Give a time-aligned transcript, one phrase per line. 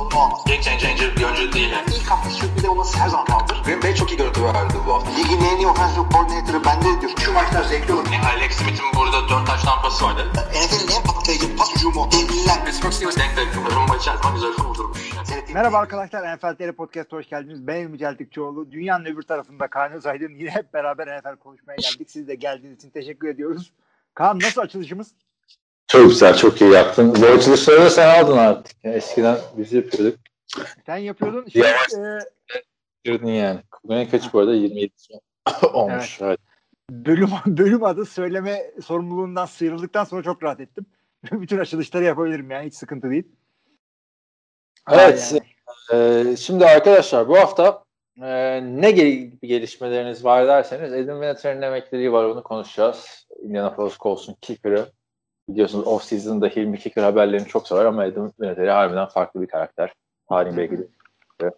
[0.00, 0.44] sorunu olmaz.
[0.46, 1.70] Game changer bir oyuncu değil.
[1.70, 1.86] Yani.
[1.96, 3.62] İlk hafta sürpriz olması her zaman kaldır.
[3.64, 5.10] Green Bay çok iyi görüntü verdi bu hafta.
[5.10, 7.12] Ligin en iyi offensive coordinator'ı bende diyor.
[7.24, 8.06] Şu maçlar zevkli olur.
[8.12, 10.22] Yani Alex Smith'in burada 4 taş tampası vardı.
[10.34, 12.08] NFL'in en patlayıcı pas hücumu.
[12.12, 12.64] Devliler.
[12.64, 13.74] Pittsburgh Steelers denk denk.
[13.76, 15.12] Rumba içerisinde güzel kurdurmuş.
[15.16, 15.26] Yani.
[15.26, 17.66] Seyrettiğim Merhaba arkadaşlar NFL TR Podcast'a hoş geldiniz.
[17.66, 18.72] Ben İlmi Celtikçioğlu.
[18.72, 20.34] Dünyanın öbür tarafında Kaan Özaydın.
[20.34, 22.10] Yine hep beraber NFL konuşmaya geldik.
[22.10, 23.72] Siz de geldiğiniz için teşekkür ediyoruz.
[24.14, 25.14] Kaan nasıl açılışımız?
[25.90, 27.14] Çok güzel, çok iyi yaptın.
[27.22, 28.84] Bu açılışları da sen aldın artık.
[28.84, 30.18] Ya eskiden biz yapıyorduk.
[30.86, 31.48] Sen yapıyordun.
[31.48, 32.18] Şey, e,
[33.04, 33.60] Girdin yani.
[33.84, 34.54] Bugün kaç bu arada?
[34.54, 34.92] 27
[35.72, 36.18] olmuş.
[36.22, 36.40] Evet.
[36.90, 40.86] bölüm, bölüm adı söyleme sorumluluğundan sıyrıldıktan sonra çok rahat ettim.
[41.32, 43.28] Bütün açılışları yapabilirim yani hiç sıkıntı değil.
[44.90, 45.34] Evet.
[45.92, 46.30] Yani.
[46.32, 47.84] e, şimdi arkadaşlar bu hafta
[48.22, 53.26] e, ne gel- gelişmeleriniz var derseniz Edwin Vinatieri'nin emekleri var onu konuşacağız.
[53.42, 54.92] Indianapolis Colts'un kicker'ı.
[55.50, 59.94] Biliyorsunuz off-season'da Hilmi Kicker haberlerini çok sever ama Edwin Vinatieri harbiden farklı bir karakter.
[60.28, 61.50] Tarihin belki de.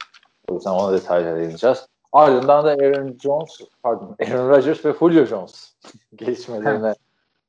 [0.49, 1.87] O yüzden ona detaylı değineceğiz.
[2.13, 5.75] Ardından da Aaron Jones, pardon Aaron Rodgers ve Julio Jones
[6.17, 6.95] gelişmelerine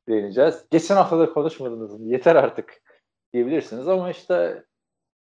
[0.10, 0.66] değineceğiz.
[0.72, 2.02] Geçen hafta da konuşmadınız.
[2.02, 2.82] Yeter artık
[3.34, 4.64] diyebilirsiniz ama işte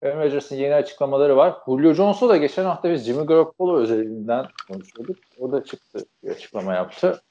[0.03, 1.56] Aaron Rodgers'ın yeni açıklamaları var.
[1.67, 5.17] Julio Jones'u da geçen hafta biz Jimmy Garoppolo özelinden konuşuyorduk.
[5.39, 7.23] O da çıktı, bir açıklama yaptı.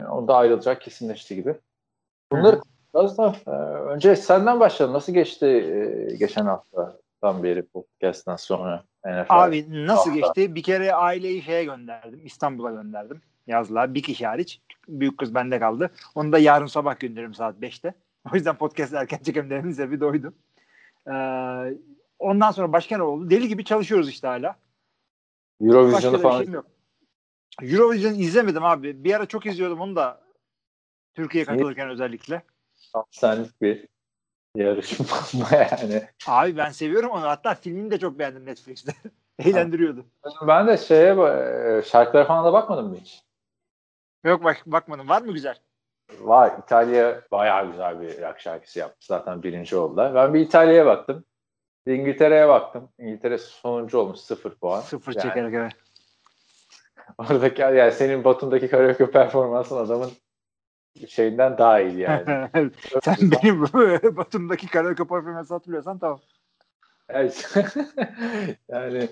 [0.00, 1.54] Yani o da ayrılacak kesinleşti gibi.
[2.32, 2.60] Bunları
[2.94, 3.50] da e,
[3.94, 4.96] önce senden başlayalım.
[4.96, 9.26] Nasıl geçti e, geçen haftadan beri podcast'tan sonra NFL?
[9.28, 10.26] Abi nasıl hafta?
[10.26, 10.54] geçti?
[10.54, 12.20] Bir kere aileyi şeye gönderdim.
[12.24, 13.20] İstanbul'a gönderdim.
[13.46, 13.94] Yazlığa.
[13.94, 14.60] Bir kişi hariç.
[14.88, 15.90] Büyük kız bende kaldı.
[16.14, 17.94] Onu da yarın sabah gönderirim saat 5'te.
[18.32, 20.34] O yüzden podcast erken çekemlerimin sebebi de oydu.
[21.06, 21.12] Ee,
[22.18, 23.30] ondan sonra başka ne oldu?
[23.30, 24.56] Deli gibi çalışıyoruz işte hala.
[25.60, 26.66] Eurovision'u falan şeyim yok.
[27.62, 29.04] Eurovision izlemedim abi.
[29.04, 30.20] Bir ara çok izliyordum onu da.
[31.14, 32.42] Türkiye'ye katılırken özellikle.
[33.10, 33.88] Senlik bir
[34.56, 35.06] yarışma
[35.52, 36.02] yani.
[36.26, 37.22] Abi ben seviyorum onu.
[37.22, 38.92] Hatta filmini de çok beğendim Netflix'te.
[39.38, 40.04] Eğlendiriyordu.
[40.46, 43.22] Ben de şeye e, şarkılara falan da bakmadım mı hiç?
[44.24, 45.08] Yok bak bakmadım.
[45.08, 45.58] Var mı güzel?
[46.20, 46.52] Var.
[46.62, 49.06] İtalya bayağı güzel bir rock şarkısı yaptı.
[49.06, 50.14] Zaten birinci oldular.
[50.14, 51.24] Ben bir İtalya'ya baktım.
[51.86, 52.88] İngiltere'ye baktım.
[52.98, 54.18] İngiltere sonuncu olmuş.
[54.20, 54.80] Sıfır puan.
[54.80, 55.72] Sıfır Yani çekerek evet.
[57.18, 60.10] Oradaki yani senin Batum'daki karaoke performansın adamın
[61.08, 62.48] şeyinden daha iyi yani.
[63.04, 63.62] Sen benim
[64.16, 66.20] Batum'daki karaoke performansı hatırlıyorsan tamam.
[67.08, 67.54] Evet.
[68.68, 69.08] yani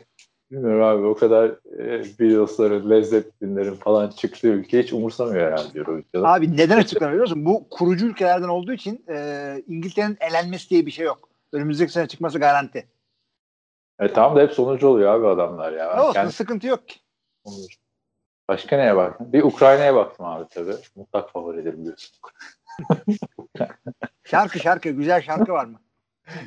[0.51, 1.49] bilmiyorum abi o kadar
[1.79, 6.29] e, Beatles'ların, Led Zeppelin'lerin falan çıktığı ülke hiç umursamıyor herhalde Eurovision'da.
[6.29, 7.45] Abi neden açıklamıyor biliyor musun?
[7.45, 11.29] Bu kurucu ülkelerden olduğu için e, İngiltere'nin elenmesi diye bir şey yok.
[11.53, 12.87] Önümüzdeki sene çıkması garanti.
[14.01, 15.95] E tamam da hep sonucu oluyor abi adamlar ya.
[15.95, 17.01] Ne olsun Kendi- sıkıntı yok ki.
[17.45, 17.77] Olur.
[18.53, 19.33] Başka neye baktın?
[19.33, 20.75] Bir Ukrayna'ya baktım abi tabii.
[20.97, 22.19] Mutlak favoridir biliyorsun.
[24.25, 25.81] Şarkı şarkı güzel şarkı var mı?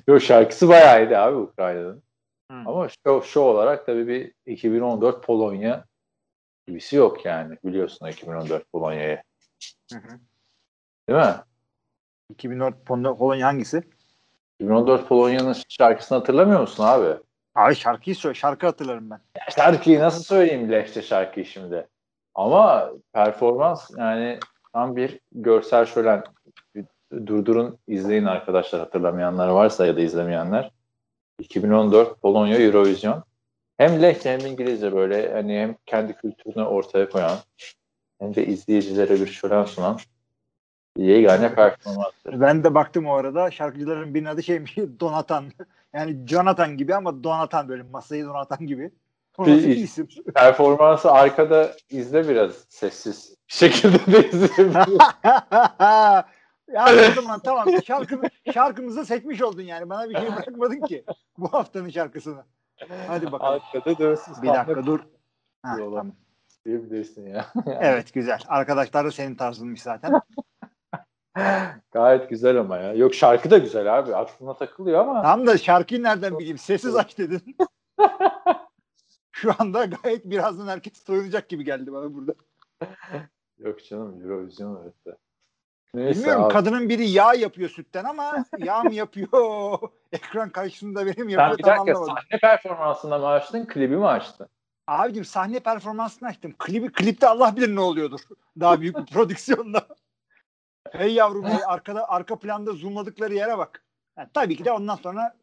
[0.07, 2.03] Yok şarkısı bayağı iyiydi abi Ukrayna'nın.
[2.51, 2.57] Hı.
[2.66, 5.85] Ama şu, şu olarak tabii bir 2014 Polonya
[6.67, 7.57] gibisi yok yani.
[7.63, 9.22] Biliyorsun 2014 Polonya'yı.
[11.09, 11.35] Değil mi?
[12.29, 13.83] 2004 Pol- Polonya hangisi?
[14.59, 17.19] 2014 Polonya'nın şarkısını hatırlamıyor musun abi?
[17.55, 18.35] Abi şarkıyı söyle.
[18.35, 19.19] Şarkı hatırlarım ben.
[19.55, 21.87] Şarkıyı nasıl söyleyeyim Lehçe şarkıyı şimdi?
[22.35, 24.40] Ama performans yani
[24.73, 26.23] tam bir görsel şölen.
[27.25, 30.72] Durdurun izleyin arkadaşlar hatırlamayanlar varsa ya da izlemeyenler.
[31.40, 33.23] 2014 Polonya Eurovision.
[33.78, 37.38] Hem Lehçe hem İngilizce böyle hani hem kendi kültürünü ortaya koyan
[38.19, 40.00] hem de izleyicilere bir şölen sunan
[40.97, 42.41] yegane performanstır.
[42.41, 43.52] Ben de baktım o arada.
[43.52, 45.46] Şarkıcıların birinin adı şeymiş Donatan.
[45.94, 48.91] Yani Jonathan gibi ama Donatan böyle masayı Donatan gibi.
[49.40, 50.07] Bir isim?
[50.35, 55.00] Performansı arkada izle biraz sessiz bir şekilde de izleyebilirsin.
[56.73, 58.23] ya zaman tamam şarkımı,
[58.53, 59.90] şarkımızı seçmiş oldun yani.
[59.90, 61.05] Bana bir şey bırakmadın ki
[61.37, 62.43] bu haftanın şarkısını.
[63.08, 63.61] Hadi bakalım.
[63.73, 64.43] Arkada dönsün.
[64.43, 64.99] Bir dakika dur.
[65.64, 66.11] Ha, tamam.
[66.66, 67.46] diyebilirsin ya.
[67.79, 68.40] Evet güzel.
[68.47, 70.22] Arkadaşlar da senin tarzınmış zaten.
[71.91, 72.93] Gayet güzel ama ya.
[72.93, 74.16] Yok şarkı da güzel abi.
[74.16, 75.22] Aklına takılıyor ama.
[75.22, 76.58] Tam da şarkıyı nereden bileyim?
[76.58, 77.58] Sessiz aç dedin.
[79.35, 82.34] Şu anda gayet birazdan herkes soyunacak gibi geldi bana burada.
[83.58, 85.17] Yok canım Eurovision öyle.
[85.93, 86.53] Neyse Bilmiyorum abi.
[86.53, 89.79] kadının biri yağ yapıyor sütten ama yağ mı yapıyor?
[90.11, 92.16] Ekran karşısında benim Sen yapıyor bir tam dakika anlamadım.
[92.16, 94.47] sahne performansında mı açtın, klibi mi açtın?
[94.87, 96.55] Abicim sahne performansını açtım.
[96.59, 98.20] Klibi, klipte Allah bilir ne oluyordur.
[98.59, 99.88] Daha büyük bir prodüksiyonda.
[100.91, 103.84] hey yavrum hey, arkada arka planda zoomladıkları yere bak.
[104.17, 105.35] Yani tabii ki de ondan sonra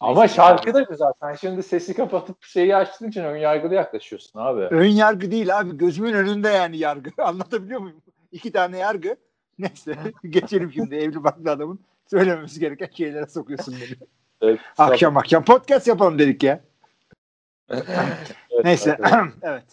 [0.00, 1.12] Ama şarkı da güzel.
[1.20, 4.60] Sen şimdi sesi kapatıp şeyi açtığın için ön yargılı yaklaşıyorsun abi.
[4.60, 5.76] Ön yargı değil abi.
[5.76, 7.10] Gözümün önünde yani yargı.
[7.22, 8.02] Anlatabiliyor muyum?
[8.32, 9.16] İki tane yargı.
[9.58, 9.96] Neyse
[10.30, 11.80] geçelim şimdi evli barklı adamın
[12.10, 14.08] söylememiz gereken şeylere sokuyorsun beni.
[14.40, 16.60] Evet, akşam akşam podcast yapalım dedik ya.
[17.70, 17.84] Evet,
[18.64, 18.98] Neyse.
[19.00, 19.32] evet.
[19.42, 19.64] evet.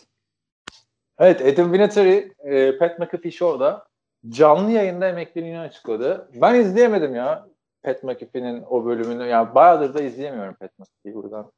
[1.20, 3.88] Evet Adam Vinatieri, e, Pat McAfee Show'da
[4.30, 6.30] canlı yayında emekliliğini açıkladı.
[6.34, 7.48] Ben izleyemedim ya
[7.84, 9.28] Pat McAfee'nin o bölümünü.
[9.28, 11.52] Yani bayağıdır da izleyemiyorum Pat McAfee'yi buradan.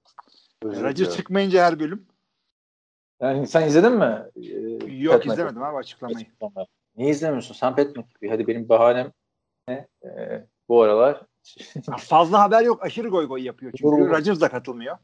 [0.63, 1.15] diliyorum.
[1.15, 2.05] çıkmayınca her bölüm.
[3.21, 4.23] Yani sen izledin mi?
[4.35, 6.25] e, Yok Pat izlemedim abi açıklamayı.
[6.41, 6.65] McAfee?
[6.97, 7.53] Niye izlemiyorsun?
[7.53, 8.29] Sen Pat McAfee.
[8.29, 9.11] Hadi benim bahanem
[9.67, 9.87] ne?
[10.03, 11.21] E, bu aralar
[11.97, 12.83] Fazla haber yok.
[12.83, 13.71] Aşırı goy goy yapıyor.
[13.77, 14.09] Çünkü.
[14.09, 14.97] Rodgers da katılmıyor.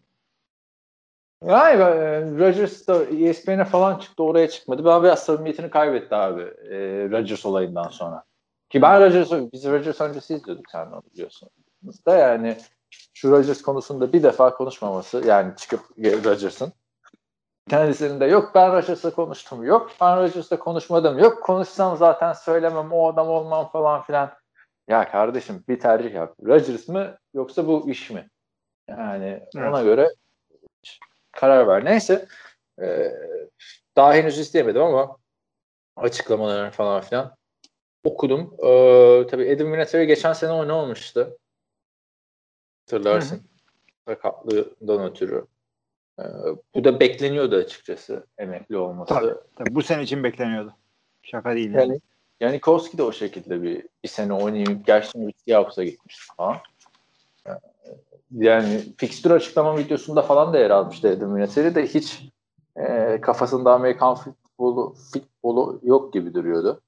[1.45, 4.86] Yani e, Rodgers da ESPN'e falan çıktı oraya çıkmadı.
[4.86, 6.77] Ben biraz samimiyetini kaybetti abi e,
[7.10, 8.24] Rodgers olayından sonra.
[8.69, 11.50] Ki ben Rodgers'ı, biz Rodgers öncesi izliyorduk sen onu biliyorsun.
[12.06, 12.57] Da yani
[13.13, 16.74] şu Rodgers konusunda bir defa konuşmaması yani çıkıp Rodgers'ın
[17.69, 23.07] kendisinin de yok ben Rodgers'la konuştum yok ben Rodgers'la konuşmadım yok konuşsam zaten söylemem o
[23.07, 24.31] adam olmam falan filan.
[24.88, 26.36] Ya kardeşim bir tercih yap.
[26.45, 28.30] Rodgers mı yoksa bu iş mi?
[28.88, 29.69] Yani Evet.
[29.69, 30.10] ona göre
[31.31, 31.86] karar ver.
[31.86, 32.27] Neyse.
[32.81, 33.12] Ee,
[33.95, 35.18] daha henüz izleyemedim ama
[35.95, 37.36] açıklamalarını falan filan
[38.11, 38.53] okudum.
[38.59, 41.38] Ee, tabii Adam Vinatieri geçen sene oynamamıştı.
[42.85, 43.41] Hatırlarsın.
[44.07, 45.45] Sakatlığından ötürü.
[46.19, 46.23] Ee,
[46.75, 49.13] bu da bekleniyordu açıkçası emekli olması.
[49.13, 49.33] Tabii.
[49.56, 50.73] Tabii bu sene için bekleniyordu.
[51.23, 51.73] Şaka değil.
[51.73, 51.88] Yani.
[51.88, 52.01] Yani
[52.39, 56.57] yani Koski de o şekilde bir, bir sene oynayıp gerçekten bir Seahawks'a gitmiş falan.
[57.47, 57.51] Ee,
[58.31, 62.23] Yani fixture açıklama videosunda falan da yer almıştı Adam Vinatieri de hiç
[62.75, 66.81] e, kafasında Amerikan futbolu, futbolu yok gibi duruyordu.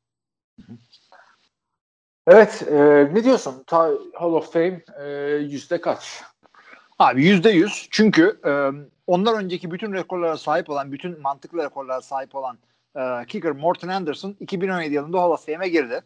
[2.27, 2.75] Evet, e,
[3.13, 3.63] ne diyorsun?
[3.67, 6.23] Ta, Hall of Fame e, yüzde kaç?
[6.99, 7.87] Abi yüzde yüz.
[7.91, 8.51] Çünkü e,
[9.07, 12.57] ondan önceki bütün rekorlara sahip olan, bütün mantıklı rekorlara sahip olan
[12.95, 16.01] e, kicker Morton Anderson 2017 yılında Hall of Fame'e girdi.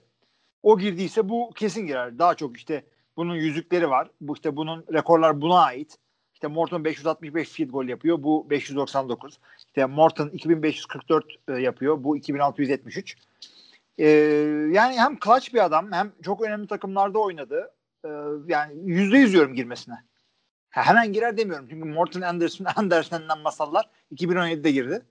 [0.63, 2.19] O girdiyse bu kesin girer.
[2.19, 2.83] Daha çok işte
[3.17, 4.07] bunun yüzükleri var.
[4.21, 5.97] Bu işte bunun rekorlar buna ait.
[6.33, 8.23] İşte Morton 565 field goal yapıyor.
[8.23, 9.39] Bu 599.
[9.57, 12.03] İşte Morton 2544 e, yapıyor.
[12.03, 13.17] Bu 2673.
[13.97, 14.07] E,
[14.71, 17.73] yani hem clutch bir adam hem çok önemli takımlarda oynadı.
[18.05, 18.09] E,
[18.47, 19.95] yani yüzde yüz diyorum girmesine.
[20.69, 21.67] Ha, hemen girer demiyorum.
[21.69, 25.01] Çünkü Morton Anderson, Anderson'dan masallar 2017'de girdi.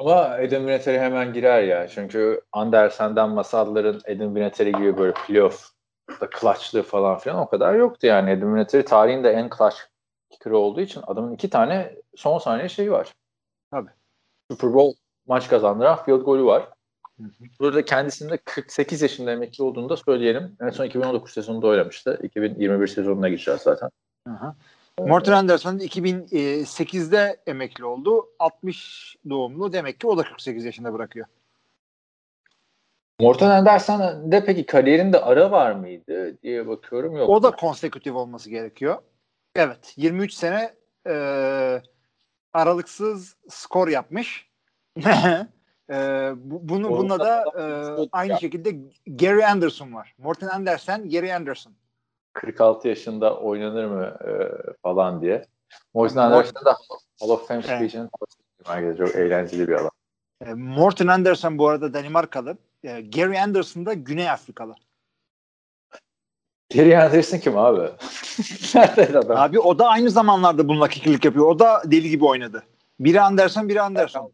[0.00, 1.88] Ama Adam Vinatieri hemen girer ya.
[1.88, 5.70] Çünkü Andersen'den masalların Adam Vinatieri gibi böyle playoff
[6.20, 8.30] da clutchlığı falan filan o kadar yoktu yani.
[8.30, 9.76] Adam Vinatieri tarihin de en clutch
[10.30, 13.12] kicker'ı olduğu için adamın iki tane son saniye şeyi var.
[13.70, 13.90] Tabii.
[14.50, 16.68] Super Bowl maç kazandıran field golü var.
[17.20, 17.44] Hı hı.
[17.60, 20.56] Burada kendisinin de 48 yaşında emekli olduğunu da söyleyelim.
[20.60, 22.20] En son 2019 sezonunda oynamıştı.
[22.22, 23.90] 2021 sezonuna gireceğiz zaten.
[24.30, 24.56] Aha.
[25.00, 28.28] Morton Anderson 2008'de emekli oldu.
[28.38, 29.72] 60 doğumlu.
[29.72, 31.26] Demek ki o da 48 yaşında bırakıyor.
[33.20, 37.16] Morton Anderson'da peki kariyerinde ara var mıydı diye bakıyorum.
[37.16, 37.28] Yok.
[37.28, 38.98] O da konsekutif olması gerekiyor.
[39.54, 39.94] Evet.
[39.96, 40.74] 23 sene
[41.06, 41.82] e,
[42.52, 44.48] aralıksız skor yapmış.
[45.90, 45.94] e,
[46.36, 47.64] bu- bunu bununla da e,
[48.12, 50.14] aynı şekilde Gary Anderson var.
[50.18, 51.72] Morton Anderson, Gary Anderson.
[52.32, 54.32] 46 yaşında oynanır mı e,
[54.82, 55.44] falan diye.
[55.94, 56.76] Morton Mort- Anderson da
[57.20, 57.76] Hall of Fame Evet.
[57.76, 58.08] speech'ini
[58.64, 59.90] herkese çok eğlenceli bir adam.
[60.46, 62.56] E, Morton Anderson bu arada Danimarkalı.
[62.84, 64.74] E, Gary Anderson da Güney Afrikalı.
[66.74, 67.80] Gary Anderson kim abi?
[68.74, 69.36] Nerede adam?
[69.36, 71.46] Abi o da aynı zamanlarda bununla kikirlik yapıyor.
[71.46, 72.62] O da deli gibi oynadı.
[73.00, 74.32] Biri Anderson, biri Anderson.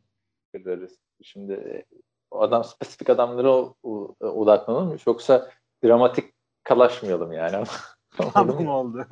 [0.54, 0.92] Ederiz.
[1.24, 1.84] Şimdi e,
[2.30, 3.50] o adam spesifik adamlara
[3.82, 4.98] o- odaklanalım?
[5.06, 5.50] Yoksa
[5.84, 7.64] dramatik kalaşmayalım yani.
[8.34, 9.06] Tamam oldu.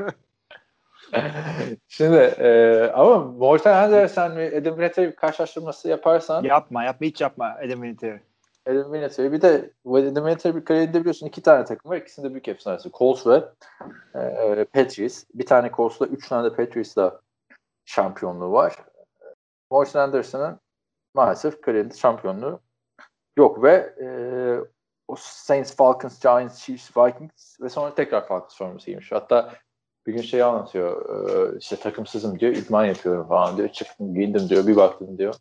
[1.88, 7.82] Şimdi e, ama Morton Anderson ve Adam Vinatieri karşılaştırması yaparsan yapma, yapma hiç yapma Adam
[7.82, 8.20] Vinatieri.
[8.66, 11.96] Adam Vinatieri bir de Adam Vinatieri bir kariyerinde biliyorsun iki tane takım var.
[11.96, 12.90] İkisinde büyük efsanesi.
[12.92, 13.44] Colts ve
[14.14, 15.24] e, Patriots.
[15.34, 17.20] Bir tane Colts'la üç tane de Patriots'la
[17.84, 18.76] şampiyonluğu var.
[19.70, 20.60] Morton Anderson'ın
[21.14, 22.60] maalesef kariyerinde şampiyonluğu
[23.36, 24.08] yok ve e,
[25.08, 29.12] o Saints, Falcons, Giants, Chiefs, Vikings ve sonra tekrar Falcons forması giymiş.
[29.12, 29.54] Hatta
[30.06, 31.08] bir gün şey anlatıyor.
[31.54, 32.52] E, işte takımsızım diyor.
[32.52, 33.68] idman yapıyorum falan diyor.
[33.68, 34.66] Çıktım giyindim diyor.
[34.66, 35.34] Bir baktım diyor.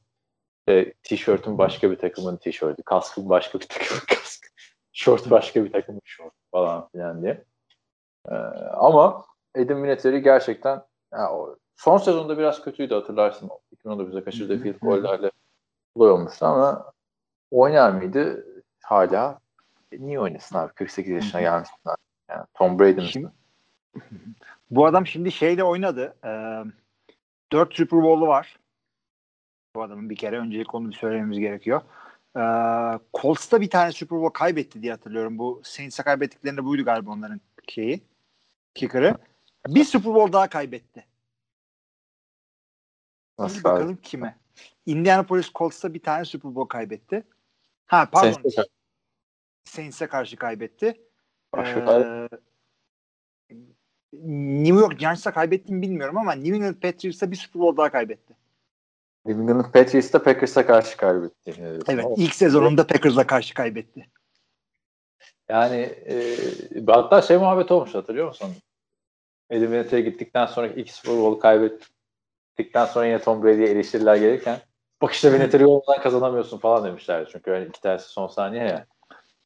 [0.69, 2.83] E, tişörtüm başka bir takımın tişörtü.
[2.83, 4.47] Kaskım başka bir takımın kaskı.
[4.93, 7.43] Şort başka bir takımın şort falan filan diye.
[8.29, 8.35] E,
[8.73, 9.25] ama
[9.57, 10.83] Adam Vinatieri gerçekten
[11.13, 13.49] ya, o, son sezonda biraz kötüydü hatırlarsın.
[13.75, 15.31] 2019'da kaçırdığı field gollerle
[15.99, 16.91] olay olmuştu ama
[17.51, 18.45] oynar mıydı?
[18.83, 19.39] Hala
[19.91, 20.73] e, niye oynasın abi?
[20.73, 21.69] 48 yaşına gelmiş.
[22.29, 23.07] Yani Tom Brady mi?
[23.07, 23.29] Şimdi,
[24.71, 26.15] Bu adam şimdi şeyle oynadı.
[26.25, 26.29] E,
[27.51, 28.59] 4 Super Bowl'u var.
[29.75, 31.81] Bu adamın bir kere öncelik onu bir söylememiz gerekiyor.
[32.35, 32.43] E,
[33.21, 35.37] Colts'ta bir tane Super Bowl kaybetti diye hatırlıyorum.
[35.37, 38.01] Bu Saints'e kaybettiklerinde buydu galiba onların şeyi.
[38.75, 39.15] Kicker'ı.
[39.67, 41.05] Bir Super Bowl daha kaybetti.
[43.39, 44.37] Nasıl bakalım kime?
[44.85, 47.23] Indianapolis Colts'ta bir tane Super Bowl kaybetti.
[47.85, 48.31] Ha pardon.
[48.31, 48.63] Saints'e
[49.63, 51.01] Saints'e karşı kaybetti.
[51.53, 52.29] Başka Ee,
[54.63, 58.33] New York Giants'a kaybetti mi bilmiyorum ama New England Patriots'a bir Super Bowl daha kaybetti.
[59.25, 61.53] New England Patriots'ta Packers'a karşı kaybetti.
[61.87, 62.05] Evet.
[62.17, 64.09] ilk sezonunda Packers'a karşı kaybetti.
[65.49, 66.37] Yani e,
[66.87, 68.55] hatta şey muhabbet olmuş hatırlıyor musun?
[69.51, 71.39] Vinatieri'ye gittikten sonra ilk Super Bowl
[72.59, 74.59] kaybettikten sonra yine Tom Brady'ye eleştiriler gelirken
[75.01, 77.29] bak işte Vinatieri olmadan kazanamıyorsun falan demişlerdi.
[77.31, 78.85] Çünkü öyle iki tanesi son saniye ya.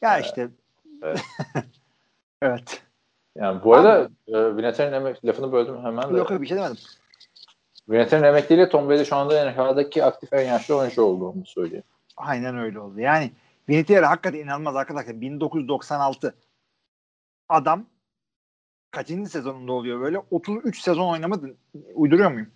[0.02, 0.50] Ya işte.
[1.02, 1.22] Evet.
[2.42, 2.82] evet.
[3.36, 6.18] Yani bu arada e, Vinatieri'nin emek, lafını böldüm hemen de.
[6.18, 6.78] Yok yok bir şey demedim.
[7.90, 11.84] Vinatieri'nin emekliyle Tom Brady şu anda NFL'daki aktif en yaşlı oyuncu olduğunu söylüyor.
[12.18, 13.00] Aynen öyle oldu.
[13.00, 13.32] Yani
[13.70, 15.22] Vinatieri hakikaten inanılmaz arkadaşlar.
[15.22, 16.36] 1996
[17.50, 17.86] adam
[18.92, 20.20] kaçıncı sezonunda oluyor böyle?
[20.32, 21.56] 33 sezon oynamadı.
[21.94, 22.52] Uyduruyor muyum?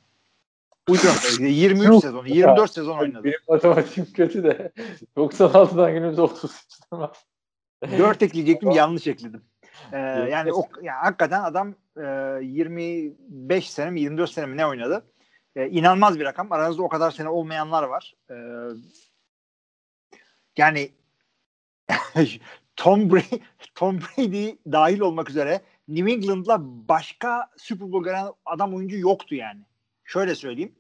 [0.87, 1.45] Uyduruyorum.
[1.45, 2.01] 23 Yok.
[2.01, 3.23] sezon, 24 sezon oynadı.
[3.23, 4.71] Benim matematiğim kötü de
[5.17, 7.11] 96'dan günümüzde 30 istemem.
[7.97, 9.41] 4 ekleyecektim yanlış ekledim.
[9.93, 9.97] Ee,
[10.31, 15.05] yani o, yani hakikaten adam e, 25 sene mi 24 sene mi ne oynadı?
[15.55, 16.51] E, inanılmaz bir rakam.
[16.51, 18.13] Aranızda o kadar sene olmayanlar var.
[18.29, 18.35] E,
[20.57, 20.91] yani
[22.75, 23.41] Tom Brady,
[23.75, 29.61] Tom Brady dahil olmak üzere New England'la başka Super Bowl gören adam oyuncu yoktu yani.
[30.07, 30.75] Şöyle söyleyeyim.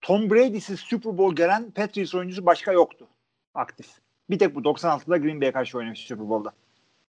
[0.00, 3.06] Tom Brady'siz Super Bowl gören Patriots oyuncusu başka yoktu
[3.54, 3.86] aktif.
[4.30, 6.52] Bir tek bu 96'da Green Bay'e karşı oynamış Super Bowl'da.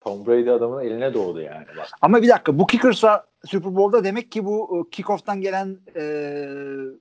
[0.01, 1.65] Tom Brady adamın eline doğdu yani.
[1.77, 1.89] Bak.
[2.01, 6.01] Ama bir dakika bu kicker'sa Super Bowl'da demek ki bu e, kickoff'tan gelen e,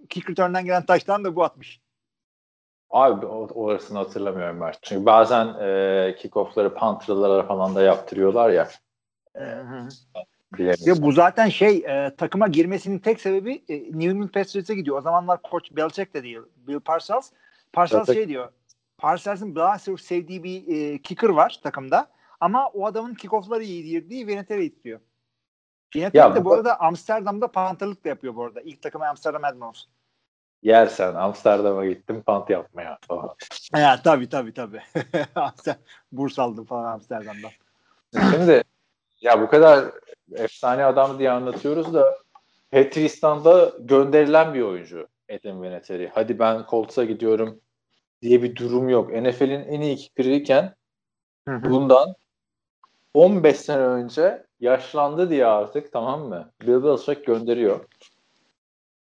[0.09, 1.81] kick return'dan gelen taştan da bu atmış.
[2.91, 4.73] Abi orasını hatırlamıyorum ben.
[4.83, 8.69] Çünkü bazen e, kickoff'ları punter'lara falan da yaptırıyorlar ya.
[9.37, 9.45] E,
[10.87, 14.99] Ya bu zaten şey e, takıma girmesinin tek sebebi e, New England Patriots'e gidiyor.
[14.99, 16.39] O zamanlar koç Belichick de değil.
[16.57, 17.31] Bill Parcells.
[17.73, 18.53] Parcells şey diyor.
[18.99, 22.09] Parcells'ın daha çok sevdiği bir e, kicker var takımda.
[22.41, 25.01] Ama o adamın kickoff'ları iyi diye Vinatieri istiyor.
[25.97, 28.61] Vinatieri de bu- bu arada Amsterdam'da panterlık da yapıyor bu arada.
[28.61, 29.83] İlk takımı Amsterdam Admirals.
[30.63, 33.35] Yersen Amsterdam'a gittim pant yapmaya falan.
[33.77, 34.83] Ya tabii tabii tabii.
[36.13, 37.51] Burs aldım falan Amsterdam'dan.
[38.33, 38.65] Şimdi
[39.21, 39.85] ya bu kadar
[40.35, 42.19] efsane adam diye anlatıyoruz da
[42.71, 46.11] Patrice'dan da gönderilen bir oyuncu Adam Vinatieri.
[46.15, 47.61] Hadi ben Colts'a gidiyorum
[48.23, 49.13] diye bir durum yok.
[49.13, 50.75] NFL'in en iyi kicker'ıyken
[51.47, 52.15] bundan
[53.15, 56.53] 15 sene önce yaşlandı diye artık tamam mı?
[56.63, 57.85] Bill Belichick gönderiyor.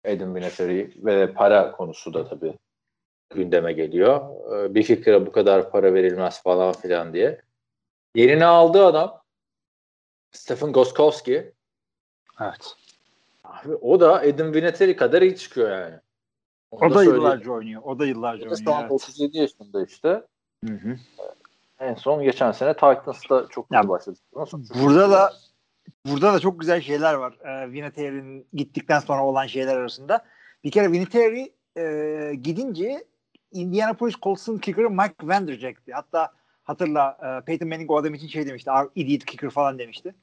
[0.06, 2.54] Adam Vinatieri'yi ve para konusu da tabii
[3.34, 4.20] gündeme geliyor.
[4.52, 7.40] Ee, Bir kicker'a bu kadar para verilmez falan filan diye.
[8.14, 9.19] Yerine aldığı adam
[10.32, 11.52] Stephen Gostkowski.
[12.40, 12.74] Evet.
[13.44, 15.94] Abi, o da Adam Vinatieri kadar iyi çıkıyor yani.
[16.70, 17.16] Onu O da söyleyeyim.
[17.16, 17.82] yıllarca oynuyor.
[17.84, 18.80] O da yıllarca O da oynuyor.
[18.80, 18.90] Evet.
[18.90, 20.08] 37 yaşında işte.
[20.66, 20.96] Hı hı.
[21.80, 24.18] En son geçen sene Titans'ta çok Ya, iyi başladı.
[24.36, 24.64] Nasıl?
[24.82, 25.32] Burada da
[26.06, 27.38] burada da çok güzel şeyler var.
[27.44, 30.24] Ee, Vinatieri'nin gittikten sonra olan şeyler arasında.
[30.64, 33.04] Bir kere Vinatieri e, gidince
[33.52, 35.92] Indianapolis Colts'un kicker'ı Mike Vanderjagt'ti.
[35.92, 36.32] Hatta
[36.62, 38.70] hatırla e, Peyton Manning o adam için şey demişti.
[38.70, 40.14] "Our idiot kicker falan demişti.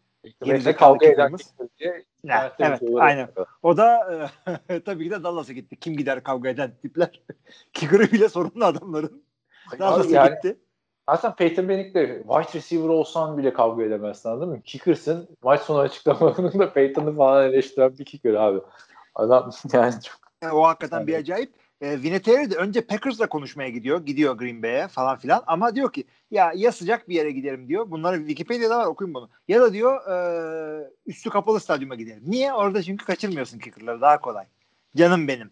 [0.43, 1.35] Gerizekalı kavga eden
[1.79, 3.29] diye Ya, internette evet aynen.
[3.63, 3.99] O da
[4.69, 5.75] e, tabii ki de Dallas'a gitti.
[5.79, 7.21] Kim gider kavga eden tipler.
[7.73, 9.23] Kicker'ı bile sorunlu adamların.
[9.79, 10.57] Dallas'a yani- gitti.
[11.09, 11.93] Zaten Peyton Manning'le
[12.27, 14.61] wide receiver olsan bile kavga edemezsin anladın mı?
[14.61, 15.37] Kicker'sın.
[15.43, 18.59] Maç sonu açıklamalarında Peyton'u falan eleştiren bir kicker abi.
[19.15, 21.07] Adam yani çok Yani o hakikaten Evet.
[21.07, 21.53] bir acayip.
[21.81, 24.05] E, Vinatieri de önce Packers'la konuşmaya gidiyor.
[24.05, 25.43] Gidiyor Green Bay'e falan filan.
[25.47, 27.91] Ama diyor ki ya ya sıcak bir yere giderim diyor.
[27.91, 29.29] Bunları Wikipedia'da var okuyun bunu.
[29.47, 32.23] Ya da diyor e, üstü kapalı stadyuma giderim.
[32.25, 32.53] Niye?
[32.53, 34.01] Orada çünkü kaçırmıyorsun kicker'ları.
[34.01, 34.45] Daha kolay.
[34.95, 35.51] Canım benim.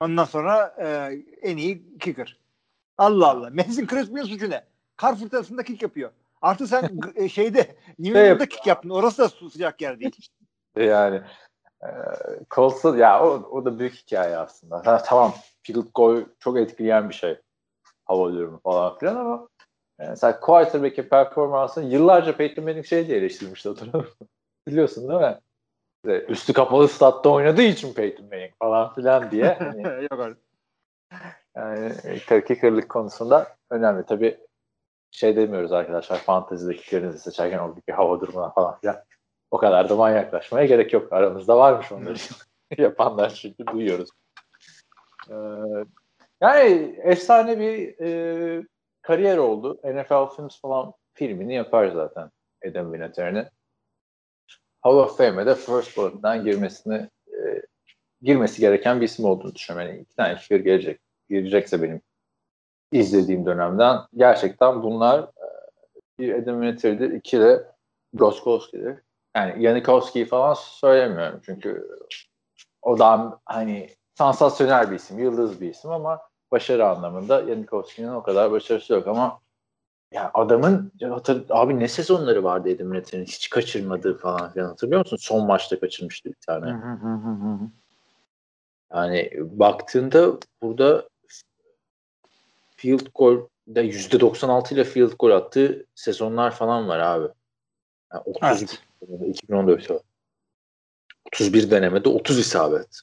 [0.00, 2.38] Ondan sonra e, en iyi kicker.
[2.98, 3.50] Allah Allah.
[3.50, 4.64] Mason Crosby'nin suçu ne?
[4.96, 6.10] Kar fırtınasında kick yapıyor.
[6.42, 8.90] Artı sen e, şeyde New Ne England'da kick yaptın.
[8.90, 10.16] Orası da sıcak yer değil.
[10.76, 11.22] yani
[11.82, 14.86] e, ya o, o da büyük hikaye aslında.
[14.86, 17.40] Ha, tamam field goal çok etkileyen bir şey.
[18.04, 19.48] Hava durumu falan filan ama
[20.00, 24.06] e, mesela quarterback'in performansını yıllarca Peyton Manning şey diye eleştirmişti hatırladın mı?
[24.66, 25.38] Biliyorsun değil mi?
[26.04, 29.54] İşte Üstü kapalı statta oynadığı için Peyton Manning falan filan diye.
[29.58, 30.34] Hani, Yok öyle.
[31.56, 34.06] yani e, kickerlık konusunda önemli.
[34.06, 34.38] Tabii
[35.10, 38.96] şey demiyoruz arkadaşlar fantezideki seçerken oradaki hava durumuna falan filan
[39.52, 41.12] O kadar da manyaklaşmaya gerek yok.
[41.12, 42.18] Aramızda varmış onları
[42.78, 44.10] yapanlar çünkü duyuyoruz.
[45.30, 45.34] Ee,
[46.40, 48.64] yani efsane bir e,
[49.02, 49.80] kariyer oldu.
[49.84, 52.30] NFL Films falan filmini yapar zaten
[52.70, 53.46] Adam Vinatieri'nin.
[54.80, 57.62] Hall of Fame'e de First Blood'dan girmesini e,
[58.22, 59.90] girmesi gereken bir isim olduğunu düşünüyorum.
[59.90, 61.00] Yani iki tane figür gelecek.
[61.30, 62.00] Girecekse benim
[62.92, 65.46] izlediğim dönemden gerçekten bunlar e,
[66.18, 67.66] bir Adam Vinatieri'dir, iki de
[68.12, 68.96] Goskowski'dir.
[69.36, 71.88] Yani Janikowski'yi falan söylemiyorum çünkü
[72.82, 76.20] o da hani sansasyonel bir isim, yıldız bir isim ama
[76.50, 79.40] başarı anlamında Janikowski'nin o kadar başarısı yok ama
[80.12, 85.16] ya adamın hatır, abi ne sezonları vardı Edim Vinatieri'nin hiç kaçırmadığı falan filan hatırlıyor musun?
[85.20, 86.76] Son maçta kaçırmıştı bir tane.
[88.94, 91.08] Yani baktığında burada
[92.76, 97.28] field goal de %96 ile field goal attığı sezonlar falan var abi.
[98.12, 98.82] Yani 30 evet.
[99.26, 99.90] 2014
[101.26, 103.00] 31 denemede 30 isabet.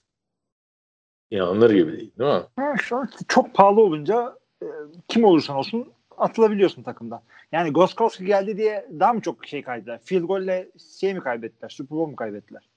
[1.31, 2.43] İnanılır gibi değil değil mi?
[2.55, 4.67] Ha, şu an çok pahalı olunca e,
[5.07, 7.21] kim olursan olsun atılabiliyorsun takımdan.
[7.51, 9.99] Yani Goskowski geldi diye daha mı çok şey kaybettiler?
[10.03, 11.69] Field golle şey mi kaybettiler?
[11.69, 12.69] Super Bowl mu kaybettiler?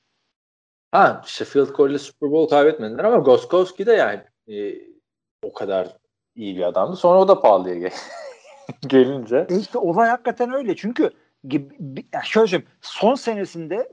[0.93, 4.87] Ha işte field golle Super Bowl kaybetmediler ama Goskowski de yani e,
[5.43, 5.97] o kadar
[6.35, 6.97] iyi bir adamdı.
[6.97, 7.93] Sonra o da pahalıya gel
[8.87, 9.47] gelince.
[9.51, 10.77] E işte olay hakikaten öyle.
[10.77, 11.11] Çünkü
[11.45, 12.67] yani şöyle söyleyeyim.
[12.81, 13.89] Son senesinde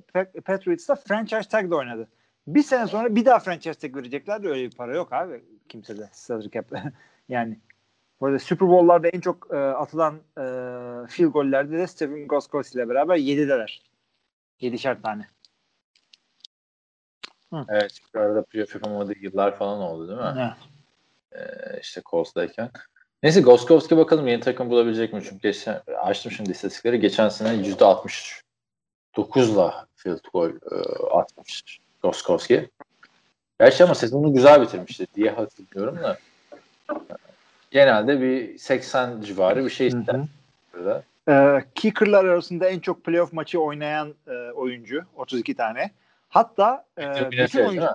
[0.45, 2.07] Patriots'ta franchise tag de oynadı.
[2.47, 6.09] Bir sene sonra bir daha franchise tag verecekler de öyle bir para yok abi kimsede
[6.11, 6.83] salary cap'te.
[7.29, 7.59] yani
[8.21, 10.43] bu arada Super Bowl'larda en çok e, atılan e,
[11.07, 13.81] field gollerde de Stephen Gostkowski ile beraber 7'deler.
[14.61, 15.27] 7'şer tane.
[17.53, 17.65] Hı.
[17.69, 17.99] Evet.
[18.15, 20.33] Bu arada playoff yapamadığı yıllar falan oldu değil mi?
[20.37, 20.69] Evet.
[21.31, 22.69] Ee, işte Colts'dayken.
[23.23, 25.21] Neyse Goskowski bakalım yeni takım bulabilecek mi?
[25.23, 26.99] Çünkü geçen, açtım şimdi istatistikleri.
[26.99, 30.53] Geçen sene %69'la field goal e,
[31.11, 32.69] atmış Goskowski.
[33.59, 36.17] Gerçi ama sezonu güzel bitirmişti diye hatırlıyorum da
[37.71, 40.15] genelde bir 80 civarı bir şey ister.
[41.29, 45.91] Ee, kicker'lar arasında en çok playoff maçı oynayan e, oyuncu 32 tane.
[46.29, 47.87] Hatta e, bütün, oyuncu,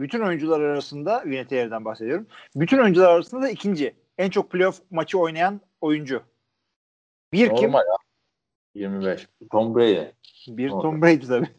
[0.00, 2.26] bütün oyuncular arasında Vinatieri'den bahsediyorum.
[2.56, 3.94] Bütün oyuncular arasında da ikinci.
[4.18, 6.22] En çok playoff maçı oynayan oyuncu.
[7.32, 7.72] Bir Normal kim?
[7.72, 7.96] Ya.
[8.74, 9.28] 25.
[9.50, 10.10] Tom Brady.
[10.46, 10.82] Bir Normal.
[10.82, 11.50] Tom Brady tabii.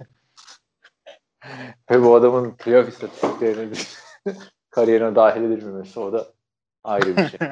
[1.92, 3.76] Ve bu adamın playoff istatistiklerini
[4.70, 6.34] kariyerine dahil edilmemesi o da
[6.84, 7.40] ayrı bir şey.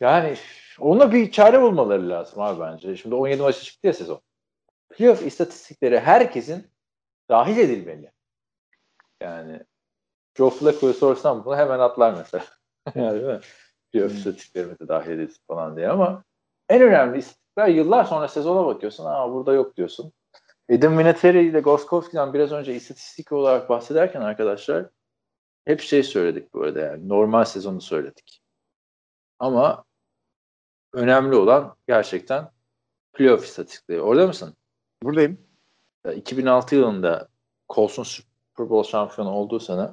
[0.00, 0.36] yani
[0.78, 2.96] ona bir çare bulmaları lazım abi bence.
[2.96, 4.20] Şimdi 17 maçı çıktı ya sezon.
[4.88, 6.70] Playoff istatistikleri herkesin
[7.28, 8.12] dahil edilmeli.
[9.20, 9.60] Yani
[10.38, 12.44] Joe Flacco'ya sorsam bunu hemen atlar mesela.
[12.94, 13.40] yani değil mi?
[13.92, 14.88] Playoff hmm.
[14.88, 16.24] dahil edilsin falan diye ama
[16.68, 19.04] en önemli istatistikler yıllar sonra sezona bakıyorsun.
[19.04, 20.12] Aa burada yok diyorsun.
[20.72, 24.86] Adam Vinatieri ile Goskowski'den biraz önce istatistik olarak bahsederken arkadaşlar
[25.64, 28.42] hep şey söyledik bu arada yani normal sezonu söyledik.
[29.38, 29.84] Ama
[30.92, 32.50] önemli olan gerçekten
[33.12, 34.00] playoff istatistikleri.
[34.00, 34.56] Orada mısın?
[35.02, 35.38] Buradayım.
[36.14, 37.28] 2006 yılında
[37.68, 39.88] Colson Super Bowl şampiyonu olduğu sene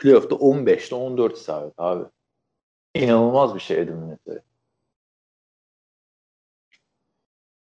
[0.00, 2.04] playoff'ta 15'te 14 isabet abi.
[2.94, 4.40] İnanılmaz bir şey Adam Vinatieri.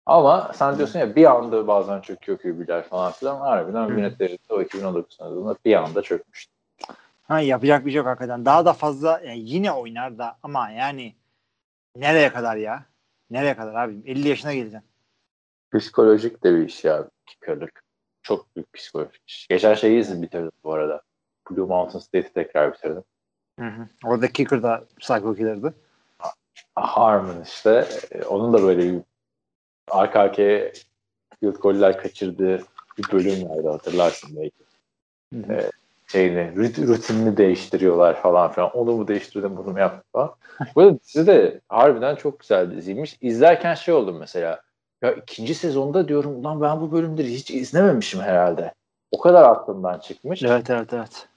[0.05, 3.39] Ama sen diyorsun ya bir anda bazen çöküyor QB'ler falan filan.
[3.39, 6.53] Harbiden Vinatieri o 2019 sezonunda bir anda çökmüştü.
[7.23, 8.45] Ha, yapacak bir şey yok hakikaten.
[8.45, 11.15] Daha da fazla yani yine oynar da ama yani
[11.95, 12.85] nereye kadar ya?
[13.29, 14.01] Nereye kadar abi?
[14.05, 14.89] 50 yaşına geleceksin.
[15.73, 17.83] Psikolojik de bir iş ya kickerlık.
[18.21, 19.47] Çok büyük psikolojik iş.
[19.47, 21.01] Geçen şeyi izledim bitirdim bu arada.
[21.55, 23.03] Blue Mountain State'i tekrar bitirdim.
[23.59, 23.87] Hı hı.
[24.05, 25.73] Orada kicker da psycho killer'dı.
[26.75, 27.87] Harmon işte.
[28.29, 29.01] Onun da böyle bir
[29.89, 30.71] arka arkaya
[31.39, 32.63] field goller kaçırdığı
[32.97, 34.63] bir bölüm vardı hatırlarsın belki.
[35.33, 35.53] Hı hı.
[35.53, 35.71] Ee,
[36.07, 36.55] şeyini,
[36.87, 38.71] rutinini değiştiriyorlar falan filan.
[38.71, 40.35] Onu mu değiştirdim, bunu mu yaptım falan.
[40.75, 43.17] Bu dizi de harbiden çok güzel diziymiş.
[43.21, 44.61] İzlerken şey oldum mesela.
[45.01, 48.73] Ya ikinci sezonda diyorum ulan ben bu bölümleri hiç izlememişim herhalde.
[49.11, 50.43] O kadar aklımdan çıkmış.
[50.43, 51.27] Evet evet evet.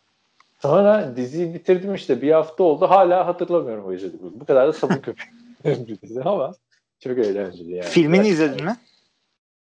[0.65, 4.41] Sonra diziyi bitirdim işte bir hafta oldu hala hatırlamıyorum o izlediğimi.
[4.41, 5.29] Bu kadar da sabır köpeği
[5.89, 6.53] bir dizi ama
[7.01, 7.89] çok eğlenceli yani.
[7.89, 8.77] Filmini izledin mi?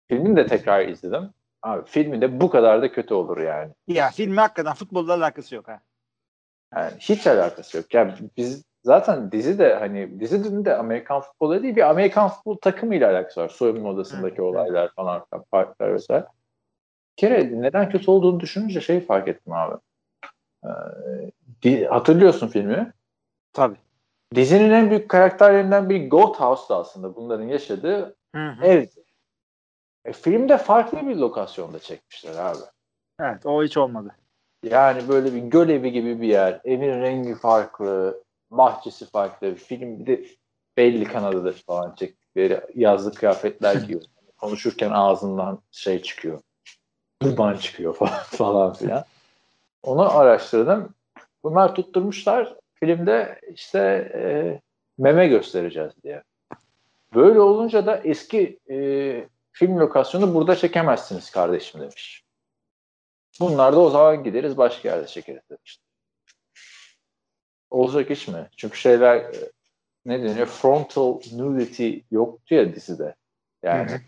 [0.08, 1.30] Filmini de tekrar izledim.
[1.62, 3.72] Abi filminde bu kadar da kötü olur yani.
[3.88, 5.80] Ya filmi hakikaten futbolla alakası yok ha.
[6.76, 7.94] Yani hiç alakası yok.
[7.94, 13.12] Yani biz zaten dizi de hani dizi de Amerikan futbolu değil bir Amerikan futbol takımıyla
[13.12, 13.50] alakası var.
[13.50, 14.44] Soyunma odasındaki Hı.
[14.44, 16.26] olaylar falan farklar vesaire.
[17.18, 19.76] Bir kere neden kötü olduğunu düşününce şey fark ettim abi.
[21.66, 22.94] Ee, hatırlıyorsun filmi.
[23.54, 23.78] Tabii.
[24.36, 28.66] Dizinin en büyük karakterlerinden biri Goat House'da aslında bunların yaşadığı hı hı.
[28.66, 28.86] ev.
[30.06, 32.60] E, filmde farklı bir lokasyonda çekmişler abi.
[33.20, 34.16] Evet o hiç olmadı.
[34.64, 36.62] Yani böyle bir göl evi gibi bir yer.
[36.64, 38.24] Evin rengi farklı.
[38.52, 39.56] Bahçesi farklı.
[39.56, 40.26] Film bir de
[40.78, 44.02] belli Kanada'da falan çektikleri yazlık kıyafetler giyiyor.
[44.38, 46.42] Konuşurken ağzından şey çıkıyor.
[47.22, 49.04] Duman çıkıyor falan, falan filan.
[49.84, 50.96] Onu araştırdım.
[51.44, 53.80] Bunlar tutturmuşlar filmde işte
[54.16, 54.22] e,
[54.98, 56.24] meme göstereceğiz diye.
[57.16, 58.78] Böyle olunca da eski e,
[59.52, 62.24] film lokasyonu burada çekemezsiniz kardeşim demiş.
[63.40, 65.84] Bunlar da o zaman gideriz başka yerde çekeriz demişti.
[67.70, 68.50] Olacak iş mi?
[68.58, 69.52] Çünkü şeyler e,
[70.06, 70.48] ne deniyor?
[70.48, 73.16] Frontal nudity yoktu ya dizide.
[73.64, 74.00] Yani Hı hı.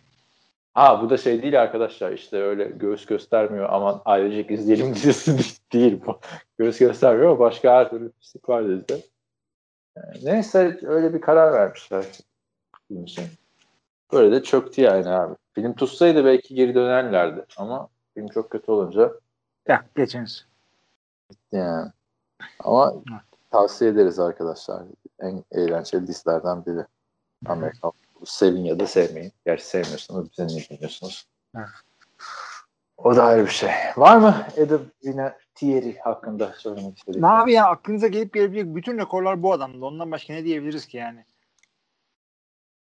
[0.74, 6.02] Ha bu da şey değil arkadaşlar işte öyle göğüs göstermiyor aman ailecek izleyelim dizisi değil
[6.06, 6.20] bu.
[6.58, 8.98] Göğüs göstermiyor ama başka her türlü pislik var dizide.
[10.24, 12.06] Neyse öyle bir karar vermişler.
[12.88, 13.24] Film için.
[14.14, 15.36] Böyle de çöktü yani abi.
[15.54, 19.12] Film tutsaydı belki geri dönerlerdi ama film çok kötü olunca
[19.68, 20.46] Ya geçiniz.
[21.52, 21.92] yani.
[22.60, 22.94] Ama
[23.52, 24.84] tavsiye ederiz arkadaşlar.
[25.20, 26.86] En eğlenceli dizilerden biri.
[27.46, 27.92] Amerikan.
[28.26, 29.32] Sevin ya da sevmeyin.
[29.46, 30.32] Gerçi sevmiyorsunuz.
[30.32, 31.28] Bize niye dinliyorsunuz?
[31.58, 31.68] Evet.
[32.98, 33.70] O da ayrı bir şey.
[33.98, 37.22] Var mı Adam Vinatieri hakkında söylemek istediğiniz?
[37.22, 39.86] Ne abi ya aklınıza gelip gelebilecek bütün rekorlar bu adamda.
[39.86, 41.26] Ondan başka ne diyebiliriz ki yani?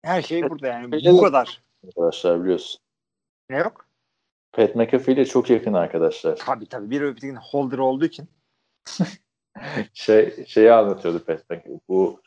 [0.03, 0.91] Her şey burada yani.
[1.05, 1.61] Bu kadar.
[1.87, 2.81] Arkadaşlar biliyorsun.
[3.49, 3.85] Ne yok?
[4.53, 6.35] Pat McAfee ile çok yakın arkadaşlar.
[6.35, 6.89] Tabii tabii.
[6.89, 8.27] Bir öbürünün holder olduğu için.
[9.93, 11.79] Şey şeyi anlatıyordu Pat McAfee.
[11.87, 12.21] Bu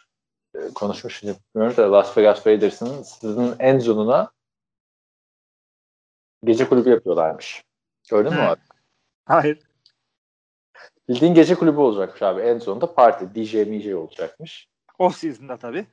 [0.74, 4.30] konuşmuş bilmiyorum da Las Vegas Raiders'ın sizin en zonuna
[6.44, 7.64] gece kulübü yapıyorlarmış.
[8.10, 8.60] Gördün mü abi?
[9.24, 9.58] Hayır.
[11.08, 12.42] Bildiğin gece kulübü olacakmış abi.
[12.42, 13.34] En sonunda parti.
[13.34, 14.68] DJ MJ olacakmış.
[14.98, 15.86] Off season'da tabii.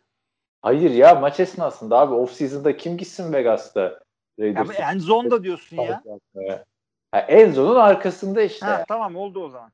[0.61, 2.13] Hayır ya maç esnasında abi.
[2.13, 3.99] Off season'da kim gitsin Vegas'ta?
[4.37, 6.03] Ya bu end zone'da diyorsun ya.
[7.11, 8.65] Ha, en zonun arkasında işte.
[8.65, 9.71] Ha, tamam oldu o zaman.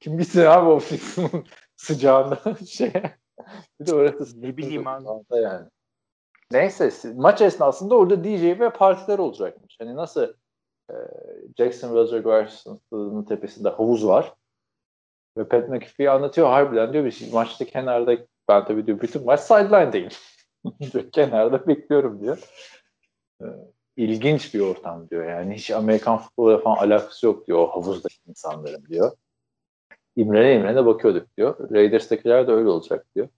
[0.00, 1.46] Kim gitsin abi off season'ın
[1.80, 2.92] sıcağında şey.
[3.80, 5.24] Bir de orası Ne bileyim abi.
[5.30, 5.66] Yani.
[6.52, 9.76] Neyse maç esnasında orada DJ ve partiler olacakmış.
[9.80, 10.22] Hani nasıl
[10.90, 10.94] e,
[11.58, 14.34] Jacksonville Jaguars'ın tepesinde havuz var.
[15.36, 18.16] Ve Pat McAfee anlatıyor harbiden diyor bir maçta kenarda
[18.48, 20.10] ben tabii diyor bütün maç sideline'dayım.
[21.12, 22.38] Kenarda bekliyorum diyor.
[23.42, 23.46] E,
[23.96, 25.28] ilginç bir ortam diyor.
[25.28, 29.12] Yani hiç Amerikan futboluyla falan alakası yok diyor o havuzdaki insanların diyor.
[30.16, 31.70] İmrene imrene bakıyorduk diyor.
[31.70, 33.28] Raiders'takiler de öyle olacak diyor.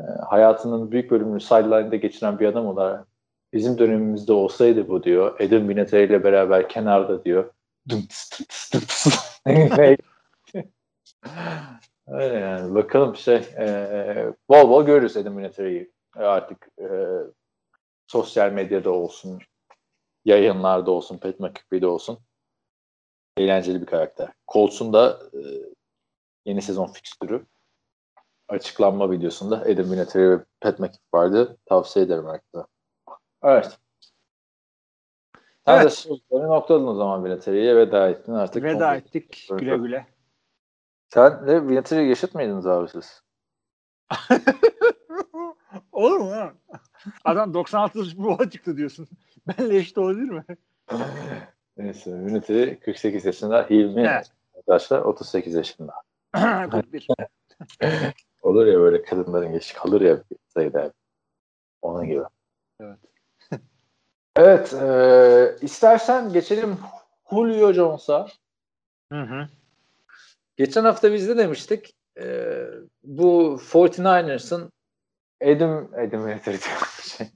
[0.00, 3.08] E, hayatının büyük bölümünü sideline'da geçiren bir adam olarak
[3.52, 5.40] bizim dönemimizde olsaydı bu diyor.
[5.40, 7.50] Adam Vinatieri ile beraber kenarda diyor.
[12.08, 12.74] Öyle yani.
[12.74, 15.92] Bakalım şey e, bol bol görürüz Adam Vinatieri'yi.
[16.16, 16.86] E, artık e,
[18.06, 19.38] sosyal medyada olsun,
[20.24, 22.18] yayınlarda olsun, Pat McAfee'de olsun.
[23.36, 24.28] Eğlenceli bir karakter.
[24.52, 25.40] Colts'un da e,
[26.48, 27.46] yeni sezon fikstürü
[28.48, 31.56] açıklanma videosunda Adam Vinatieri ve Pat McAfee vardı.
[31.66, 32.66] Tavsiye ederim arkadaşlar.
[33.42, 33.78] Evet.
[35.66, 36.06] Sen Evet.
[36.32, 38.62] de noktaladın o zaman Vinatieri'ye veda ettin artık.
[38.62, 39.48] Veda ettik.
[39.58, 40.06] Güle güle.
[41.14, 43.22] Sen de Vinatieri'yi yaşıt mıydınız abi siz?
[45.92, 46.52] Olur mu ha?
[47.24, 49.08] Adam 96 Boğa çıktı diyorsun.
[49.48, 50.44] Benle eşit olabilir mi?
[51.76, 53.66] Neyse Vinatieri 48 yaşında.
[53.70, 54.30] Hilmi Evet.
[54.56, 55.92] arkadaşlar 38 yaşında.
[56.70, 57.06] 41.
[58.42, 60.92] Olur ya böyle kadınların yaşı kalır ya bir sayıda.
[61.82, 62.22] Onun gibi.
[62.80, 62.98] Evet.
[64.36, 64.74] evet.
[64.74, 66.78] E, istersen geçelim
[67.30, 68.26] Julio Jones'a.
[69.12, 69.48] Hı hı.
[70.56, 72.56] Geçen hafta biz de demiştik e,
[73.02, 74.72] bu 49ers'ın
[75.42, 76.60] Adam, Adam diyorum,
[77.02, 77.26] şey,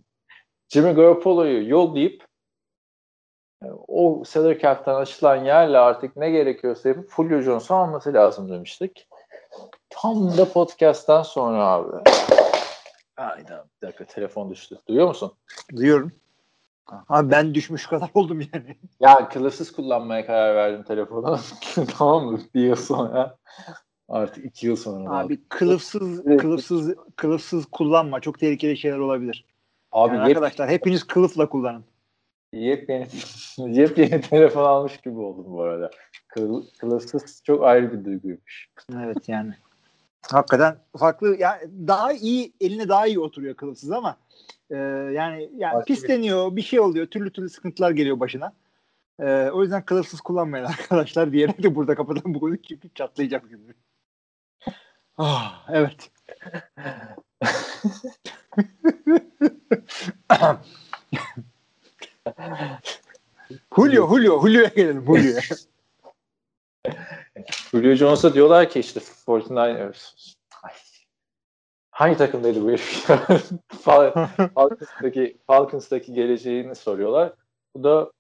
[0.69, 2.25] Jimmy Garoppolo'yu yollayıp
[3.89, 9.09] o salary cap'ten açılan yerle artık ne gerekiyorsa yapıp Julio Jones'u alması lazım demiştik.
[9.91, 11.97] Tam da podcast'ten sonra abi.
[13.17, 13.61] Aynen.
[13.83, 14.79] Bir dakika telefon düştü.
[14.89, 15.33] Duyuyor musun?
[15.77, 16.13] Duyuyorum.
[17.09, 18.77] Abi ben düşmüş kadar oldum yani.
[19.01, 21.39] Ya kılıfsız kullanmaya karar verdim telefonu.
[21.99, 22.41] tamam mı?
[22.55, 23.37] Bir yıl sonra.
[24.09, 25.19] Artık iki yıl sonra.
[25.19, 26.41] Abi kılıfsız Evet.
[26.41, 28.21] kılıfsız kılıfsız kullanma.
[28.21, 29.45] Çok tehlikeli şeyler olabilir.
[29.93, 31.85] Abi Yani arkadaşlar hepiniz kılıfla kullanın.
[32.53, 33.09] Yepyeni,
[33.79, 35.91] yepyeni telefon almış gibi oldum bu arada.
[36.29, 38.69] Kıl, kılıfsız çok ayrı bir duyguymuş.
[38.97, 39.55] Evet yani.
[40.31, 44.17] Hakikaten farklı ya daha iyi eline daha iyi oturuyor kılıfsız ama
[44.71, 44.77] e,
[45.15, 48.53] yani yani bir- pisleniyor bir şey oluyor türlü türlü sıkıntılar geliyor başına.
[49.21, 53.75] E, o yüzden kılıfsız kullanmayın arkadaşlar diyerek de burada kapatalım bu konuyu çünkü çatlayacak gibi.
[55.19, 56.11] Ah, evet.
[63.77, 65.05] Julio, Julio, Julio'ya gelelim.
[65.07, 65.41] Julio'ya.
[67.71, 70.73] Julio Jones'a diyorlar ki işte 49ers Ay.
[71.91, 73.07] hangi takımdaydı bu herif?
[73.85, 77.33] Fal- Falcons'taki, Falcons'taki geleceğini soruyorlar.
[77.77, 78.13] Bu da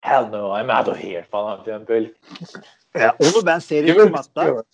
[0.00, 2.12] hell no I'm out of here falan filan böyle.
[2.94, 4.64] Ya, onu ben seyrettim hatta.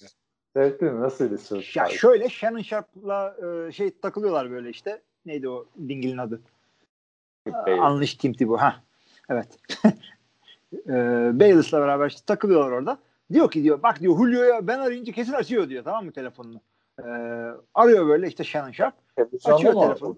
[0.57, 1.01] Seyrettin mi?
[1.01, 1.77] Nasıl bir?
[1.77, 3.37] Ya şöyle Shannon Sharp'la
[3.69, 5.03] e, şey takılıyorlar böyle işte.
[5.27, 6.41] Neydi o dingilin adı?
[7.81, 8.61] Anlış Timti bu.
[8.61, 8.77] Ha.
[9.29, 9.49] Evet.
[10.89, 10.93] e,
[11.41, 12.99] Bayless'la beraber işte takılıyorlar orada.
[13.33, 16.61] Diyor ki diyor bak diyor Julio'ya ben arayınca kesin açıyor diyor tamam mı telefonunu.
[16.99, 17.09] E,
[17.75, 18.95] arıyor böyle işte Shannon Sharp.
[19.45, 20.17] Açıyor telefonu.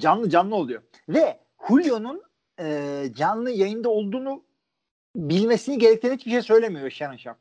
[0.00, 0.82] Canlı canlı oluyor.
[1.08, 1.38] Ve
[1.68, 2.22] Julio'nun
[2.60, 4.42] e, canlı yayında olduğunu
[5.16, 7.38] bilmesini gerektiren hiçbir şey söylemiyor Shannon Sharp.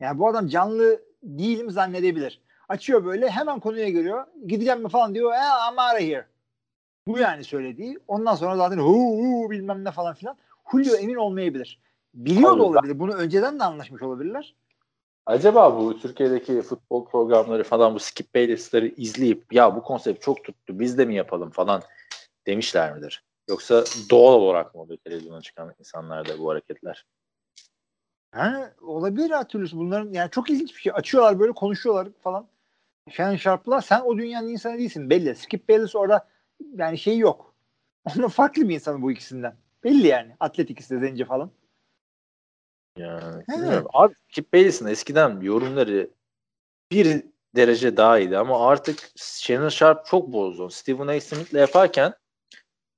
[0.00, 2.40] Yani bu adam canlı değilim zannedebilir.
[2.68, 4.26] Açıyor böyle hemen konuya geliyor.
[4.46, 5.32] Gideceğim mi falan diyor.
[5.32, 6.26] E, I'm out of here.
[7.06, 7.98] Bu yani söylediği.
[8.08, 10.36] Ondan sonra zaten hu hu bilmem ne falan filan.
[10.72, 11.80] Julio emin olmayabilir.
[12.14, 12.98] Biliyor da olabilir.
[12.98, 14.54] Bunu önceden de anlaşmış olabilirler.
[15.26, 20.78] Acaba bu Türkiye'deki futbol programları falan bu Skip Bayless'ları izleyip ya bu konsept çok tuttu
[20.80, 21.82] biz de mi yapalım falan
[22.46, 23.24] demişler midir?
[23.48, 27.06] Yoksa doğal olarak mı oluyor televizyona çıkan insanlarda bu hareketler?
[28.32, 29.76] Ha, olabilir her türlüsü.
[29.76, 30.92] Bunların yani çok ilginç bir şey.
[30.94, 32.46] Açıyorlar böyle konuşuyorlar falan.
[33.10, 35.34] Shannon Sharp'la sen o dünyanın insanı değilsin belli.
[35.34, 36.28] Skip Bayless orada
[36.74, 37.54] yani şey yok.
[38.16, 39.56] Onun farklı bir insanı bu ikisinden.
[39.84, 40.36] Belli yani.
[40.40, 41.50] Atlet ikisi de zenci falan.
[42.98, 43.86] Yani bilmiyorum.
[43.92, 46.10] Abi Skip Bayless'in eskiden yorumları
[46.90, 47.24] bir
[47.56, 50.70] derece daha iyiydi ama artık Shannon Sharp çok bozdu.
[50.70, 51.20] Stephen A.
[51.20, 52.14] Smith'le yaparken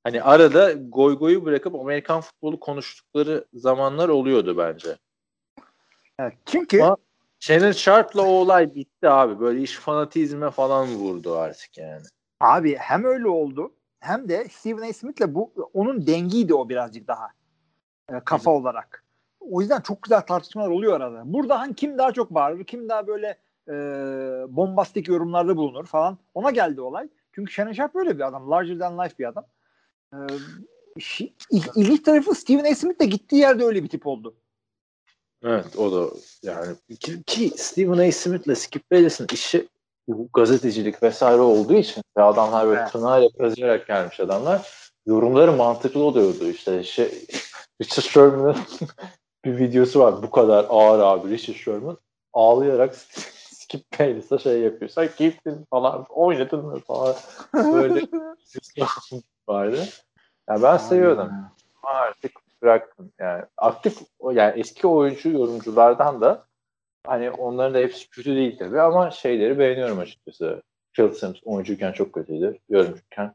[0.05, 4.97] hani arada goy goyu bırakıp Amerikan futbolu konuştukları zamanlar oluyordu bence.
[6.19, 6.97] Evet, çünkü ama
[7.41, 9.41] Shannon Sharp'la o olay bitti abi.
[9.41, 12.07] Böyle iş fanatizme falan vurdu artık yani.
[12.41, 14.93] Abi hem öyle oldu hem de Stephen A.
[14.93, 17.29] Smith'le bu onun dengiydi o birazcık daha.
[18.13, 18.55] E, kafa Hı.
[18.55, 19.05] olarak.
[19.41, 21.23] O yüzden çok güzel tartışmalar oluyor arada.
[21.25, 23.73] Burada hani kim daha çok bağırır, kim daha böyle e,
[24.49, 26.19] bombastik yorumlarda bulunur falan.
[26.35, 27.09] Ona geldi olay.
[27.33, 28.51] Çünkü Shannon Sharp böyle bir adam.
[28.51, 29.47] Larger than life bir adam.
[30.13, 30.19] E,
[31.01, 32.75] şi, ilginç tarafı Stephen A.
[32.75, 34.37] Smith de gittiği yerde öyle bir tip oldu.
[35.43, 38.13] Evet o da yani ki, ki Stephen A.
[38.13, 39.69] Smith'le Skip Bayless'in işi
[40.09, 42.93] bu gazetecilik vesaire olduğu için ve adamlar böyle evet.
[42.93, 44.71] tırnağıyla kazıyarak gelmiş adamlar
[45.07, 47.07] yorumları mantıklı oluyordu işte şey
[47.83, 48.57] Richard Sherman'ın
[49.45, 51.99] bir videosu var bu kadar ağır abi Richard Sherman
[52.33, 52.95] ağlayarak
[53.67, 54.89] Skip Bayless'a şey yapıyor.
[54.89, 57.15] Sen gittin falan oynadın mı falan
[57.55, 58.07] böyle
[59.49, 59.85] vardı.
[60.49, 61.33] Yani ben seviyordum.
[61.83, 63.13] Ama artık bıraktım.
[63.19, 63.99] Yani aktif
[64.33, 66.47] yani eski oyuncu yorumculardan da
[67.07, 70.63] hani onların da hepsi kötü değil tabii ama şeyleri beğeniyorum açıkçası.
[70.93, 72.59] Phil Sims oyuncuyken çok kötüydü.
[72.69, 73.35] Yorumcuyken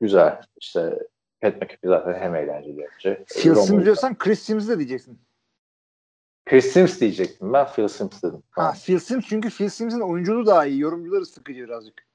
[0.00, 0.40] güzel.
[0.60, 0.98] İşte
[1.40, 3.24] Pat McAfee zaten hem eğlenceli bence.
[3.24, 5.18] Phil Sims diyorsan Chris Sims de diyeceksin.
[6.46, 7.66] Chris Sims diyecektim ben.
[7.66, 8.42] Phil Sims dedim.
[8.50, 10.80] Ha, Phil Sims çünkü Phil Sims'in oyunculuğu daha iyi.
[10.80, 12.06] Yorumcuları sıkıcı birazcık.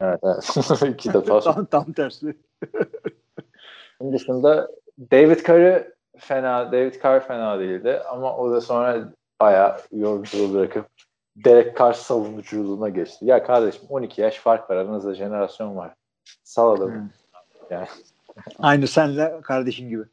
[0.00, 0.54] Evet evet.
[0.94, 1.40] İki defa.
[1.52, 2.36] tam, tam tersi.
[4.00, 4.70] Bunun dışında
[5.12, 10.86] David Carr'ı fena, David Carr fena değildi ama o da sonra bayağı yorumculuğu bırakıp
[11.36, 13.24] Derek Carr savunuculuğuna geçti.
[13.24, 14.76] Ya kardeşim 12 yaş fark var.
[14.76, 15.94] Aranızda jenerasyon var.
[16.44, 16.94] Saladım.
[16.94, 17.08] Hmm.
[17.70, 17.88] Yani.
[18.58, 20.04] Aynı senle kardeşin gibi.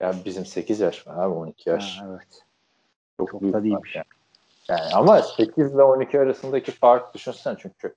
[0.00, 2.00] Ya bizim 8 yaş var abi 12 yaş.
[2.00, 2.44] Ha, evet.
[3.16, 3.96] Çok, Çok da değilmiş.
[3.96, 4.06] Yani.
[4.68, 7.94] yani ama 8 ile 12 arasındaki fark düşünsen çünkü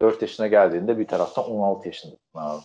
[0.00, 2.62] 4 yaşına geldiğinde bir taraftan 16 yaşındasın abi.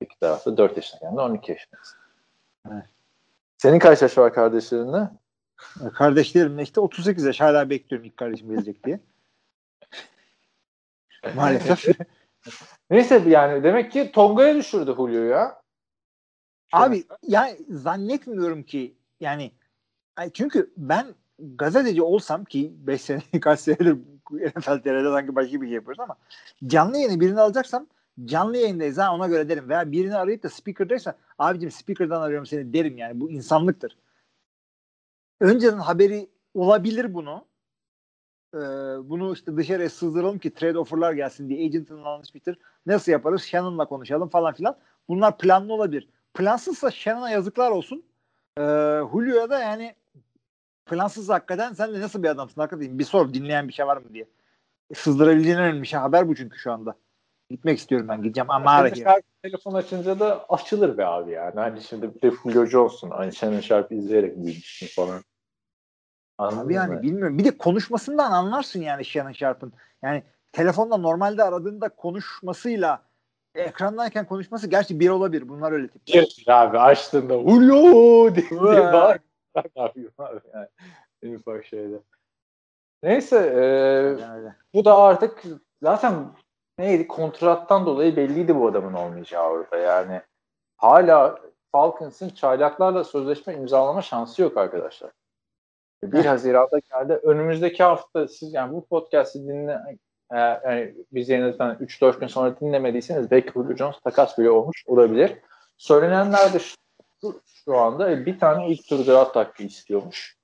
[0.00, 1.98] İki tarafta 4 yaşına geldiğinde 12 yaşındasın.
[2.72, 2.84] Evet.
[3.58, 5.10] Senin kaç yaş var kardeşlerinle?
[5.94, 9.00] Kardeşlerimle işte 38 yaş hala bekliyorum ilk kardeşim gelecek diye.
[11.36, 11.88] Maalesef.
[12.90, 15.62] Neyse yani demek ki Tonga'ya düşürdü Julio ya.
[16.72, 19.52] Abi yani zannetmiyorum ki yani
[20.34, 21.06] çünkü ben
[21.38, 23.98] gazeteci olsam ki 5 sene kaç senedir
[24.30, 26.16] NFL TR'de sanki başka bir şey yapıyoruz ama
[26.66, 27.86] canlı yayını birini alacaksam
[28.24, 32.72] canlı yayındayız ha ona göre derim veya birini arayıp da speakerdaysa abicim speaker'dan arıyorum seni
[32.72, 33.96] derim yani bu insanlıktır.
[35.42, 37.44] Önceden haberi olabilir bunu.
[38.54, 38.58] Ee,
[39.08, 42.58] bunu işte dışarıya sızdıralım ki trade offer'lar gelsin diye agent'ın bitir.
[42.86, 43.42] Nasıl yaparız?
[43.42, 44.76] Shannon'la konuşalım falan filan.
[45.08, 46.08] Bunlar planlı olabilir.
[46.34, 48.04] Plansızsa Shannon'a yazıklar olsun.
[48.58, 48.62] Ee,
[49.12, 49.94] Julio'ya da yani
[50.86, 54.14] plansız hakikaten sen de nasıl bir adamsın hakikaten bir sor dinleyen bir şey var mı
[54.14, 54.26] diye.
[54.94, 56.94] Sızdırabileceğin önemli şey haber bu çünkü şu anda.
[57.50, 59.08] Gitmek istiyorum ben gideceğim ama arayayım.
[59.42, 61.54] Telefon açınca da açılır be abi yani.
[61.54, 65.22] Hani şimdi bir de Julio Jones'un hani Shannon Sharp izleyerek büyümüşsün falan.
[66.46, 67.02] Anladın abi yani mı?
[67.02, 67.38] bilmiyorum.
[67.38, 69.72] Bir de konuşmasından anlarsın yani Shannon Sharp'ın.
[70.02, 73.02] Yani telefonda normalde aradığında konuşmasıyla
[73.54, 75.48] ekrandayken konuşması gerçi bir olabilir.
[75.48, 76.06] Bunlar öyle tip.
[76.06, 79.18] Bir abi açtığında Julio diye, diye bağır.
[79.54, 80.68] Ben ne yapayım abi yani.
[81.22, 82.00] En ufak şeyde.
[83.02, 83.62] Neyse e,
[84.22, 85.42] Yani bu da artık
[85.82, 86.14] zaten
[86.78, 90.22] neydi kontrattan dolayı belliydi bu adamın olmayacağı orada yani.
[90.76, 91.38] Hala
[91.72, 95.10] Falcons'ın çaylaklarla sözleşme imzalama şansı yok arkadaşlar.
[96.04, 97.20] 1 Haziran'da geldi.
[97.22, 99.80] Önümüzdeki hafta siz yani bu podcast'i dinle
[100.32, 105.38] e, yani biz yayınladıktan 3-4 gün sonra dinlemediyseniz belki Julio Jones takas bile olmuş olabilir.
[105.76, 110.36] Söylenenler de şu, şu anda e, bir tane ilk tur draft hakkı istiyormuş.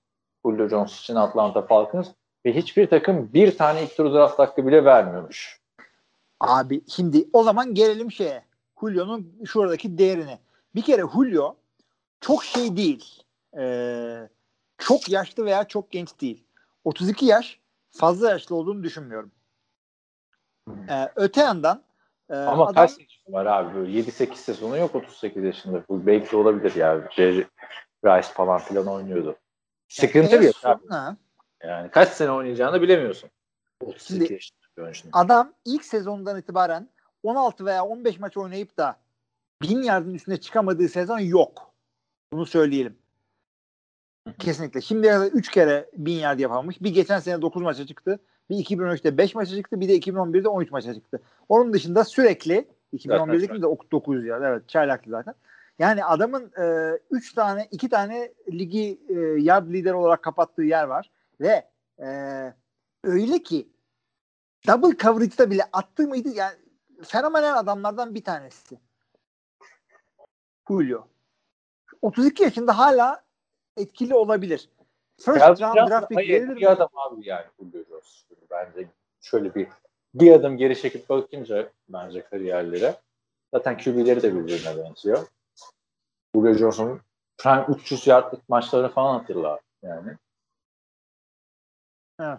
[0.44, 2.08] Julio Jones için Atlanta Falcons
[2.46, 5.60] ve hiçbir takım bir tane ilk tur draft hakkı bile vermiyormuş.
[6.40, 8.42] Abi şimdi o zaman gelelim şeye.
[8.80, 10.38] Julio'nun şuradaki değerine.
[10.74, 11.56] Bir kere Julio
[12.20, 13.22] çok şey değil.
[13.58, 14.28] Ee,
[14.78, 16.44] çok yaşlı veya çok genç değil.
[16.84, 17.60] 32 yaş
[17.90, 19.32] fazla yaşlı olduğunu düşünmüyorum.
[20.88, 21.82] Ee, öte yandan
[22.30, 23.74] e, Ama adam, kaç sezonu var abi?
[23.74, 25.82] Böyle 7-8 sezonu yok 38 yaşında.
[25.88, 27.04] Bu belki olabilir yani.
[27.10, 27.46] Jerry
[28.04, 29.36] Rice falan filan oynuyordu.
[29.88, 31.16] Sıkıntı en bir abi.
[31.62, 33.30] Yani kaç sene oynayacağını bilemiyorsun.
[33.80, 34.58] 32 Şimdi- yaşında
[35.12, 36.88] adam ilk sezondan itibaren
[37.22, 38.96] 16 veya 15 maç oynayıp da
[39.62, 41.70] 1000 yardın üstüne çıkamadığı sezon yok.
[42.32, 42.98] Bunu söyleyelim.
[44.38, 44.80] Kesinlikle.
[44.80, 46.82] Şimdiye kadar 3 kere 1000 yard yapamamış.
[46.82, 48.20] Bir geçen sene 9 maça çıktı.
[48.50, 49.80] Bir 2013'te 5 maça çıktı.
[49.80, 51.22] Bir de 2011'de 13 maça çıktı.
[51.48, 54.42] Onun dışında sürekli 2011'deki bir de 9 yard.
[54.42, 55.34] Evet çaylaklı zaten.
[55.78, 56.52] Yani adamın
[57.10, 61.10] 3 tane 2 tane ligi e, yard lider olarak kapattığı yer var.
[61.40, 62.08] Ve e,
[63.04, 63.68] öyle ki
[64.66, 66.28] double coverage'da bile attığı mıydı?
[66.28, 66.56] Yani
[67.02, 68.78] fenomenal adamlardan bir tanesi.
[70.68, 71.06] Julio.
[72.02, 73.27] 32 yaşında hala
[73.78, 74.68] etkili olabilir.
[75.20, 76.68] First Calvin round Johnson draft pick verilir bir mi?
[76.68, 78.24] adam abi yani Julio Jones.
[78.50, 78.88] Bence
[79.20, 79.68] şöyle bir
[80.14, 82.96] bir adım geri çekip bakınca bence kariyerlere
[83.54, 85.26] zaten QB'leri de birbirine benziyor.
[86.34, 87.00] Julio Jones'un
[87.38, 90.16] prime 300 yardlık maçları falan hatırla yani.
[92.20, 92.38] Evet.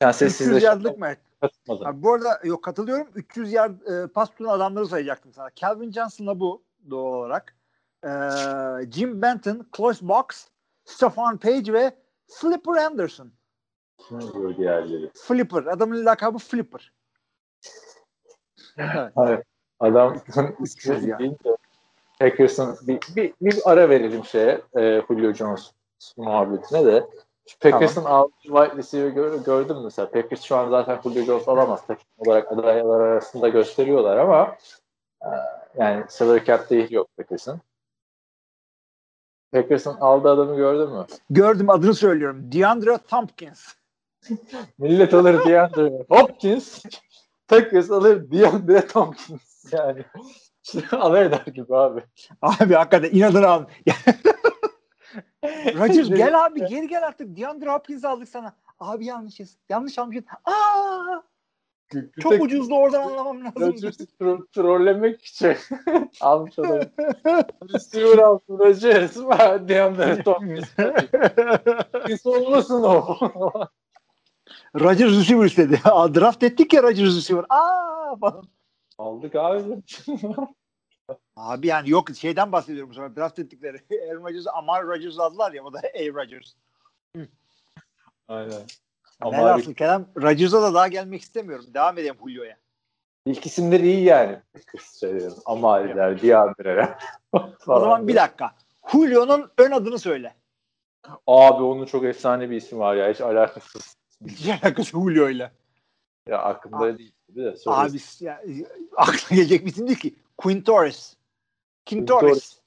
[0.00, 1.14] Yani 300 sessizleşip yardlık mı?
[1.40, 1.86] katılmadım.
[1.86, 3.08] Abi bu arada yok katılıyorum.
[3.14, 5.50] 300 yard e, pas tutan adamları sayacaktım sana.
[5.54, 7.56] Calvin Johnson'la bu doğal olarak.
[8.04, 8.10] E,
[8.92, 10.48] Jim Benton, Close Box,
[10.88, 11.92] Stefan Page ve
[12.26, 13.30] Flipper Anderson.
[13.98, 15.10] Kim diyor diğerleri?
[15.14, 15.66] Flipper.
[15.66, 16.92] Adamın lakabı Flipper.
[18.78, 19.12] Evet.
[19.14, 19.42] Hayır.
[19.80, 20.20] Adam
[20.60, 21.00] Üç ya.
[21.18, 21.56] deyince
[22.20, 25.70] Packers'ın bir, bir, bir ara verelim şeye e, Julio Jones
[26.16, 27.06] muhabbetine de.
[27.46, 30.10] Şu Packers'ın aldığı wide receiver gör, gördün mü mesela?
[30.10, 31.86] Packers şu an zaten Julio Jones alamaz.
[31.86, 34.56] Takım olarak adaylar arasında gösteriyorlar ama
[35.22, 35.28] e,
[35.78, 37.60] yani salary cap değil yok Packers'ın.
[39.52, 41.06] Packers'ın aldığı adamı gördün mü?
[41.30, 42.52] Gördüm adını söylüyorum.
[42.52, 43.68] DeAndre Tompkins.
[44.78, 46.84] Millet alır DeAndre Hopkins.
[47.48, 49.72] Packers alır DeAndre Tompkins.
[49.72, 50.04] Yani
[50.92, 52.04] alır eder gibi abi.
[52.42, 53.64] Abi hakikaten inadını al.
[55.44, 57.36] Rodgers gel abi geri gel artık.
[57.36, 58.56] DeAndre Hopkins'i aldık sana.
[58.80, 59.56] Abi yanlışız.
[59.68, 60.24] Yanlış almışız.
[60.44, 61.22] Aa!
[62.20, 63.72] Çok Tek- ucuzdu oradan anlamam lazım.
[64.20, 65.56] Tro- trollemek için
[66.20, 66.80] almış adam.
[67.74, 69.16] Receiver alsın Rodgers.
[69.68, 70.68] DeAndre Tompkins.
[72.08, 73.16] Biz olmasın o.
[74.80, 75.80] Rodgers receiver istedi.
[75.84, 77.44] Draft ettik ya Rodgers receiver.
[77.48, 78.44] Aa falan.
[78.98, 79.82] Aldık abi.
[81.36, 83.76] Abi yani yok şeyden bahsediyorum sonra draft ettikleri.
[84.10, 86.08] Aaron Rodgers'ı Amar Rodgers aldılar ya o da A.
[86.14, 86.54] Rodgers.
[88.28, 88.62] Aynen.
[89.20, 91.64] Ama Velhasıl kelam Rodgers'a da daha gelmek istemiyorum.
[91.74, 92.56] Devam edeyim Julio'ya.
[93.26, 94.38] ilk isimleri iyi yani.
[94.80, 95.36] Söyleyelim.
[95.46, 96.98] Amariler, Diandre'ler.
[97.66, 98.54] O zaman bir dakika.
[98.92, 100.34] Julio'nun ön adını söyle.
[101.26, 103.12] Abi onun çok efsane bir ismi var ya.
[103.12, 103.96] Hiç alakasız.
[104.26, 105.52] Hiç alakası Julio ile.
[106.28, 107.12] Ya aklımda değil.
[107.28, 107.76] Bir de söyle.
[107.76, 108.42] Abi ya,
[108.96, 110.14] aklına gelecek bir isim değil ki.
[110.38, 111.16] Quintorris.
[111.88, 112.58] Quintorris.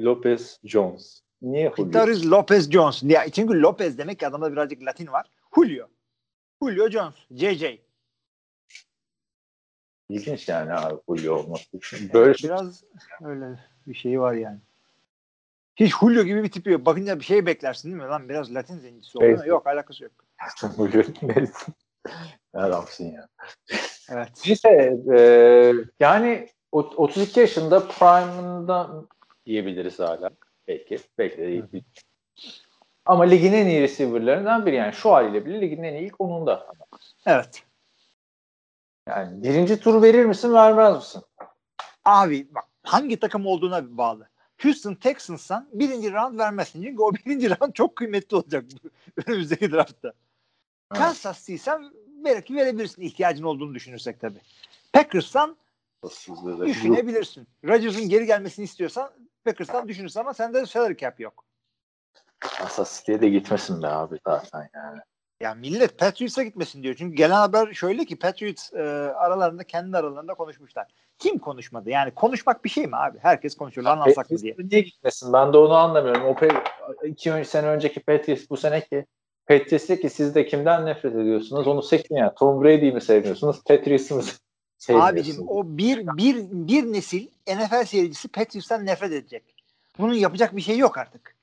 [0.00, 1.22] Lopez Jones.
[1.42, 1.74] Niye Julio?
[1.74, 3.02] Quintorris Lopez Jones.
[3.02, 5.26] Ya, çünkü Lopez demek ki adamda birazcık Latin var.
[5.54, 5.86] Julio.
[6.62, 7.14] Julio Jones.
[7.30, 7.64] JJ.
[10.08, 11.64] İlginç yani abi Julio olması.
[12.12, 12.84] Böyle şey Biraz
[13.24, 14.58] öyle bir şey var yani.
[15.76, 16.86] Hiç Julio gibi bir tipi yok.
[16.86, 18.08] Bakınca bir şey beklersin değil mi?
[18.08, 19.18] Lan biraz Latin zencisi.
[19.20, 19.46] Evet.
[19.46, 20.12] Yok alakası yok.
[20.76, 21.72] Julio neyse.
[22.54, 23.28] Ne adamsın ya.
[24.10, 24.28] Evet.
[24.46, 29.04] Neyse e, yani o- 32 yaşında prime'ında
[29.46, 30.30] diyebiliriz hala.
[30.68, 30.98] Belki.
[31.18, 31.82] Belki de.
[33.08, 36.66] Ama ligin en iyi receiver'larından biri yani şu haliyle bile ligin en iyi ilk onunda.
[37.26, 37.62] Evet.
[39.08, 41.22] Yani birinci tur verir misin vermez misin?
[42.04, 44.28] Abi bak hangi takım olduğuna bağlı.
[44.62, 46.82] Houston Texans'san birinci round vermezsin.
[46.82, 48.64] Çünkü o birinci round çok kıymetli olacak
[49.26, 50.12] önümüzdeki draftta.
[50.92, 51.02] Evet.
[51.02, 51.92] Kansas City'sen
[52.24, 54.40] belki verebilirsin ihtiyacın olduğunu düşünürsek tabii.
[54.92, 55.56] Packers'tan.
[56.66, 57.46] Düşünebilirsin.
[57.64, 59.10] Rodgers'ın geri gelmesini istiyorsan
[59.44, 61.47] Packers'tan düşünürsün ama sende salary cap yok.
[62.40, 65.00] Kansas City'ye de gitmesin be abi zaten yani.
[65.40, 66.94] Ya millet Patriots'a gitmesin diyor.
[66.98, 68.82] Çünkü gelen haber şöyle ki Patriots e,
[69.16, 70.86] aralarında kendi aralarında konuşmuşlar.
[71.18, 71.90] Kim konuşmadı?
[71.90, 73.18] Yani konuşmak bir şey mi abi?
[73.22, 73.84] Herkes konuşuyor.
[73.84, 74.56] Lan alsak mı diye.
[74.58, 75.32] Niye gitmesin?
[75.32, 76.24] Ben de onu anlamıyorum.
[76.24, 79.06] O pe- iki sene önceki Patriots bu seneki
[79.46, 81.66] Patriots ki siz de kimden nefret ediyorsunuz?
[81.66, 82.34] Onu seçin ya.
[82.34, 83.64] Tom Brady'yi mi sevmiyorsunuz?
[83.64, 84.22] Patriots'ı mı?
[84.88, 89.54] Abicim o bir bir bir nesil NFL seyircisi Patriots'tan nefret edecek.
[89.98, 91.37] Bunun yapacak bir şey yok artık.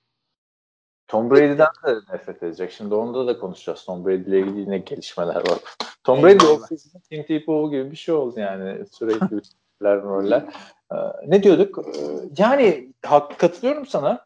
[1.08, 2.72] Tom Brady'den de nefret edecek.
[2.72, 3.86] Şimdi onda da konuşacağız.
[3.86, 5.60] Tom Brady ile ilgili yine gelişmeler var.
[6.04, 6.64] Tom Brady Eyvallah.
[6.64, 8.86] o season Tim Tebow gibi bir şey oldu yani.
[8.92, 9.42] Sürekli
[9.82, 10.44] roller roller.
[10.92, 10.96] Ee,
[11.28, 11.80] ne diyorduk?
[11.88, 12.02] Ee,
[12.38, 14.26] yani hak, katılıyorum sana.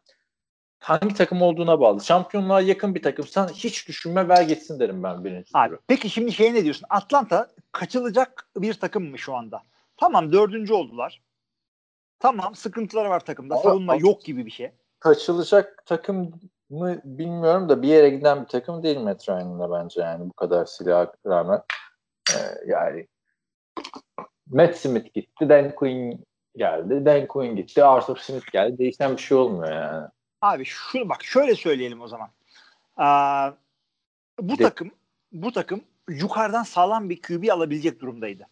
[0.78, 2.00] Hangi takım olduğuna bağlı.
[2.00, 6.54] Şampiyonluğa yakın bir takımsan hiç düşünme ver gitsin derim ben birinci Abi peki şimdi şey
[6.54, 6.86] ne diyorsun?
[6.90, 9.62] Atlanta kaçılacak bir takım mı şu anda?
[9.96, 11.22] Tamam dördüncü oldular.
[12.18, 13.56] Tamam sıkıntıları var takımda.
[13.56, 14.70] Savunma yok gibi bir şey.
[15.00, 16.32] Kaçılacak takım
[16.70, 20.66] mı bilmiyorum da bir yere giden bir takım değil Matt Ryan'la bence yani bu kadar
[20.66, 21.62] silah rağmen.
[22.30, 23.06] Ee, yani
[24.46, 26.24] Matt Smith gitti, Dan Quinn
[26.56, 27.04] geldi.
[27.04, 28.78] Dan Quinn gitti, Arthur Smith geldi.
[28.78, 30.08] Değişen bir şey olmuyor yani.
[30.42, 32.28] Abi şunu bak şöyle söyleyelim o zaman.
[32.96, 33.50] Aa,
[34.40, 34.90] bu De- takım
[35.32, 38.46] bu takım yukarıdan sağlam bir QB alabilecek durumdaydı.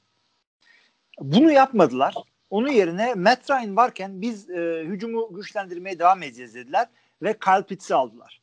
[1.21, 2.15] Bunu yapmadılar.
[2.51, 6.89] Onun yerine Matt Ryan varken biz e, hücumu güçlendirmeye devam edeceğiz dediler
[7.23, 8.43] ve Kyle Pitts'i aldılar.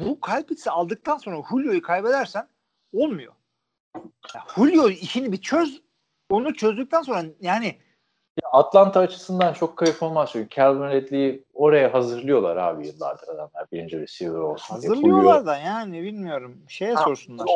[0.00, 2.48] Bu Kyle Pitts'i aldıktan sonra Julio'yu kaybedersen
[2.94, 3.32] olmuyor.
[4.56, 5.82] Julio işini bir çöz.
[6.30, 7.66] Onu çözdükten sonra yani
[8.42, 13.66] Ya Atlanta açısından çok kayıp olmaz çünkü Calvin Ridley'i oraya hazırlıyorlar abi yıllardır adamlar.
[13.72, 14.90] Birinci receiver olsun diye.
[14.90, 16.58] hazırlıyorlar da yani bilmiyorum.
[16.68, 17.46] Şeye Ha, sorsunlar.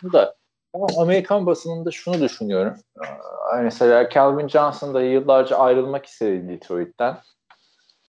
[0.00, 0.34] Şunu da
[0.74, 2.74] ama Amerikan basınında şunu düşünüyorum.
[3.04, 7.18] Ee, Mesela Calvin Johnson da yıllarca ayrılmak istedi Detroit'ten.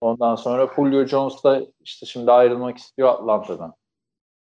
[0.02, 3.74] Ondan sonra Julio Jones da işte şimdi ayrılmak istiyor Atlanta'dan.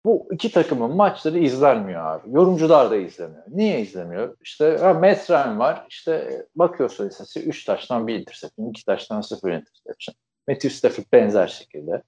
[0.05, 2.31] Bu iki takımın maçları izlenmiyor abi.
[2.31, 3.45] Yorumcular da izlemiyor.
[3.49, 4.37] Niye izlemiyor?
[4.41, 5.87] İşte ha, Matt Ryan var.
[5.89, 10.15] İşte bakıyorsun istatistiği 3 taştan bir interception, 2 taştan 0 interception.
[10.49, 12.03] Matthew Stafford benzer şekilde.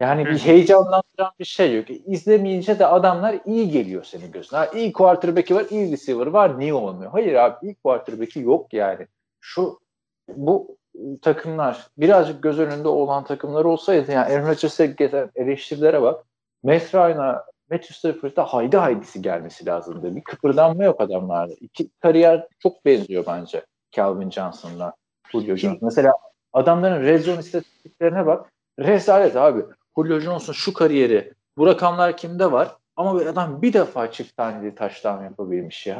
[0.00, 1.86] Yani bir heyecanlandıran bir şey yok.
[2.06, 4.58] İzlemeyince de adamlar iyi geliyor senin gözüne.
[4.58, 6.58] Ha, iyi quarterback'i var, iyi receiver var.
[6.58, 7.10] Niye olmuyor?
[7.10, 9.06] Hayır abi ilk quarterback'i yok yani.
[9.40, 9.80] Şu
[10.28, 10.76] bu
[11.22, 16.24] takımlar birazcık göz önünde olan takımlar olsaydı yani Aaron Rodgers'a gelen eleştirilere bak.
[16.62, 20.16] Matt Ryan'a Matthew Stafford'a haydi haydisi gelmesi lazımdı.
[20.16, 21.54] Bir kıpırdanma yok adamlarda.
[21.60, 24.92] İki kariyer çok benziyor bence Calvin Johnson'la
[25.32, 25.82] Julio Jones.
[25.82, 26.12] Mesela
[26.52, 28.52] adamların red zone istatistiklerine bak.
[28.78, 29.64] Rezalet abi.
[29.96, 32.76] Julio Jones'un şu kariyeri bu rakamlar kimde var?
[32.96, 35.98] Ama bir adam bir defa çift taneli taştan yapabilmiş ya.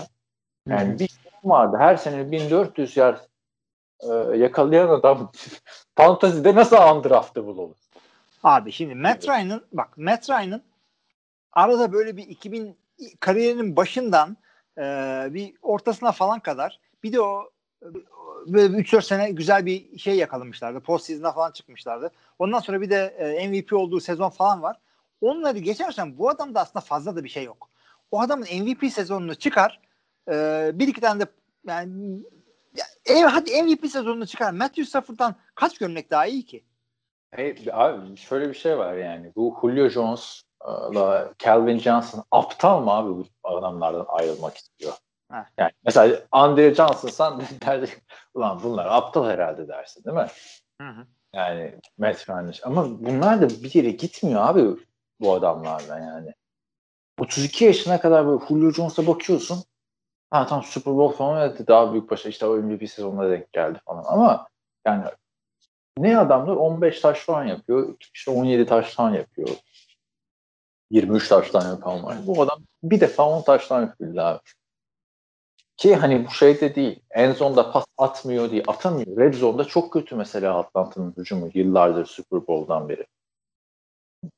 [0.69, 1.11] Yani bir
[1.45, 1.77] vardı.
[1.81, 3.19] Her sene 1400 yard
[4.03, 5.33] e, yakalayan adam
[5.97, 7.77] fantazide nasıl undraftable olur?
[8.43, 10.63] Abi şimdi Matt Ryan'ın bak Matt Ryan'ın
[11.53, 12.77] arada böyle bir 2000
[13.21, 14.37] kariyerinin başından
[14.79, 14.83] e,
[15.31, 17.51] bir ortasına falan kadar bir de o
[18.47, 20.81] böyle 3-4 sene güzel bir şey yakalamışlardı.
[20.81, 22.11] Post season'a falan çıkmışlardı.
[22.39, 24.77] Ondan sonra bir de e, MVP olduğu sezon falan var.
[25.21, 27.71] Onları geçersen bu adamda aslında fazla da bir şey yok.
[28.11, 29.81] O adamın MVP sezonunu çıkar.
[30.31, 31.27] E, bir iki tane de
[31.67, 32.23] yani
[32.77, 34.51] ya, ev, hadi MVP sezonunu çıkar.
[34.51, 36.65] Matthew Stafford'dan kaç gömlek daha iyi ki?
[37.31, 39.33] Hey, abi şöyle bir şey var yani.
[39.37, 44.93] Bu Julio Jones'la Calvin Johnson aptal mı abi bu adamlardan ayrılmak istiyor?
[45.33, 45.45] Heh.
[45.59, 47.91] Yani mesela Andre Johnson'san derdik
[48.35, 50.27] ulan bunlar aptal herhalde dersin değil mi?
[50.81, 51.07] Hı hı.
[51.35, 52.53] Yani Matt Ryan.
[52.63, 54.81] Ama bunlar da bir yere gitmiyor abi
[55.21, 56.35] bu adamlarla yani.
[57.19, 59.65] 32 yaşına kadar böyle Julio Jones'a bakıyorsun.
[60.31, 63.79] Ha tam Super Bowl falan evet, daha büyük başarı işte o MVP sezonuna denk geldi
[63.85, 64.49] falan ama
[64.87, 65.05] yani
[65.99, 67.97] ne adamlar 15 taş falan yapıyor.
[68.15, 69.49] işte 17 taş falan yapıyor.
[70.91, 72.17] 23 taştan yapan var.
[72.27, 74.41] Bu adam bir defa 10 taştan yapabildi abi.
[75.77, 77.01] Ki hani bu şey de değil.
[77.11, 79.17] En zonda pas atmıyor diye atamıyor.
[79.17, 83.07] Red zone'da çok kötü mesela Atlanta'nın hücumu yıllardır Super Bowl'dan beri.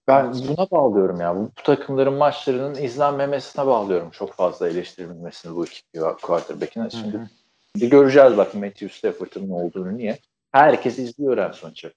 [0.09, 1.37] Ben buna bağlıyorum ya.
[1.37, 5.83] Bu, bu takımların maçlarının izlenmemesine bağlıyorum çok fazla eleştirilmesini bu iki
[6.23, 6.91] quarterback'ine.
[6.91, 7.29] Şimdi Hı
[7.75, 10.19] göreceğiz bak Matthew Stafford'ın ne olduğunu niye.
[10.53, 11.91] Herkes izliyor en sonuçta.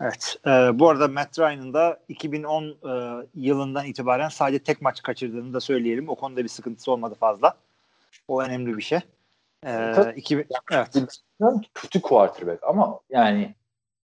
[0.00, 0.36] Evet.
[0.46, 5.60] E, bu arada Matt Ryan'ın da 2010 e, yılından itibaren sadece tek maç kaçırdığını da
[5.60, 6.08] söyleyelim.
[6.08, 7.54] O konuda bir sıkıntısı olmadı fazla.
[8.28, 8.98] O önemli bir şey.
[9.66, 10.18] E, Tabii.
[10.18, 10.88] 2000, evet.
[11.74, 13.54] Kötü quarterback ama yani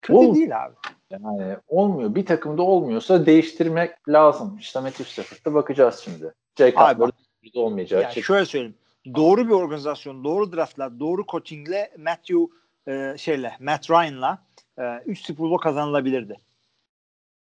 [0.07, 0.75] Kötü Ol- değil abi.
[1.11, 2.15] yani olmuyor.
[2.15, 4.57] Bir takımda olmuyorsa değiştirmek lazım.
[4.61, 6.35] İşte Matthew Stafford'da bakacağız şimdi.
[6.59, 8.75] Jay Abi Cutler'da olmayacağı Yani şöyle söyleyeyim.
[9.15, 12.39] doğru bir organizasyon, doğru draftlar, doğru coachingle Matthew
[12.89, 14.39] e, şeyle Matt Ryan'la
[15.07, 16.37] 3 e, Super Bowl kazanılabilirdi.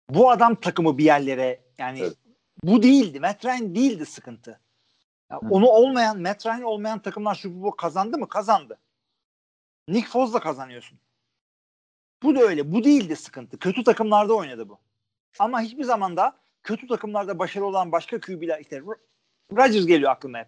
[0.10, 2.18] Bu adam takımı bir yerlere yani evet.
[2.64, 3.20] bu değildi.
[3.20, 4.60] Matt Ryan değildi sıkıntı.
[5.32, 8.28] Yani onu olmayan, Matt Ryan olmayan takımlar Super Bowl kazandı mı?
[8.28, 8.78] Kazandı.
[9.88, 11.00] Nick Foz'la kazanıyorsun.
[12.24, 12.72] Bu da öyle.
[12.72, 13.60] Bu değildi sıkıntı.
[13.60, 14.80] Kötü takımlarda oynadı bu.
[15.40, 18.82] Ama hiçbir zaman da kötü takımlarda başarılı olan başka QB'ler işte
[19.52, 20.48] Rodgers geliyor aklıma hep.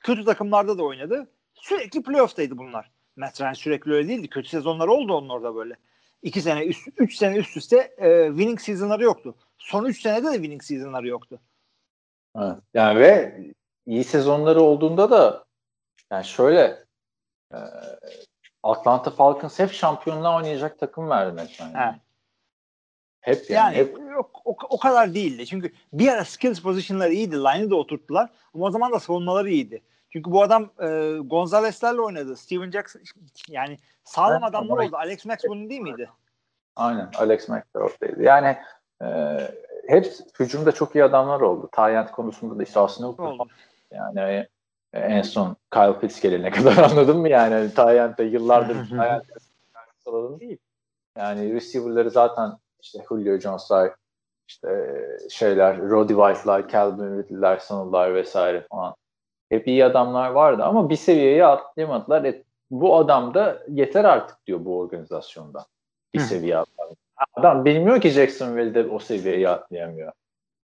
[0.00, 1.28] Kötü takımlarda da oynadı.
[1.54, 2.90] Sürekli playoff'taydı bunlar.
[3.16, 4.28] Matt Ryan sürekli öyle değildi.
[4.28, 5.76] Kötü sezonlar oldu onun orada böyle.
[6.22, 9.34] İki sene, üst, üç sene üst üste e, winning season'ları yoktu.
[9.58, 11.40] Son üç senede de winning season'ları yoktu.
[12.36, 12.56] Evet.
[12.74, 13.40] Yani ve
[13.86, 15.44] iyi sezonları olduğunda da
[16.10, 16.84] yani şöyle
[17.52, 17.58] e,
[18.62, 21.74] Atlanta Falcons hep şampiyonluğa oynayacak takım verdi Matt Ryan.
[21.74, 22.00] Evet.
[23.20, 23.76] Hep yani.
[23.76, 23.98] yani hep.
[24.14, 25.46] Yok, o, o kadar değildi.
[25.46, 27.36] Çünkü bir ara skills position'ları iyiydi.
[27.36, 28.30] Line'ı da oturttular.
[28.54, 29.82] Ama o zaman da savunmaları iyiydi.
[30.10, 32.36] Çünkü bu adam e, Gonzalez'lerle oynadı.
[32.36, 33.02] Steven Jackson
[33.48, 34.96] yani sağlam evet, adamlar oldu.
[34.96, 36.10] Alex Max bunun değil miydi?
[36.76, 37.10] Aynen.
[37.18, 38.22] Alex Max de oradaydı.
[38.22, 38.56] Yani
[39.02, 39.06] e,
[39.88, 40.06] hep
[40.40, 41.68] hücumda çok iyi adamlar oldu.
[41.72, 43.44] Tayyent konusunda da işte aslında
[43.92, 44.48] yani e,
[44.92, 47.54] en son Kyle Pitts gelene kadar anladın mı yani?
[47.54, 49.24] Hani Tayyent de yıllardır Tayyent
[50.40, 50.58] değil.
[51.18, 53.92] Yani receiver'ları zaten işte Julio Jones'lar
[54.48, 54.96] işte
[55.30, 58.94] şeyler Roddy White'lar, Calvin Ridley'ler, Sonal'lar vesaire falan.
[59.48, 62.24] Hep iyi adamlar vardı ama bir seviyeye atlayamadılar.
[62.24, 65.66] E, bu adam da yeter artık diyor bu organizasyonda.
[66.14, 66.98] Bir seviye atlamak.
[67.34, 70.12] Adam bilmiyor ki Jacksonville'de o seviyeye atlayamıyor.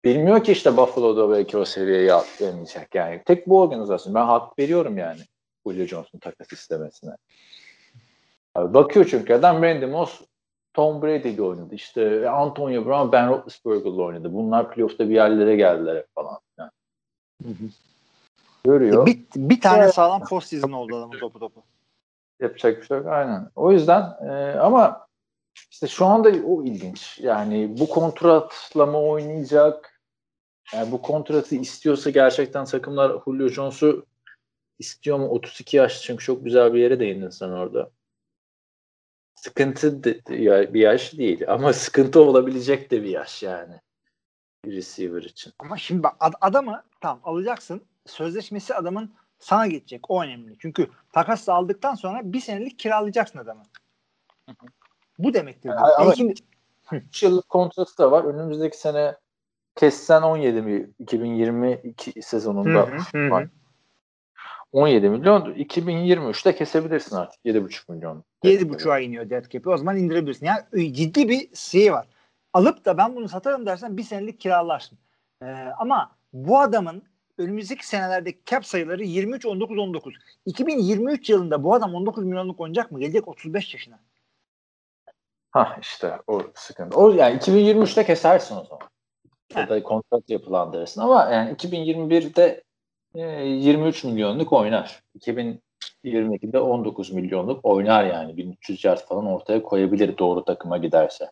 [0.06, 2.96] Bilmiyor ki işte Buffalo'da belki o seviyeye atlayamayacak.
[2.96, 4.16] Yani tek bu organizasyon.
[4.16, 5.20] Ben hak veriyorum yani
[5.68, 7.12] Julio Jones'un takas istemesine.
[8.56, 10.22] Abi bakıyor çünkü adam Randy Moss
[10.74, 11.76] Tom Brady ile oynadı.
[11.76, 14.34] İşte Antonio Brown Ben Roethlisberger'la oynadı.
[14.34, 16.40] Bunlar playoff'ta bir yerlere geldiler hep falan.
[16.58, 16.72] Yani.
[17.44, 17.70] Hı hı.
[18.64, 19.06] Görüyor.
[19.06, 19.94] Bir, bir tane evet.
[19.94, 21.64] sağlam post season oldu adamın topu topu.
[22.40, 23.08] Yapacak bir şey yok.
[23.08, 23.50] Aynen.
[23.56, 25.08] O yüzden e, ama
[25.72, 27.20] işte şu anda o ilginç.
[27.20, 29.95] Yani bu kontratla mı oynayacak?
[30.74, 34.06] Yani bu kontratı istiyorsa gerçekten takımlar Julio Jones'u
[34.80, 35.28] istiyor mu?
[35.30, 37.92] 32 yaş çünkü çok güzel bir yere değindin sen orada
[39.36, 40.04] sıkıntı
[40.74, 43.80] bir yaş değil ama sıkıntı olabilecek de bir yaş yani
[44.66, 45.54] bir receiver için.
[45.60, 50.56] Ama şimdi bak adamı tam alacaksın sözleşmesi adamın sana geçecek o önemli.
[50.60, 53.64] Çünkü takasla aldıktan sonra bir senelik kiralayacaksın adamı.
[55.20, 55.70] Bu demektir.
[55.70, 56.34] Yani, ama şimdi
[56.92, 58.24] 3 yıllık kontratı da var.
[58.24, 59.16] Önümüzdeki sene
[59.76, 63.48] kessen 17 mi 2022 sezonunda hı hı, var.
[64.72, 68.24] 17 milyon 2023'te kesebilirsin artık 7,5 milyon.
[68.44, 69.70] 7,5'a iniyor dead cap'i.
[69.70, 70.46] O zaman indirebilirsin.
[70.46, 72.08] Yani ciddi bir şey var.
[72.54, 74.98] Alıp da ben bunu satarım dersen bir senelik kiralarsın.
[75.42, 75.46] Ee,
[75.78, 77.04] ama bu adamın
[77.38, 80.14] önümüzdeki senelerde cap sayıları 23 19 19.
[80.46, 83.00] 2023 yılında bu adam 19 milyonluk oynayacak mı?
[83.00, 84.00] Gelecek 35 yaşına.
[85.52, 86.98] Ha işte o sıkıntı.
[86.98, 88.90] O yani 2023'te kesersin o zaman.
[89.56, 92.64] Ya da kontrat yapılandırırsın ama yani 2021'de
[93.16, 95.04] 23 e, milyonluk oynar.
[95.20, 98.38] 2022'de 19 milyonluk oynar yani.
[98.38, 101.32] 1300 yard falan ortaya koyabilir doğru takıma giderse.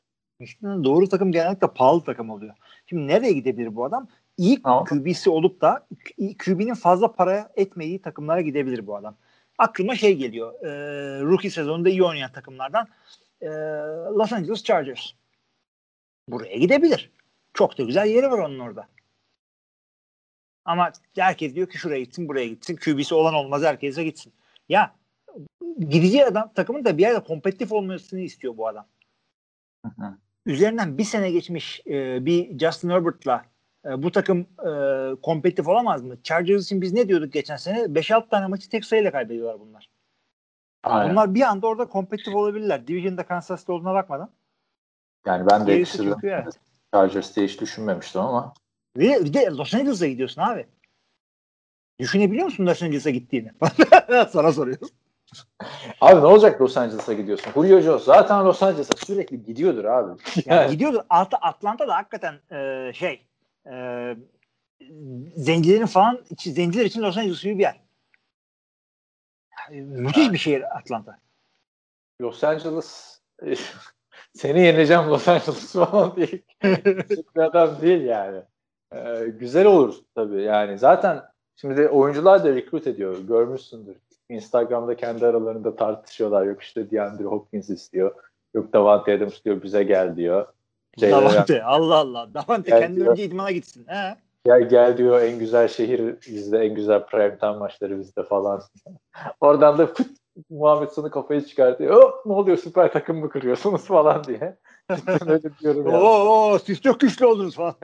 [0.64, 2.56] Doğru takım genellikle pahalı takım oluyor.
[2.86, 4.08] Şimdi nereye gidebilir bu adam?
[4.38, 4.62] İyi.
[4.62, 5.88] QB'si olup da
[6.46, 9.16] QB'nin fazla para etmediği takımlara gidebilir bu adam.
[9.58, 10.66] Aklıma şey geliyor.
[10.66, 10.70] E,
[11.22, 12.88] rookie sezonunda iyi oynayan takımlardan
[13.42, 13.48] e,
[14.18, 15.12] Los Angeles Chargers.
[16.28, 17.12] Buraya gidebilir.
[17.54, 18.88] Çok da güzel yeri var onun orada.
[20.66, 22.76] Ama herkes diyor ki şuraya gitsin buraya gitsin.
[22.76, 24.34] QB'si olan olmaz herkese gitsin.
[24.70, 24.96] Ya
[25.80, 28.86] gideceği adam takımın da bir yerde kompetitif olmasını istiyor bu adam.
[29.86, 30.18] Hı hı.
[30.46, 33.46] Üzerinden bir sene geçmiş e, bir Justin Herbert'la
[33.86, 34.72] e, bu takım e,
[35.22, 36.18] kompetitif olamaz mı?
[36.24, 37.80] Chargers için biz ne diyorduk geçen sene?
[37.80, 39.90] 5-6 tane maçı tek sayıyla kaybediyorlar bunlar.
[40.84, 41.12] Aynen.
[41.12, 42.88] Bunlar bir anda orada kompetitif olabilirler.
[42.88, 44.30] Division'da Kansas City olduğuna bakmadan.
[45.26, 46.56] Yani ben de Chargers
[47.36, 48.54] diye hiç düşünmemiştim ama
[48.98, 50.68] ve bir de Los Angeles'a gidiyorsun abi.
[52.00, 53.52] Düşünebiliyor musun Los Angeles'a gittiğini?
[54.30, 54.90] Sana soruyorum.
[56.02, 57.52] Abi ne olacak Los Angeles'a gidiyorsun?
[57.52, 60.22] Julio Jones zaten Los Angeles'a sürekli gidiyordur abi.
[60.46, 61.02] Yani gidiyordur.
[61.10, 63.26] Alt, Atlanta da hakikaten e, şey
[63.72, 64.16] e,
[65.36, 67.82] zencilerin falan zenciler için Los Angeles gibi bir yer.
[69.72, 71.20] Müthiş bir şehir Atlanta.
[72.22, 73.20] Los Angeles
[74.34, 76.28] seni yeneceğim Los Angeles falan diye
[77.36, 78.42] bir adam değil yani.
[78.96, 80.78] Ee, güzel olur tabii yani.
[80.78, 81.22] Zaten
[81.56, 83.18] şimdi de oyuncular da recruit ediyor.
[83.28, 83.96] Görmüşsündür.
[84.30, 86.46] Instagram'da kendi aralarında tartışıyorlar.
[86.46, 88.16] Yok işte DeAndre Hopkins istiyor.
[88.54, 90.48] Yok Davante Adams diyor bize gel diyor.
[91.02, 92.34] Davante Allah Allah.
[92.34, 93.12] Davante kendi diyor.
[93.12, 93.86] önce idmana gitsin.
[93.88, 94.16] He.
[94.46, 98.62] Gel gel diyor en güzel şehir bizde, en güzel prime time maçları bizde falan.
[99.42, 100.08] Oradan da fıt,
[100.50, 102.04] Muhammed Sonu kafayı çıkartıyor.
[102.04, 104.58] Hop ne oluyor süper takım mı kırıyorsunuz falan diye.
[105.28, 106.04] öyle diyorum yani.
[106.04, 107.76] Oo siz çok güçlü oldunuz falan.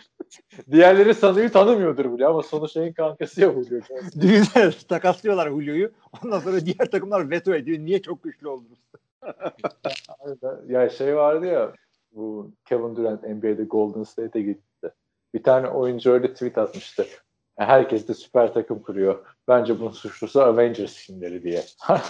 [0.70, 3.80] Diğerleri Sanu'yu tanımıyordur bile ama Sonu şeyin kankası ya Julio.
[4.20, 5.90] Düşünsene takaslıyorlar Julio'yu.
[6.24, 7.78] Ondan sonra diğer takımlar veto ediyor.
[7.78, 8.78] Niye çok güçlü oldunuz?
[10.68, 11.72] ya şey vardı ya
[12.12, 14.92] bu Kevin Durant NBA'de Golden State'e gitti.
[15.34, 17.06] Bir tane oyuncu öyle tweet atmıştı.
[17.56, 19.26] Herkes de süper takım kuruyor.
[19.48, 21.64] Bence bunun suçlusu Avengers filmleri diye.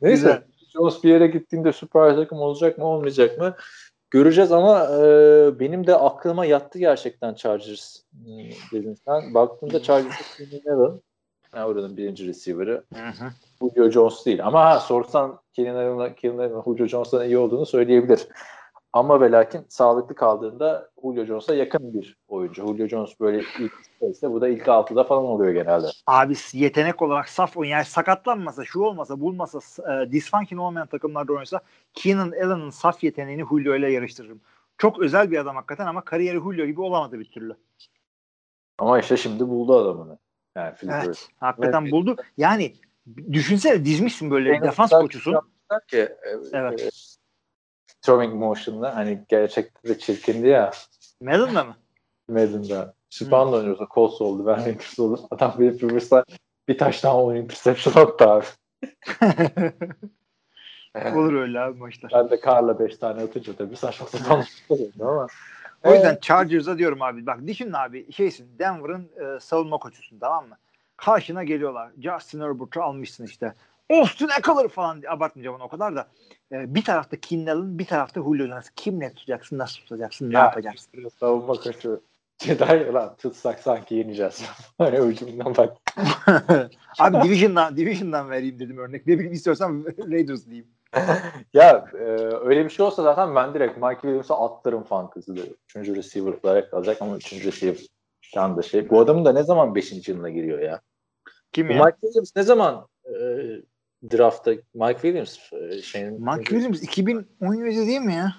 [0.00, 0.44] Neyse.
[0.72, 3.56] Jones bir yere gittiğinde süper takım olacak mı olmayacak mı?
[4.10, 5.00] Göreceğiz ama e,
[5.60, 9.34] benim de aklıma yattı gerçekten Chargers hmm, dedin sen.
[9.34, 11.00] Baktığımda Chargers'ın Kenny Allen
[11.54, 12.84] yani oranın birinci receiver'ı
[13.60, 14.46] Julio Jones değil.
[14.46, 18.28] Ama ha, sorsan Kenny Allen'la Julio Jones'tan iyi olduğunu söyleyebilir.
[18.92, 22.66] Ama ve lakin sağlıklı kaldığında Julio Jones'a yakın bir oyuncu.
[22.66, 23.72] Julio Jones böyle ilk
[24.10, 25.86] ise bu da ilk altıda falan oluyor genelde.
[26.06, 27.70] Abi yetenek olarak saf oyun.
[27.70, 29.58] Yani sakatlanmasa, şu olmasa, bulmasa,
[29.92, 31.60] e, dysfunction olmayan takımlarda oynasa
[31.94, 34.40] Keenan Allen'ın saf yeteneğini Julio ile yarıştırırım.
[34.78, 37.56] Çok özel bir adam hakikaten ama kariyeri Julio gibi olamadı bir türlü.
[38.78, 40.18] Ama işte şimdi buldu adamını.
[40.56, 41.04] Yani Phil Evet.
[41.04, 41.28] Rivers.
[41.40, 41.92] Hakikaten Evet.
[41.92, 42.16] buldu.
[42.36, 42.72] Yani
[43.32, 45.32] düşünsene dizmişsin böyle En defans koçusun.
[45.32, 46.90] yapmışlar Ki, e, Evet.
[48.08, 50.70] Throwing motion'la hani gerçekten de çirkindi ya
[51.22, 51.76] Madden'da mı?
[52.28, 52.94] Madden'da.
[53.10, 54.46] Spawn'da oynuyorsa Colts oldu.
[54.46, 55.26] Ben Raiders oldum.
[55.30, 56.24] Adam Philip Rivers'la
[56.68, 58.44] bir taş daha on interception attı abi.
[61.18, 62.12] Olur öyle abi maçlar.
[62.14, 65.26] Ben de Carl'la 5 tane atınca tabii saçma sapan oldu ama.
[65.84, 67.26] O yüzden Chargers'a diyorum abi.
[67.26, 70.56] Bak düşün abi şeysin Denver'ın e, savunma koçusun tamam mı?
[70.96, 71.90] Karşına geliyorlar.
[72.02, 73.54] Justin Herbert'ı almışsın işte.
[73.90, 76.08] Austin Eckler falan diye abartmayacağım onu o kadar da.
[76.52, 78.70] E, bir tarafta Keenan bir tarafta Julio Jones.
[78.76, 79.58] Kimle tutacaksın?
[79.58, 80.30] Nasıl tutacaksın?
[80.30, 80.90] Ne Ya, yapacaksın?
[80.94, 82.02] Biraz savunma koçu.
[82.44, 84.44] Jedi lan tutsak sanki yeneceğiz.
[84.78, 85.76] hani ucundan bak.
[86.98, 89.06] abi Division'dan, Division'dan vereyim dedim örnek.
[89.06, 90.66] Ne bileyim istiyorsan Raiders diyeyim.
[91.54, 92.04] ya e,
[92.44, 95.40] öyle bir şey olsa zaten ben direkt Mike Williams'a attırım fantasy'de.
[95.68, 97.86] Üçüncü receiver olarak kalacak ama üçüncü receiver
[98.20, 98.90] şu anda şey.
[98.90, 100.80] Bu adamın da ne zaman beşinci yılına giriyor ya?
[101.52, 101.84] Kim ya?
[101.84, 103.14] Mike Williams ne zaman e,
[104.02, 108.34] draftta Mike Williams e, şeyin Mike Williams 2017 değil mi ya?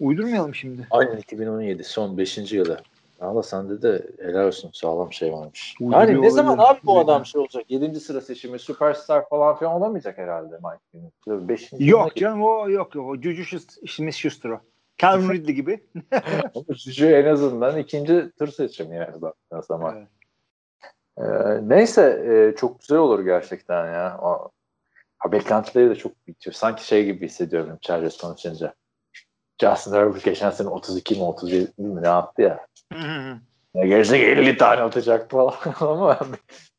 [0.00, 0.86] Uydurmayalım şimdi.
[0.90, 2.52] Aynen 2017 son 5.
[2.52, 2.80] yılı.
[3.20, 5.74] Valla sende de helal olsun sağlam şey varmış.
[5.80, 7.64] Uyduruyor yani ne zaman abi bu adam şey olacak?
[7.68, 8.00] 7.
[8.00, 11.48] sıra seçimi, süperstar falan filan olamayacak herhalde Mike Williams.
[11.48, 11.72] 5.
[11.78, 13.06] Yok canım o yok yok.
[13.06, 14.60] O Juju Smith Schuster o.
[14.98, 15.80] Calvin Ridley gibi.
[16.68, 19.96] Juju en azından ikinci tur seçimi yani baktığın zaman.
[19.96, 20.08] Evet.
[21.18, 24.18] Ee, neyse e, çok güzel olur gerçekten ya.
[24.22, 24.50] O,
[25.18, 26.56] ha, beklentileri de çok büyük.
[26.56, 28.74] Sanki şey gibi hissediyorum Chargers konuşunca.
[29.60, 32.66] Justin Herbert geçen sene 32 mi 37 mi ne attı ya.
[32.92, 33.38] Hı hı hı.
[33.74, 36.18] Ya gelecek 50 tane atacak falan ama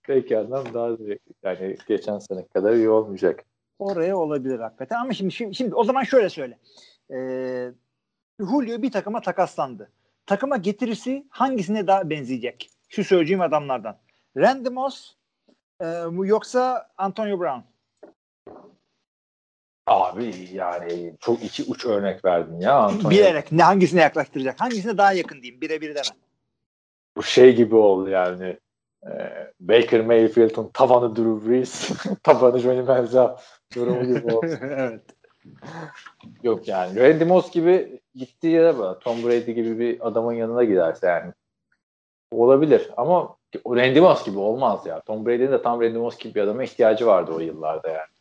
[0.09, 0.89] belki adam daha
[1.43, 3.45] yani geçen sene kadar iyi olmayacak.
[3.79, 4.99] Oraya olabilir hakikaten.
[4.99, 6.59] Ama şimdi, şimdi, şimdi o zaman şöyle söyle.
[7.13, 7.71] Ee,
[8.39, 9.91] Julio bir takıma takaslandı.
[10.25, 12.69] Takıma getirisi hangisine daha benzeyecek?
[12.89, 13.97] Şu söyleyeceğim adamlardan.
[14.37, 15.13] Randy Moss
[15.81, 17.76] e, mu yoksa Antonio Brown?
[19.87, 23.09] Abi yani çok iki uç örnek verdin ya Antonio.
[23.09, 24.61] Bilerek ne hangisine yaklaştıracak?
[24.61, 25.61] Hangisine daha yakın diyeyim?
[25.61, 26.17] Birebir deme.
[27.17, 28.57] Bu şey gibi oldu yani.
[29.05, 31.89] Ee, Baker Mayfield'ın tavanı Drew Brees,
[32.23, 33.35] tabanı Johnny Manziel
[33.75, 34.47] durumu gibi oldu.
[34.61, 35.01] evet.
[36.43, 39.01] Yok yani Randy Moss gibi gittiği yere bak.
[39.01, 41.33] Tom Brady gibi bir adamın yanına giderse yani.
[42.31, 43.35] Olabilir ama
[43.67, 45.01] Randy Moss gibi olmaz ya.
[45.01, 48.16] Tom Brady'nin de tam Randy Moss gibi bir adama ihtiyacı vardı o yıllarda yani.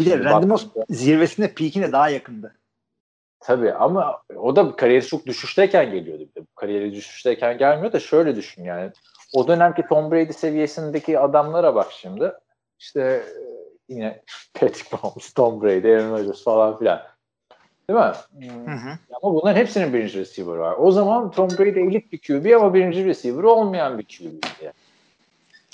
[0.00, 2.54] Bir de Randy Moss zirvesine, peakine daha yakındı.
[3.40, 6.28] Tabii ama o da kariyeri çok düşüşteyken geliyordu.
[6.34, 6.46] Bir de.
[6.56, 8.90] Kariyeri düşüşteyken gelmiyor da şöyle düşün yani.
[9.34, 12.32] O dönemki Tom Brady seviyesindeki adamlara bak şimdi.
[12.78, 13.22] İşte e,
[13.88, 14.22] yine
[14.54, 17.02] Patrick Mahomes, Tom Brady, Aaron Rodgers falan filan.
[17.90, 18.12] Değil mi?
[18.66, 18.98] Hı hı.
[19.22, 20.74] Ama bunların hepsinin birinci receiver var.
[20.78, 24.72] O zaman Tom Brady elit bir QB ama birinci receiver olmayan bir QB diye.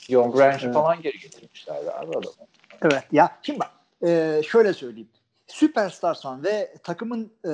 [0.09, 0.75] John Evet.
[0.75, 2.47] falan geri getirmişlerdi abi adamı.
[2.83, 3.71] Evet ya şimdi bak
[4.05, 5.09] e, şöyle söyleyeyim.
[5.47, 7.49] Süperstarsan ve takımın e,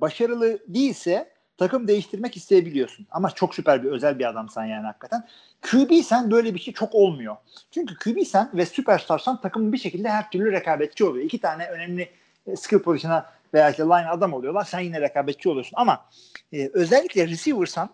[0.00, 3.06] başarılı değilse takım değiştirmek isteyebiliyorsun.
[3.10, 5.28] Ama çok süper bir özel bir adamsan yani hakikaten.
[5.62, 7.36] QB sen böyle bir şey çok olmuyor.
[7.70, 11.24] Çünkü QB sen ve süperstarsan takımın bir şekilde her türlü rekabetçi oluyor.
[11.24, 12.08] İki tane önemli
[12.46, 14.64] e, skill pozisyona veya işte line adam oluyorlar.
[14.64, 15.74] Sen yine rekabetçi oluyorsun.
[15.76, 16.04] Ama
[16.52, 17.90] e, özellikle receiver'san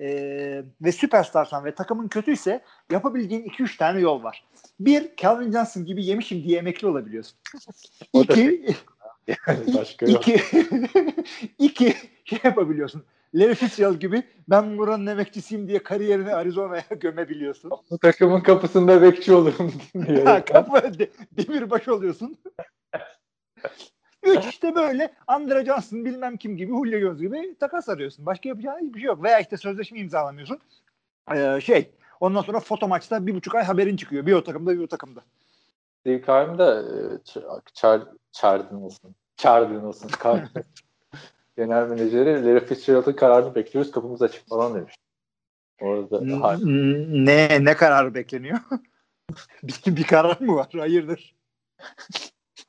[0.00, 4.44] e, ve süperstarsan ve takımın kötüyse yapabildiğin 2-3 tane yol var.
[4.80, 7.38] Bir, Calvin Johnson gibi yemişim diye emekli olabiliyorsun.
[8.12, 8.64] İki,
[9.28, 10.40] Yani başka iki,
[11.58, 11.94] iki
[12.24, 13.04] şey yapabiliyorsun.
[13.34, 17.70] Larry Fitzgerald gibi ben buranın emekçisiyim diye kariyerini Arizona'ya gömebiliyorsun.
[17.90, 19.72] Bu takımın kapısında bekçi olurum
[20.06, 20.24] diye.
[20.24, 22.38] Ha, Kapı de, demirbaş oluyorsun.
[24.22, 28.26] Üç işte böyle Andre Johnson bilmem kim gibi Julio Jones gibi takas arıyorsun.
[28.26, 29.22] Başka yapacağın hiçbir şey yok.
[29.22, 30.58] Veya işte sözleşme imzalamıyorsun.
[31.34, 31.90] Ee, şey
[32.20, 34.26] ondan sonra foto maçta bir buçuk ay haberin çıkıyor.
[34.26, 35.20] Bir o takımda bir o takımda.
[36.00, 36.82] Steve Keim de
[37.74, 38.02] Char
[38.32, 40.50] Cardinals'ın Cardinals'ın Cardinals
[41.56, 44.94] genel menajeri Larry Fitzgerald'ın kararını bekliyoruz kapımız açık falan demiş.
[45.80, 48.58] Orada ne ne kararı bekleniyor?
[49.62, 50.68] bir, bir karar mı var?
[50.72, 51.34] Hayırdır?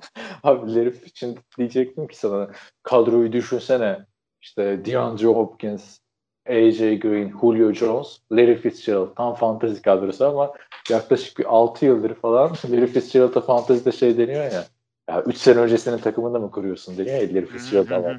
[0.44, 2.52] Abi Larry için diyecektim ki sana
[2.84, 4.06] kadroyu düşünsene
[4.42, 6.00] işte DeAndre Hopkins,
[6.50, 10.54] AJ Green, Julio Jones, Larry Fitzgerald tam fantezi kadrosu ama
[10.90, 14.66] yaklaşık bir 6 yıldır falan Larry Fitzgerald'a fantezide şey deniyor ya
[15.10, 18.18] ya 3 sene öncesinin takımında mı kuruyorsun deniyor ya Larry Fitzgerald'a var.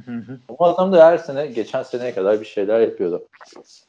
[0.49, 3.27] Ama adam da her sene geçen seneye kadar bir şeyler yapıyordu.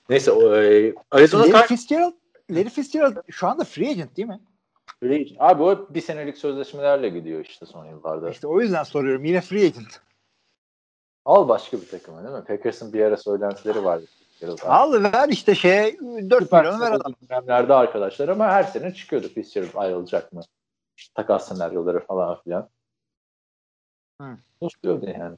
[0.10, 2.14] Neyse o, e, Arizona Larry Fitzgerald,
[2.52, 4.40] Larry Fitzgerald şu anda free agent değil mi?
[5.40, 8.30] Abi o bir senelik sözleşmelerle gidiyor işte son yıllarda.
[8.30, 9.26] İşte o yüzden soruyorum.
[9.26, 10.02] Yine free agent.
[11.26, 12.44] Al başka bir takıma değil mi?
[12.44, 14.06] Packers'ın bir ara söylentileri vardı.
[14.64, 16.00] Al ver işte şeye
[16.30, 17.14] 4 Süper milyon ver adam.
[17.30, 20.42] dönemlerde arkadaşlar ama her sene çıkıyordu Fitzgerald ayrılacak mı?
[21.16, 22.70] Takas senaryoları falan filan.
[24.22, 24.38] Hı.
[24.62, 25.38] Tutuyordu yani.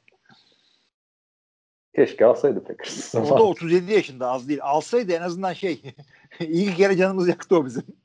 [1.94, 3.14] Keşke alsaydı Packers.
[3.14, 4.60] O da 37 yaşında az değil.
[4.62, 5.82] Alsaydı en azından şey
[6.40, 8.03] iyi kere canımız yaktı o bizim.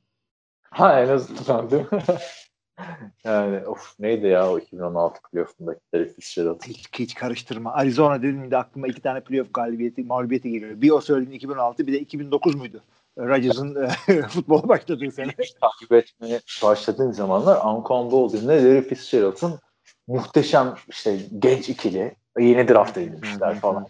[0.72, 2.00] Ha en azından değil mi?
[3.24, 6.62] yani of neydi ya o 2016 playoff'undaki Larry Fitzgerald.
[6.68, 7.74] Hiç, hiç karıştırma.
[7.74, 10.82] Arizona dediğinde aklıma iki tane playoff galibiyeti, mağlubiyeti geliyor.
[10.82, 12.84] Bir o söylediğin 2016 bir de 2009 muydu?
[13.18, 15.32] Rodgers'ın e, futbola başladığı sene.
[15.62, 19.60] takip etmeye başladığım zamanlar Boldin ile Larry Fitzgerald'ın
[20.08, 23.88] muhteşem işte genç ikili yeni draft edilmişler falan.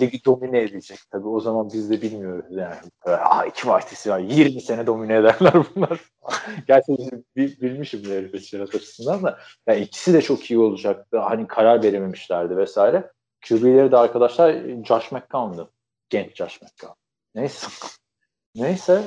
[0.00, 0.98] Ligi domine edecek.
[1.10, 2.76] Tabii o zaman biz de bilmiyoruz yani.
[3.04, 4.18] Aa, iki partisi var.
[4.18, 6.00] 20 sene domine ederler bunlar.
[6.66, 6.92] Gerçi
[7.36, 9.38] bil, bilmişim Larry Fitzgerald açısından da.
[9.66, 11.18] Yani ikisi de çok iyi olacaktı.
[11.18, 13.10] Hani karar verememişlerdi vesaire.
[13.48, 15.70] QB'leri de arkadaşlar Josh McCown'du.
[16.10, 16.94] Genç Josh McCown.
[17.34, 17.66] Neyse.
[18.54, 19.02] Neyse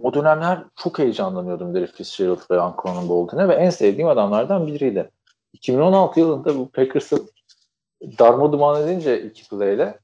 [0.00, 5.10] o dönemler çok heyecanlanıyordum Larry Fitzgerald ve Anquan Boldin'e ve en sevdiğim adamlardan biriydi.
[5.52, 7.26] 2016 yılında bu Packers'ı
[8.18, 9.94] darma duman edince iki play'le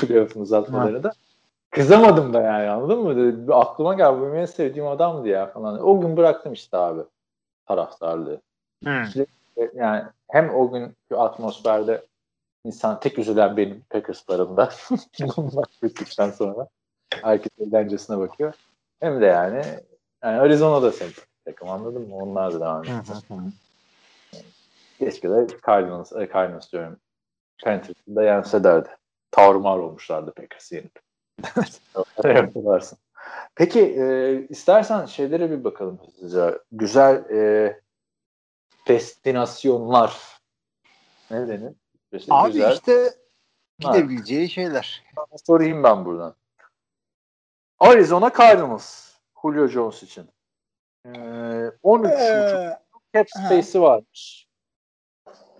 [0.00, 1.12] playoff'un uzatmalarını da
[1.70, 3.16] kızamadım da yani anladın mı?
[3.16, 5.86] Dedi, aklıma geldi benim en sevdiğim adamdı ya falan.
[5.86, 7.00] O gün bıraktım işte abi
[7.66, 8.40] taraftarlığı.
[9.74, 12.02] Yani hem o günkü atmosferde
[12.64, 14.70] insan tek üzülen benim Packers'larımda.
[15.36, 16.68] Bunlar bittikten sonra
[17.22, 18.54] herkes eğlencesine bakıyor.
[19.00, 19.62] Hem de yani,
[20.24, 22.16] yani Arizona'da sempatik takım anladın mı?
[22.16, 23.04] Onlar da devam ediyor.
[24.98, 27.00] Keşke de Cardinals, e, Cardinals diyorum.
[27.64, 28.88] Panthers'ı da yenselerdi.
[29.30, 31.00] Tarumar olmuşlardı Packers'ı yenip.
[32.24, 32.98] Yaparsın.
[33.54, 36.58] Peki e, istersen şeylere bir bakalım hızlıca.
[36.72, 37.80] Güzel e,
[38.88, 40.40] destinasyonlar.
[41.30, 41.72] Ne denir?
[42.12, 42.72] İşte Abi güzel.
[42.72, 43.14] işte
[43.78, 45.04] gidebileceği şeyler.
[45.46, 46.34] Sorayım ben buradan.
[47.78, 49.12] Arizona Cardinals.
[49.42, 50.30] Julio Jones için.
[51.06, 52.78] Ee, 13 Ee,
[53.14, 54.45] cap space'i varmış.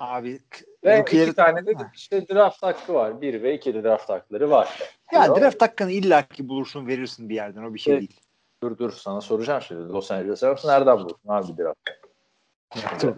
[0.00, 0.40] Abi
[0.84, 3.20] Ve rookie'leri- iki tane de işte draft hakkı var.
[3.20, 4.78] Bir ve iki de draft hakları var.
[5.12, 5.40] Ya Yok.
[5.40, 8.00] draft hakkını illaki bulursun verirsin bir yerden o bir şey Evet.
[8.00, 8.20] değil.
[8.62, 9.92] Dur dur sana soracağım şimdi.
[9.92, 11.78] Los Angeles Rams nereden buldun abi draft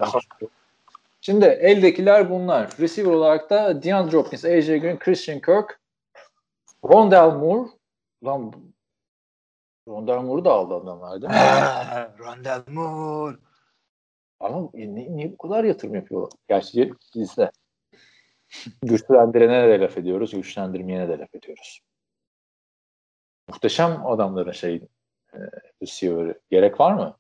[0.01, 0.47] hakkı?
[1.21, 2.71] Şimdi eldekiler bunlar.
[2.81, 5.81] Receiver olarak da DeAndre Hopkins, AJ Green, Christian Kirk,
[6.85, 7.69] Rondell Moore.
[8.25, 8.53] Lan
[9.89, 11.39] Rondell Moore'u da aldı adamlar değil mi?
[12.19, 13.37] Rondell Moore.
[14.41, 16.31] Ama niye, niye bu kadar yatırım yapıyor?
[16.49, 17.51] Gerçi biz de
[18.83, 21.81] güçlendirene de laf ediyoruz, güçlendirmeyene de laf ediyoruz.
[23.49, 24.75] Muhteşem adamların şey
[25.35, 25.39] e,
[25.83, 26.41] receiver'ı.
[26.51, 27.17] Gerek var mı?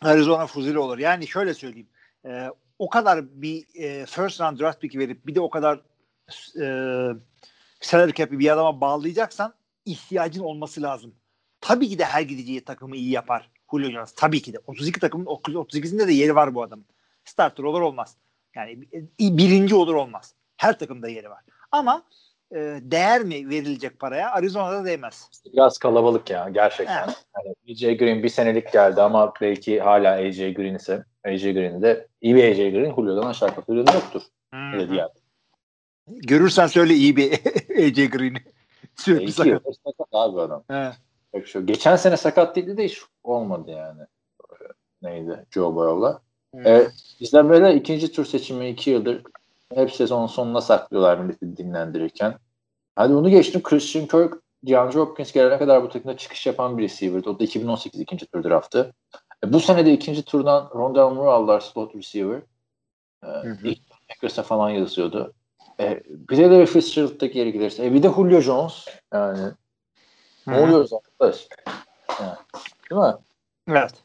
[0.00, 0.98] Arizona fuzili olur.
[0.98, 1.88] Yani şöyle söyleyeyim.
[2.26, 2.48] E,
[2.78, 5.80] o kadar bir e, first round draft pick verip bir de o kadar
[6.60, 6.66] e,
[7.80, 11.14] salary cap'i bir adama bağlayacaksan ihtiyacın olması lazım.
[11.60, 14.12] Tabii ki de her gideceği takımı iyi yapar Julio Jones.
[14.12, 14.58] Tabii ki de.
[14.66, 16.84] 32 takımın 38'inde de yeri var bu adamın.
[17.24, 18.16] Starter olur olmaz.
[18.56, 20.34] Yani e, birinci olur olmaz.
[20.56, 21.44] Her takımda yeri var.
[21.72, 22.02] Ama
[22.54, 24.30] e, değer mi verilecek paraya?
[24.30, 25.28] Arizona'da değmez.
[25.52, 27.04] Biraz kalabalık ya gerçekten.
[27.04, 27.24] Evet.
[27.36, 32.34] Yani AJ Green bir senelik geldi ama belki hala AJ Green ise AJ Green'de iyi
[32.34, 34.22] bir AJ Green Julio'dan aşağı katılıyor yoktur.
[34.52, 35.08] Öyle diye.
[36.06, 37.32] Görürsen söyle iyi bir
[37.86, 38.38] AJ Green'i.
[38.96, 39.62] Sürekli sakat.
[40.12, 40.64] abi adam.
[40.68, 40.92] He.
[41.44, 44.02] Şu, geçen sene sakat değildi de hiç olmadı yani.
[45.02, 45.46] Neydi?
[45.50, 46.20] Joe Burrow'la.
[46.54, 46.62] Hı.
[46.64, 49.22] Evet, bizden böyle ikinci tur seçimi iki yıldır
[49.74, 52.34] Hep sezon sonuna saklıyorlar milleti dinlendirirken.
[52.96, 53.62] Hadi onu geçtim.
[53.62, 54.34] Christian Kirk,
[54.66, 57.30] DeAndre Hopkins gelene kadar bu takımda çıkış yapan bir receiver'dı.
[57.30, 58.94] O da 2018 ikinci tur draftı.
[59.44, 62.42] E, bu sene de ikinci turdan Rondell Moore aldılar slot receiver.
[63.24, 63.56] E, hı.
[63.64, 63.78] ilk
[64.08, 65.32] Packers'a falan yazıyordu.
[65.80, 67.86] E, bir de Larry Fitzgerald'da geri gelirse.
[67.86, 68.86] E, bir de Julio Jones.
[69.14, 69.50] Yani
[70.46, 70.62] ne Hı.
[70.62, 71.48] oluyoruz arkadaş?
[72.20, 72.36] Yani,
[72.90, 73.14] değil mi?
[73.68, 74.04] Evet.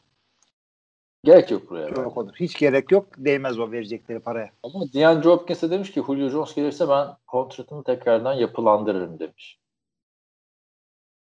[1.24, 1.88] Gerek yok buraya.
[1.88, 2.34] Yok olur.
[2.40, 3.06] Hiç gerek yok.
[3.16, 4.50] Değmez o verecekleri paraya.
[4.62, 9.58] Ama DeAndre Hopkins'e demiş ki Julio Jones gelirse ben kontratımı tekrardan yapılandırırım demiş.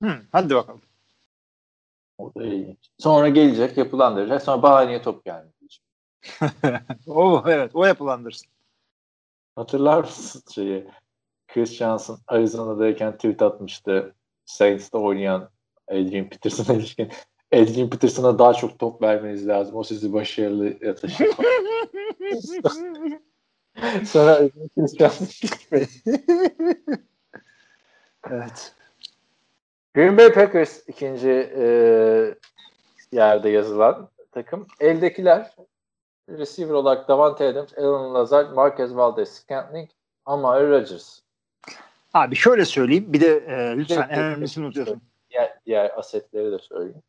[0.03, 0.83] Hı, hadi bakalım.
[2.19, 2.91] O da ilginç.
[2.99, 4.43] Sonra gelecek yapılandıracak.
[4.43, 5.83] Sonra bahaneye top gelmeyecek.
[7.07, 7.71] o evet.
[7.75, 8.49] O yapılandırsın.
[9.57, 10.89] Hatırlar mısın şeyi?
[11.49, 14.15] Chris Johnson Arizona'dayken tweet atmıştı.
[14.53, 15.49] Saints'te oynayan
[15.89, 17.09] Adrian Peterson'a ilişkin.
[17.53, 19.77] Adrian Peterson'a daha çok top vermeniz lazım.
[19.77, 21.27] O sizi başarılı taşır.
[24.05, 25.89] Sonra Adrian Johnson gitmedi.
[28.31, 28.75] evet.
[29.95, 31.65] Green Bay Packers ikinci e,
[33.13, 34.67] yerde yazılan takım.
[34.81, 35.57] Eldekiler
[36.29, 39.89] receiver olarak Davante Adams, Alan Lazard, Marquez Valdez-Scantling,
[40.27, 41.22] Amari Rodgers.
[42.15, 43.13] Abi şöyle söyleyeyim.
[43.13, 45.03] Bir de e, lütfen en önemlisini unutuyorsun.
[45.31, 47.03] Diğer, diğer asetleri de söyleyeyim.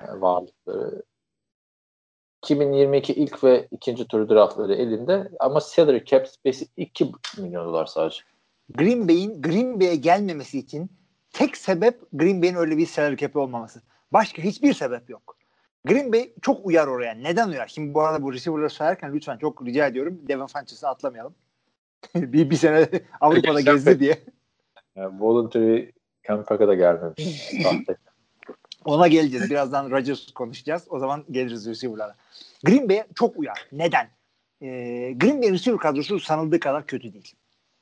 [0.00, 1.02] Yani varlıkları.
[2.44, 8.22] 2022 ilk ve ikinci tur draftları elinde ama salary cap space'i 2 milyon dolar sadece.
[8.74, 10.90] Green Bay'in Green Bay'e gelmemesi için
[11.32, 13.82] tek sebep Green Bay'in öyle bir salary cap'i olmaması.
[14.12, 15.36] Başka hiçbir sebep yok.
[15.84, 17.14] Green Bay çok uyar oraya.
[17.14, 17.66] Neden uyar?
[17.66, 20.20] Şimdi bu arada bu receiver'ları sayarken lütfen çok rica ediyorum.
[20.28, 21.34] Devin Funches'ı atlamayalım.
[22.14, 22.88] Bir, bir sene
[23.20, 24.18] Avrupa'da gezdi diye.
[24.96, 25.90] Yani voluntary
[26.28, 27.52] camp'a da gelmemiş.
[28.84, 29.50] Ona geleceğiz.
[29.50, 30.82] Birazdan Rodgers konuşacağız.
[30.90, 32.14] O zaman geliriz receiver'lara.
[32.64, 33.66] Green Bay'e çok uyar.
[33.72, 34.08] Neden?
[34.62, 37.34] Ee, Green Bay receiver kadrosu sanıldığı kadar kötü değil.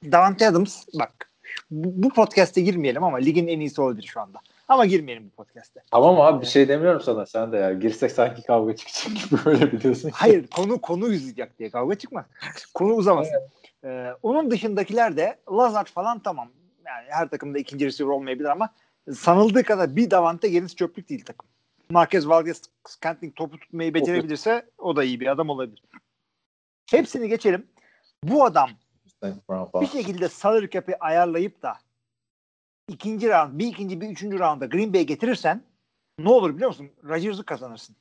[0.04, 1.30] Davante Adams bak
[1.70, 4.38] bu, bu podcast'e girmeyelim ama ligin en iyisi olabilir şu anda.
[4.68, 5.80] Ama girmeyelim bu podcast'e.
[5.90, 7.72] Tamam abi bir şey demiyorum sana sen de ya.
[7.72, 10.10] Girsek sanki kavga çıkacak gibi böyle biliyorsun.
[10.14, 12.24] Hayır konu konu uzayacak diye kavga çıkmaz.
[12.74, 13.40] Konu uzamasın.
[13.84, 16.48] Ee, onun dışındakiler de Lazard falan tamam.
[16.86, 18.74] Yani her takımda ikinci receiver olmayabilir ama
[19.12, 21.48] sanıldığı kadar bir Davante gerisi çöplük değil takım.
[21.90, 25.82] Marquez Valdez Scantling topu tutmayı becerebilirse o da iyi bir adam olabilir.
[26.90, 27.66] Hepsini geçelim.
[28.24, 28.70] Bu adam
[29.80, 31.78] bir şekilde salary cap'i ayarlayıp da
[32.88, 35.62] ikinci round, bir ikinci, bir üçüncü rounda Green Bay'e getirirsen
[36.18, 36.90] ne olur biliyor musun?
[37.04, 37.96] Rodgers'ı kazanırsın.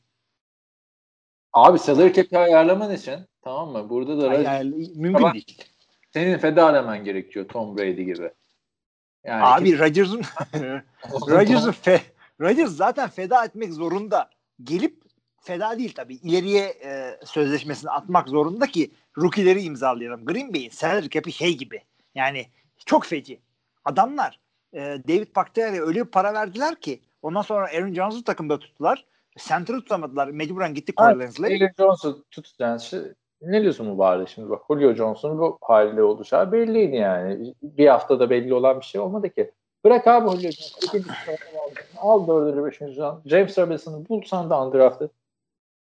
[1.54, 3.90] Abi salary cap'i ayarlaman için tamam mı?
[3.90, 5.64] Burada da yani mümkün Ama- değil.
[6.14, 8.32] senin feda edemen gerekiyor Tom Brady gibi.
[9.24, 10.22] Yani Abi Rodgers'ın
[11.30, 12.02] Rodgers'ın fe,
[12.42, 14.30] Rodgers zaten feda etmek zorunda.
[14.64, 15.02] Gelip
[15.42, 16.16] feda değil tabii.
[16.16, 20.26] İleriye e, sözleşmesini atmak zorunda ki rookie'leri imzalayalım.
[20.26, 21.82] Green Bay'in salary cap'i şey gibi.
[22.16, 22.46] Yani
[22.86, 23.40] çok feci.
[23.86, 24.40] Adamlar
[24.74, 29.06] e, David Bakhtiari'ye öyle bir para verdiler ki ondan sonra Aaron Jones'u takımda tuttular.
[29.38, 30.28] Center'ı tutamadılar.
[30.28, 31.60] Mecburen gitti Corey Linsley.
[31.60, 32.90] Taylor Jones'u tutacaksın.
[32.90, 33.00] Şey,
[33.42, 37.54] ne diyorsun bu bari şimdi bak Julio Jones'un bu haliyle olacağı belliydi yani.
[37.62, 39.52] Bir haftada belli olan bir şey olmadı ki.
[39.86, 40.52] Bırak abi Julio
[40.90, 41.06] aldın.
[41.98, 43.02] Al dördüncü, beşinci.
[43.26, 45.10] James Robinson'ı bulsan da undrafted.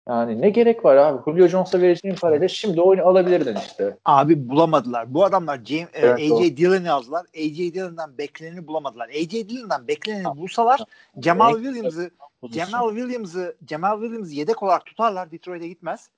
[0.09, 1.23] Yani ne gerek var abi?
[1.25, 3.97] Julio Jones'a vereceğin parayla şimdi oyunu alabilirdin işte.
[4.05, 5.15] Abi bulamadılar.
[5.15, 6.33] Bu adamlar James, e, Evet.
[6.33, 7.27] AJ Dillon'ı yazdılar.
[7.37, 9.09] AJ Dillon'dan bekleneni bulamadılar.
[9.09, 10.81] AJ Dillon'dan bekleneni bulsalar
[11.23, 12.11] Jamal Williams'ı
[12.53, 15.31] Jamal Williams'ı Jamal Williams'ı yedek olarak tutarlar.
[15.31, 16.11] Detroit'e gitmez.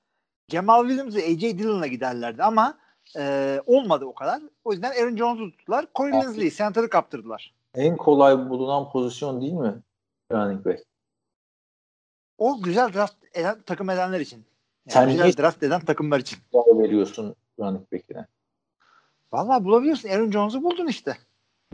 [0.49, 2.79] Jamal Williams'ı AJ Dillon'la giderlerdi ama
[3.17, 4.43] e, olmadı o kadar.
[4.65, 5.87] O yüzden Aaron Jones'u tuttular.
[5.95, 6.13] Corey.
[6.13, 7.55] Linsley'i center'ı kaptırdılar.
[7.75, 9.75] En kolay bulunan pozisyon değil mi?
[10.33, 10.81] Running back.
[12.39, 14.37] O güzel draft eden takım edenler için.
[14.37, 16.39] Yani Sen güzel draft eden takımlar için.
[16.55, 18.27] Veriyorsun running back'ine.
[19.33, 20.09] Vallahi bulabiliyorsun.
[20.09, 21.17] Aaron Jones'u buldun işte.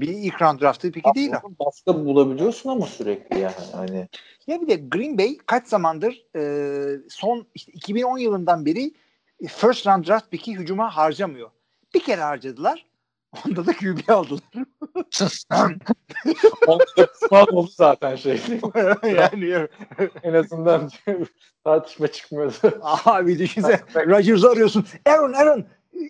[0.00, 1.66] Bir ilk round draftı peki değil o.
[1.66, 3.54] Başka bulabiliyorsun ama sürekli yani.
[3.72, 4.08] Hani
[4.46, 6.42] Ya bir de Green Bay kaç zamandır e,
[7.08, 8.92] son işte 2010 yılından beri
[9.48, 11.50] first round draft pick'i hücuma harcamıyor.
[11.94, 12.86] Bir kere harcadılar.
[13.46, 14.42] Onda da QB aldılar.
[16.66, 16.84] Onda
[17.52, 18.40] oldu zaten şey.
[19.02, 19.68] yani
[20.22, 20.90] en azından
[21.64, 22.80] tartışma çıkmıyordu.
[22.82, 24.86] abi düşünsene Rodgers'ı arıyorsun.
[25.06, 25.64] Aaron Aaron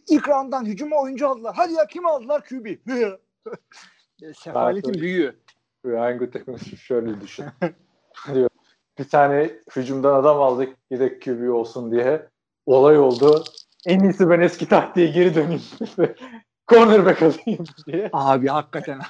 [0.09, 1.55] ilk rounddan hücuma oyuncu aldılar.
[1.57, 2.66] Hadi ya kim aldılar QB?
[4.34, 5.01] Sefaletin Abi.
[5.01, 5.36] büyüğü.
[5.86, 7.45] Hangi takım şöyle düşün.
[8.34, 8.51] Diyor,
[8.99, 12.28] bir tane hücumdan adam aldık yedek QB olsun diye.
[12.66, 13.45] Olay oldu.
[13.86, 15.62] En iyisi ben eski taktiğe geri döneyim.
[16.68, 18.11] Cornerback alayım diye.
[18.12, 19.01] Abi hakikaten.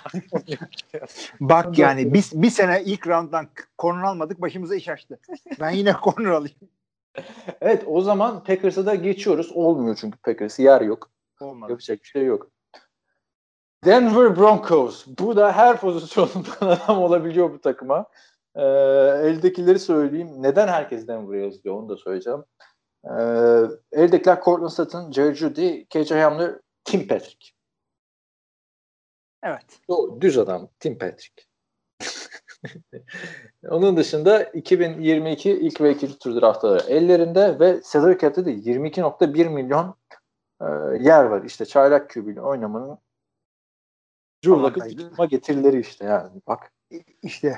[1.40, 5.20] Bak yani biz bir sene ilk rounddan corner almadık başımıza iş açtı.
[5.60, 6.56] Ben yine corner alayım.
[7.60, 9.52] Evet o zaman Packers'a da geçiyoruz.
[9.54, 11.10] Olmuyor çünkü Packers'ı yer yok.
[11.40, 11.70] Olmadı.
[11.70, 12.50] Yapacak bir şey yok.
[13.84, 15.06] Denver Broncos.
[15.18, 18.06] Bu da her pozisyonundan adam olabiliyor bu takıma.
[18.56, 18.62] Ee,
[19.24, 20.42] eldekileri söyleyeyim.
[20.42, 22.44] Neden herkes Denver'a yazıyor onu da söyleyeceğim.
[23.04, 27.50] Ee, eldekiler Cortland Sutton, Jerry Judy, KJ Hamler, Tim Patrick.
[29.42, 29.80] Evet.
[29.88, 31.44] O düz adam Tim Patrick.
[33.68, 39.94] Onun dışında 2022 ilk ve ikinci tur draftları ellerinde ve salary cap'te de 22.1 milyon
[40.60, 40.66] e,
[41.00, 41.42] yer var.
[41.44, 42.98] İşte çaylak kübüyle oynamanın
[44.44, 46.30] Drew tutma getirileri işte yani.
[46.46, 46.72] Bak
[47.22, 47.56] İşte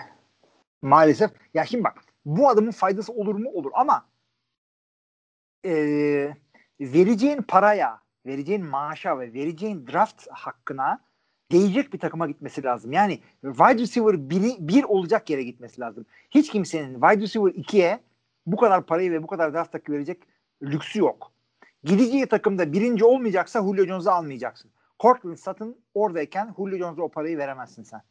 [0.82, 1.30] maalesef.
[1.54, 3.50] Ya şimdi bak bu adamın faydası olur mu?
[3.50, 4.06] Olur ama
[5.64, 6.36] eee,
[6.80, 11.00] vereceğin paraya, vereceğin maaşa ve vereceğin draft hakkına
[11.52, 12.92] değecek bir takıma gitmesi lazım.
[12.92, 16.06] Yani wide receiver biri, bir olacak yere gitmesi lazım.
[16.30, 18.00] Hiç kimsenin wide receiver 2'ye
[18.46, 20.22] bu kadar parayı ve bu kadar draft hakkı verecek
[20.62, 21.32] lüksü yok.
[21.84, 24.70] Gideceği takımda birinci olmayacaksa Julio Jones'u almayacaksın.
[25.00, 28.02] Cortland Sutton oradayken Julio Jones'a o parayı veremezsin sen.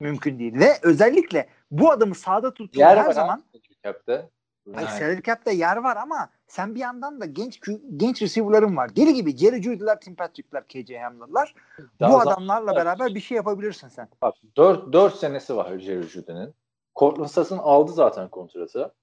[0.00, 0.58] Mümkün değil.
[0.58, 3.44] Ve özellikle bu adamı sahada tuttuğun yer her var zaman
[3.84, 4.30] cap'te.
[4.74, 7.60] Hayır, Yani, salary cap'te yer var ama sen bir yandan da genç
[7.96, 8.96] genç receiver'ların var.
[8.96, 11.54] Deli gibi Jerry Judy'ler, Tim Patrick'ler, KJ Hamler'lar.
[12.00, 14.08] Bu adamlarla beraber bir şey yapabilirsin sen.
[14.22, 16.54] Bak 4, 4 senesi var Jerry Judy'nin.
[16.96, 18.94] Cortland Sutton aldı zaten kontratı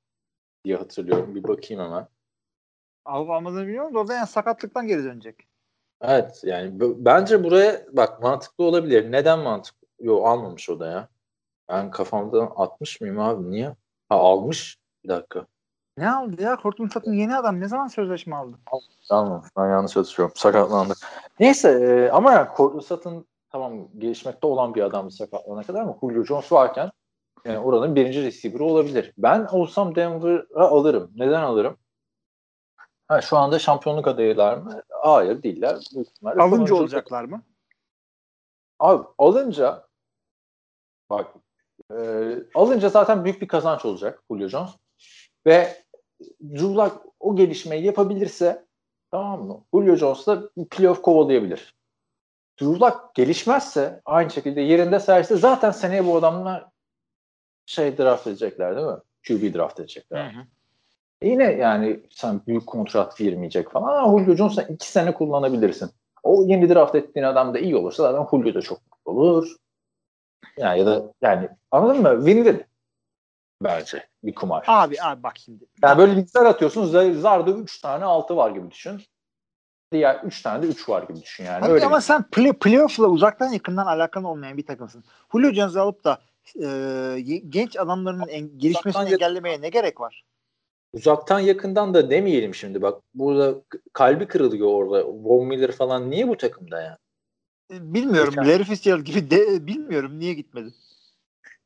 [0.65, 1.36] diye hatırlıyorum.
[1.36, 2.07] Bir bakayım hemen.
[3.05, 5.49] Alıp almadığını bilmiyorum da o da yani sakatlıktan geri dönecek.
[6.02, 9.12] Evet yani b- bence buraya bak mantıklı olabilir.
[9.12, 9.88] Neden mantıklı?
[10.00, 11.08] Yo almamış o da ya.
[11.70, 13.52] Ben kafamdan atmış mıyım abi?
[13.52, 13.76] Niye?
[14.10, 14.78] Ha almış.
[15.04, 15.45] Bir dakika.
[15.97, 16.58] Ne aldı ya?
[16.64, 17.60] Cortland Sutton yeni adam.
[17.60, 18.58] Ne zaman sözleşme aldı?
[19.10, 19.43] Tamam.
[19.58, 20.34] Ben yanlış hatırlıyorum.
[20.38, 20.93] Sakatlandı.
[21.39, 26.24] Neyse e, ama yani Cortland Sutton tamam gelişmekte olan bir adam sakatlanana kadar ama Julio
[26.24, 26.91] Jones varken
[27.45, 29.14] yani oranın birinci receiver'ı olabilir.
[29.18, 31.12] Ben olsam Denver'a alırım.
[31.16, 31.78] Neden alırım?
[33.10, 34.82] Ha, şu anda şampiyonluk adayılar mı?
[34.89, 35.78] Hayır değiller.
[35.93, 37.41] Büyük ihtimalle Alınca olacaklar mı?
[38.80, 39.88] Abi alınca
[41.10, 41.28] bak
[41.91, 41.97] e,
[42.55, 44.70] alınca zaten büyük bir kazanç olacak Julio Jones.
[45.45, 45.84] Ve
[46.62, 48.66] Lock o gelişmeyi yapabilirse
[49.12, 49.64] tamam mı?
[49.74, 51.76] Julio Jones da bir playoff kovalayabilir.
[52.62, 56.66] Lock gelişmezse aynı şekilde yerinde serse zaten seneye bu adamlar
[57.66, 58.99] şey draft edecekler değil mi?
[59.28, 60.26] QB draft edecekler.
[60.26, 60.59] E
[61.24, 65.91] Yine yani sen büyük kontrat girmeyecek falan ama Julio Jones'la iki sene kullanabilirsin.
[66.24, 69.55] O yeni draft ettiğin adam da iyi olursa zaten Julio da çok mutlu olur.
[70.57, 72.07] Yani ya da yani anladın mı?
[72.09, 72.63] Win-win
[73.63, 74.63] bence bir kumar.
[74.67, 75.65] Abi abi bak şimdi.
[75.84, 76.86] Yani böyle bir zar atıyorsun.
[76.86, 79.01] zar- Zarda 3 tane 6 var gibi düşün.
[79.91, 81.65] Diğer 3 tane de 3 var gibi düşün yani.
[81.65, 85.03] Abi Öyle ama bir- sen play, playoff'la uzaktan yakından alakan olmayan bir takımsın.
[85.32, 86.20] Julio Jones'u alıp da
[86.63, 90.24] e, genç adamların en, gelişmesini Uzaktan engellemeye ne gerek var?
[90.94, 93.02] Uzaktan yakından da demeyelim şimdi bak.
[93.14, 93.56] Burada
[93.94, 95.08] kalbi kırılıyor orada.
[95.08, 96.98] Von Miller falan niye bu takımda ya?
[97.74, 98.34] E, Bilmiyorum.
[98.38, 100.70] Geçen- Larry Fitzgerald gibi de bilmiyorum niye gitmedi.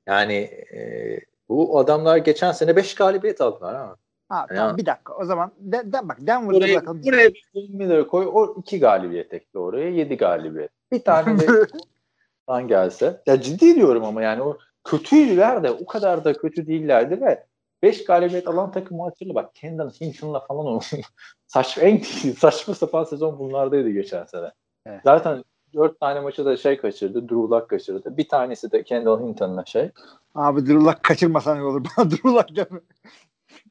[0.07, 0.33] Yani
[0.75, 1.19] e,
[1.49, 3.95] bu adamlar geçen sene 5 galibiyet aldılar ha.
[4.29, 4.55] Ha, Ya.
[4.55, 5.13] tamam bir dakika.
[5.15, 7.03] O zaman de, de, bak Denver'da Buraya, bırakalım.
[7.03, 8.29] buraya bir Von Miller'ı koy.
[8.33, 9.89] O 2 galibiyet ekle oraya.
[9.89, 10.71] 7 galibiyet.
[10.91, 11.45] Bir tane de
[12.49, 13.21] lan gelse.
[13.25, 17.43] Ya ciddi diyorum ama yani o kötüydüler de o kadar da kötü değillerdi ve
[17.83, 20.79] 5 galibiyet alan takımı hatırla bak Kendall Hinton'la falan o
[21.47, 21.97] saçma en
[22.39, 24.51] saçma sapan sezon bunlardaydı geçen sene.
[24.85, 25.01] Evet.
[25.03, 27.21] Zaten 4 tane maçı da şey kaçırdı.
[27.21, 28.17] Drew Luck kaçırdı.
[28.17, 29.89] Bir tanesi de Kendall Hinton'la şey.
[30.35, 31.85] Abi Drew Luck kaçırmasan iyi olur.
[31.97, 32.79] Bana Drew Luck deme.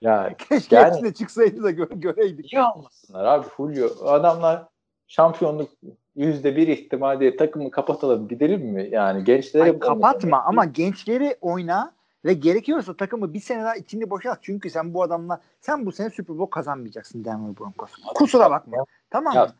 [0.00, 2.52] Ya Keşke Yani- hepsine çıksaydı da gö- göreydik.
[2.52, 3.88] niye almasınlar abi Julio?
[4.06, 4.64] Adamlar
[5.06, 5.70] şampiyonluk
[6.16, 8.88] yüzde bir ihtimal diye takımı kapatalım gidelim mi?
[8.92, 11.94] Yani gençlere Ay, kapatma ama gençleri oyna
[12.24, 14.38] ve gerekiyorsa takımı bir sene daha içini boşalt.
[14.42, 17.90] Çünkü sen bu adamla sen bu sene Super Bowl kazanmayacaksın Denver Broncos.
[18.14, 18.84] Kusura bakma.
[19.10, 19.52] Tamam Ya, mı?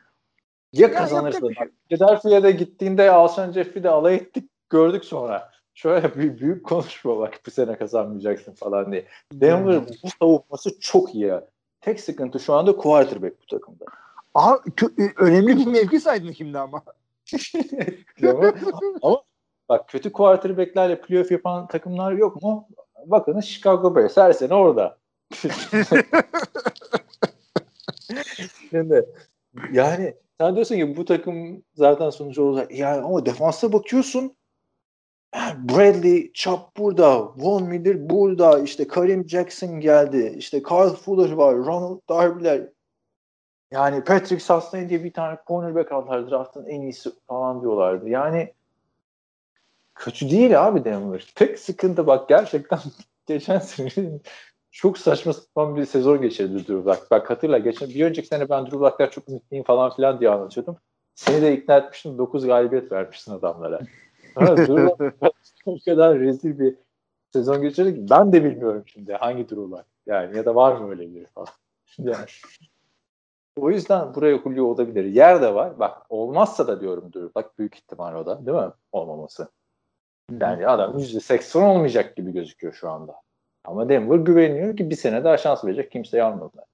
[0.73, 1.49] Ya Ya kazanırsın.
[1.49, 1.67] bir şey.
[1.89, 5.51] Philadelphia'da gittiğinde Alshon Jeffrey de alay ettik gördük sonra.
[5.75, 9.07] Şöyle büyük, büyük konuşma bak bu sene kazanmayacaksın falan diye.
[9.33, 11.25] Denver bu savunması çok iyi.
[11.25, 11.45] ya.
[11.81, 13.85] Tek sıkıntı şu anda quarterback bu takımda.
[14.35, 16.83] Kö- e, önemli bir mevki saydın şimdi ama.
[18.23, 18.53] ama,
[19.03, 19.23] ama
[19.73, 22.69] bak kötü quarterbacklerle playoff yapan takımlar yok mu?
[23.07, 24.99] Bakın Chicago Bears her sene orada.
[28.71, 29.07] Şimdi
[29.73, 32.79] yani sen diyorsun ki bu takım zaten sonucu olacak.
[32.79, 34.37] Yani ama defansa bakıyorsun
[35.57, 42.01] Bradley, Chubb burada, Von Miller burada, işte Karim Jackson geldi, işte Carl Fuller var, Ronald
[42.09, 42.69] Darby'ler.
[43.71, 48.09] Yani Patrick Sastain diye bir tane cornerback aldılar draftın en iyisi falan diyorlardı.
[48.09, 48.53] Yani
[49.95, 51.33] kötü değil abi Denver.
[51.35, 52.79] Tek sıkıntı bak gerçekten
[53.27, 54.23] geçen senenin
[54.71, 57.11] çok saçma sapan bir sezon geçirdi Drew Luck.
[57.11, 60.77] Bak hatırla geçen bir önceki sene ben Drew Luck'lar çok ümitliyim falan filan diye anlatıyordum.
[61.15, 62.19] Seni de ikna etmiştim.
[62.19, 63.81] 9 galibiyet vermişsin adamlara.
[64.37, 65.15] Drew Luck
[65.67, 66.75] o kadar rezil bir
[67.33, 69.85] sezon geçirdi ki ben de bilmiyorum şimdi hangi Drew Luck.
[70.07, 71.49] Yani ya da var mı öyle biri falan.
[71.99, 72.27] Yani.
[73.57, 75.05] O yüzden buraya Julio olabilir.
[75.05, 75.79] Yer de var.
[75.79, 78.47] Bak olmazsa da diyorum Drew Luck büyük ihtimal o da.
[78.47, 78.73] Değil mi?
[78.93, 79.49] Olmaması.
[80.41, 83.15] Yani adam %80 olmayacak gibi gözüküyor şu anda.
[83.65, 85.91] Ama Denver güveniyor ki bir sene daha şans verecek.
[85.93, 86.65] Kimseyi almadılar.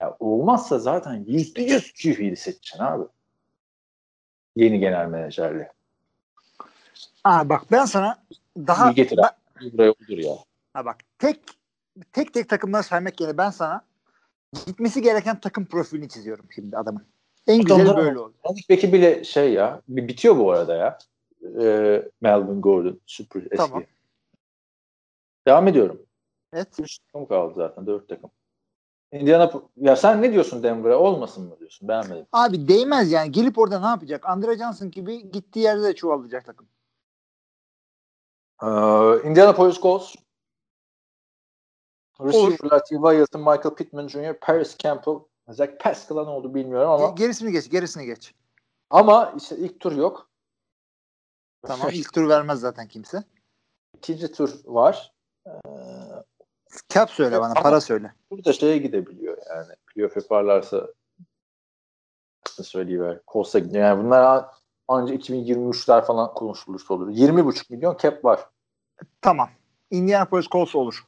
[0.00, 3.04] Ya olmazsa zaten yüzde yüz QB'yi seçeceksin abi.
[4.56, 5.72] Yeni genel menajerle.
[7.24, 8.22] Aa bak ben sana
[8.56, 9.72] daha Bir getir ben- abi.
[9.72, 10.32] Buraya olur ya.
[10.74, 11.40] ha bak tek
[12.12, 13.84] tek tek takımları saymak yerine ben sana
[14.66, 17.06] gitmesi gereken takım profilini çiziyorum şimdi adamın.
[17.46, 18.32] En Adamlar- böyle olur.
[18.48, 19.80] Running back'i bile şey ya.
[19.88, 20.98] Bitiyor bu arada ya.
[21.60, 23.00] Ee, Melvin Gordon.
[23.06, 23.56] Super eski.
[23.56, 23.84] Tamam.
[25.46, 26.06] Devam ediyorum.
[26.52, 26.80] Evet.
[26.80, 27.86] 3 takım kaldı zaten.
[27.86, 28.30] 4 takım.
[29.12, 31.88] Indiana ya sen ne diyorsun Denver'a olmasın mı diyorsun?
[31.88, 32.26] Beğenmedim.
[32.32, 33.32] Abi değmez yani.
[33.32, 34.26] Gelip orada ne yapacak?
[34.28, 36.68] Andre Johnson gibi gittiği yerde de çuvallayacak takım.
[38.62, 40.14] Ee, Indianapolis Colts.
[42.20, 42.96] Receiver'lar T.
[42.96, 45.14] Wilson, Michael Pittman Jr., Paris Campbell,
[45.48, 48.34] Zach Pascal'a ne oldu bilmiyorum ama Ge- Gerisini geç, gerisini geç.
[48.90, 50.29] ama işte ilk tur yok.
[51.66, 51.88] Tamam.
[51.92, 53.22] ilk tur vermez zaten kimse.
[53.96, 55.12] İkinci tur var.
[55.46, 55.50] Ee,
[56.88, 58.14] Cap söyle bana, Ama- para söyle.
[58.30, 59.74] burada şeye gidebiliyor yani.
[59.86, 60.88] Playoff yaparlarsa
[62.62, 63.20] söyleyiver.
[63.32, 63.84] Colts'a gidiyor.
[63.84, 64.46] Yani bunlar
[64.88, 67.08] ancak 2023'ler falan konuşulursa olur.
[67.08, 68.40] 20,5 milyon cap var.
[69.20, 69.50] Tamam.
[69.90, 71.06] Indianapolis Colts olur.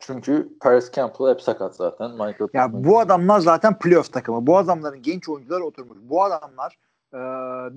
[0.00, 2.10] Çünkü Paris Campbell hep sakat zaten.
[2.10, 4.46] Michael Ya bu adamlar zaten playoff takımı.
[4.46, 5.98] Bu adamların genç oyuncular oturmuş.
[6.02, 6.78] Bu adamlar
[7.14, 7.18] e,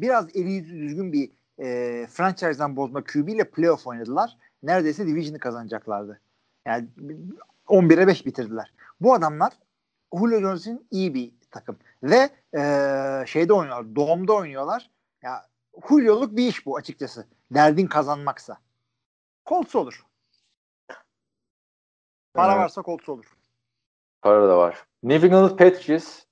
[0.02, 4.38] biraz eli yüzü düzgün bir e, franchise'dan bozma QB ile playoff oynadılar.
[4.64, 6.22] Neredeyse division'ı kazanacaklardı.
[6.66, 6.88] Yani
[7.68, 8.74] 11'e 5 bitirdiler.
[9.02, 9.54] Bu adamlar
[10.14, 11.78] Julio Jones'un iyi bir takım.
[12.04, 12.64] Ve e,
[13.28, 13.96] şeyde oynuyorlar.
[13.96, 14.90] Dom'da oynuyorlar.
[15.22, 15.46] Ya
[15.90, 17.26] Julio'luk bir iş bu açıkçası.
[17.52, 18.58] Derdin kazanmaksa.
[19.46, 20.06] Colts olur.
[22.34, 22.64] Para Evet.
[22.64, 23.38] varsa Colts olur.
[24.22, 24.86] Para da var.
[25.04, 26.24] New England Patriots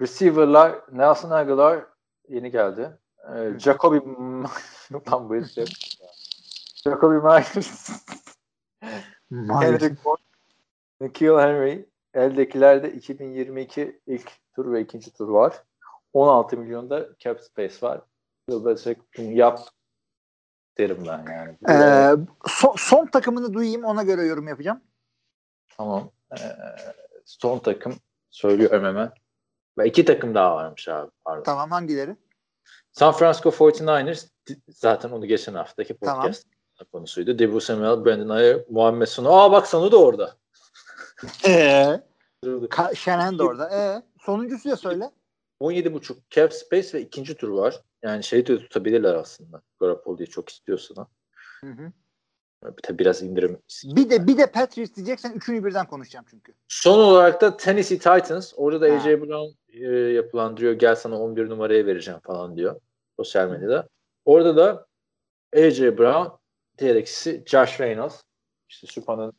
[0.00, 1.86] receiver'lar Nelson Aguilar
[2.28, 2.98] yeni geldi.
[3.34, 3.96] Ee, Jacoby
[5.12, 5.64] Lan bu şey-
[6.84, 7.90] Jacoby Myers
[9.30, 10.18] Henry Ford
[11.00, 15.62] Nikhil Henry eldekilerde 2022 ilk tur ve ikinci tur var.
[16.12, 18.00] 16 milyonda cap space var.
[18.48, 19.60] Yılbaşı yap
[20.78, 21.56] derim ben yani.
[21.68, 22.16] Ee,
[22.46, 24.80] son, son takımını duyayım ona göre yorum yapacağım.
[25.76, 26.10] Tamam.
[26.32, 26.36] Ee,
[27.24, 27.94] son takım
[28.30, 29.12] söylüyorum hemen.
[29.78, 31.10] Ve iki takım daha varmış abi.
[31.24, 31.42] Pardon.
[31.42, 32.16] Tamam hangileri?
[32.92, 36.22] San Francisco 49ers di- zaten onu geçen haftaki Tamam.
[36.22, 36.46] podcast
[36.92, 37.38] konusuydu.
[37.38, 39.32] Debu Samuel, Brandon Ayer, Muhammed Sonu.
[39.32, 40.36] Aa bak Sonu da orada.
[41.46, 42.00] Ee,
[42.44, 43.70] Ka- Shanahan da orada.
[43.70, 45.10] Ee, sonuncusu ya söyle.
[45.60, 47.80] 17.5 cap space ve ikinci tur var.
[48.02, 49.62] Yani şeyi de tutabilirler aslında.
[49.80, 51.06] Garoppolo'yu çok istiyorsan.
[51.64, 51.92] Hı hı.
[52.82, 53.58] Tabi biraz indirim.
[53.84, 56.54] Bir de bir de Patriots diyeceksen üçünü birden konuşacağım çünkü.
[56.68, 58.52] Son olarak da Tennessee Titans.
[58.56, 58.94] Orada da.
[58.94, 60.72] AJ Brown e, yapılandırıyor.
[60.72, 62.80] Gel sana 11 numaraya vereceğim falan diyor.
[63.16, 63.88] Sosyal medyada.
[64.24, 64.86] Orada da
[65.56, 66.28] AJ Brown
[66.78, 68.22] diğer ikisi Josh Reynolds.
[68.68, 69.32] İşte Supa'nın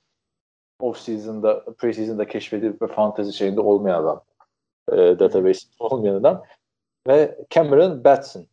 [0.79, 4.23] off-season'da, pre-season'da keşfedilip ve fantasy şeyinde olmayan adam.
[4.91, 6.43] E, database olmayan adam.
[7.07, 8.47] Ve Cameron Batson.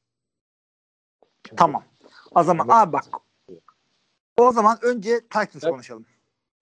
[1.57, 1.85] Tamam.
[2.35, 3.05] O zaman aa bak.
[4.37, 5.65] O zaman önce Titans Evet.
[5.71, 6.07] konuşalım.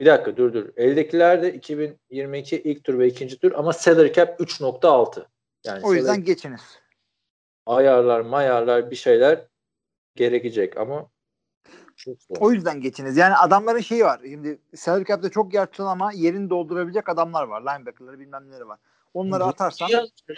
[0.00, 0.68] Bir dakika dur dur.
[0.76, 5.26] Eldekiler de 2022 ilk tur ve ikinci tur ama salary cap 3.6.
[5.64, 6.60] Yani O yüzden salary- geçiniz.
[7.66, 9.46] ayarlar mayarlar bir şeyler
[10.16, 11.06] gerekecek ama
[11.96, 12.36] çok zor.
[12.40, 13.16] O yüzden geçiniz.
[13.16, 14.20] Yani adamların şeyi var.
[14.24, 17.60] Şimdi salary cap'te çok yer ama yerini doldurabilecek adamlar var.
[17.60, 18.78] Linebacker'ları bilmem neleri var.
[19.14, 19.88] Onları atarsan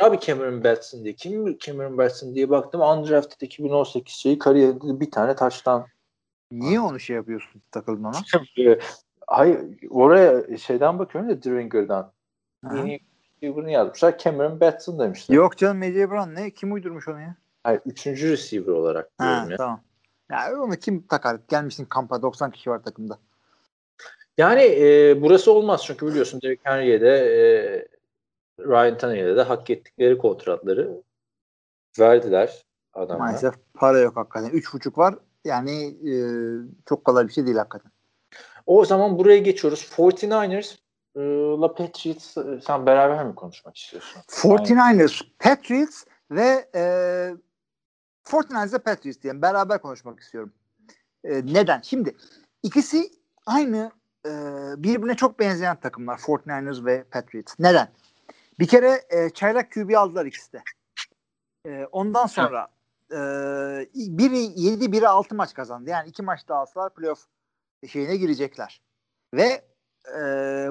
[0.01, 1.15] abi Cameron Batson diye.
[1.15, 2.81] Kim Cameron Batson diye baktım.
[2.81, 5.87] Undrafted 2018 şeyi kariyerinde bir tane taştan.
[6.61, 8.17] Niye onu şey yapıyorsun takıldın ona?
[9.27, 9.61] Hayır
[9.91, 12.13] oraya şeyden bakıyorum da Dringer'dan.
[12.75, 13.01] Yeni
[13.37, 14.19] receiver'ını yazmışlar.
[14.19, 15.37] Cameron Batson demişler.
[15.37, 16.51] Yok canım Major Brown ne?
[16.51, 17.37] Kim uydurmuş onu ya?
[17.65, 19.57] Hayır üçüncü receiver olarak Ha, ya.
[19.57, 19.81] tamam.
[20.31, 21.41] Ya onu kim takar?
[21.49, 23.19] Gelmişsin kampa 90 kişi var takımda.
[24.39, 27.43] Yani e, burası olmaz çünkü biliyorsun Derrick Henry'e de e,
[28.61, 31.03] Ryan Tannehill'e de hak ettikleri kontratları
[31.99, 33.27] verdiler adamlar.
[33.27, 34.51] Maalesef para yok hakikaten.
[34.51, 35.15] Üç buçuk var.
[35.45, 36.15] Yani e,
[36.89, 37.91] çok kolay bir şey değil hakikaten.
[38.67, 39.91] O zaman buraya geçiyoruz.
[39.97, 40.77] 49ers
[41.17, 41.21] e,
[41.61, 44.21] la Patriots e, sen beraber mi konuşmak istiyorsun?
[44.29, 46.81] 49ers, Patriots ve e,
[48.25, 49.43] 49ers ve Patriots diyelim.
[49.43, 50.53] Beraber konuşmak istiyorum.
[51.25, 51.81] E, neden?
[51.81, 52.17] Şimdi
[52.63, 53.11] ikisi
[53.47, 53.91] aynı
[54.27, 54.31] e,
[54.77, 57.55] birbirine çok benzeyen takımlar 49ers ve Patriots.
[57.59, 57.89] Neden?
[58.59, 60.63] Bir kere e, çaylak QB aldılar ikisi de.
[61.67, 62.69] E, ondan sonra
[63.11, 63.17] e,
[63.95, 65.91] biri 7 biri 6 maç kazandı.
[65.91, 67.27] Yani iki maç daha alsalar playoff
[67.89, 68.83] şeyine girecekler.
[69.35, 69.65] Ve
[70.17, 70.21] e,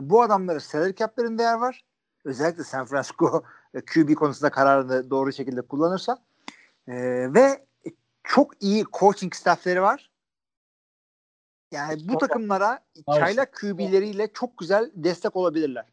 [0.01, 1.85] bu adamların salary cap'lerinde yer var.
[2.25, 3.43] Özellikle San Francisco
[3.73, 6.17] e, QB konusunda kararını doğru şekilde kullanırsa.
[6.87, 6.93] E,
[7.33, 7.65] ve
[8.23, 10.11] çok iyi coaching staffleri var.
[11.71, 12.79] Yani bu takımlara
[13.15, 15.85] çaylak QB'leriyle çok güzel destek olabilirler.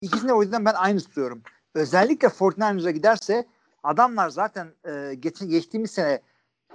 [0.00, 1.42] İkisini o yüzden ben aynı tutuyorum.
[1.74, 3.46] Özellikle 49ers'a giderse
[3.82, 6.20] adamlar zaten e, geç, geçtiğimiz sene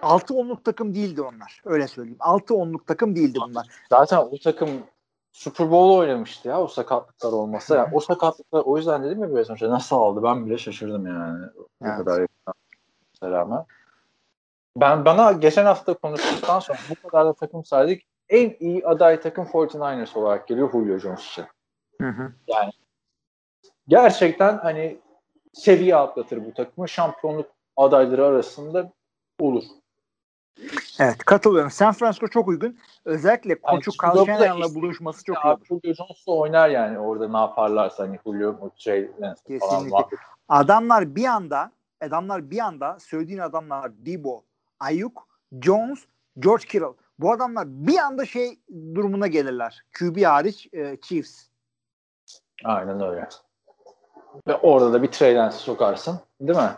[0.02, 1.62] 6-10'luk takım değildi onlar.
[1.66, 2.18] Öyle söyleyeyim.
[2.20, 3.68] 6-10'luk takım değildi bunlar.
[3.90, 4.70] Zaten o takım
[5.32, 7.76] Super Bowl oynamıştı ya o sakatlıklar olmasa.
[7.76, 11.46] Yani o sakatlıklar o yüzden dedim ya biraz önce nasıl aldı ben bile şaşırdım yani.
[11.60, 11.98] O Evet.
[11.98, 12.28] kadar
[13.24, 13.66] rağmen.
[14.78, 18.02] Ben bana geçen hafta konuştuktan sonra bu kadar da takım saydık.
[18.30, 21.46] En iyi aday takım 49ers olarak geliyor Julio Jones için.
[22.02, 22.34] Hı hı.
[22.48, 22.72] Yani
[23.88, 24.98] gerçekten hani
[25.56, 26.90] seviye atlatır bu takımı.
[26.90, 28.92] Şampiyonluk adayları arasında
[29.40, 29.64] olur.
[31.00, 31.72] Evet katılıyorum.
[31.72, 32.78] San Francisco çok uygun.
[33.06, 35.48] Özellikle koçu Shanahan'la işte- buluşması çok iyi.
[35.48, 39.12] Abi Julio Jones da oynar yani orada ne yaparlarsa hani Julio şey
[39.48, 40.18] Kesinlikle.
[40.50, 41.72] Adamlar bir anda
[42.02, 44.44] adamlar bir anda söylediğin adamlar Debo,
[44.80, 45.28] Ayuk,
[45.62, 46.06] Jones,
[46.40, 46.94] George Kittle.
[47.20, 48.60] Bu adamlar bir anda şey
[48.96, 49.84] durumuna gelirler.
[50.00, 51.48] QB hariç e, Chiefs.
[52.64, 53.30] Aynen öyle.
[54.48, 56.20] Ve orada da bir Trey Lance sokarsın.
[56.42, 56.72] Değil mi?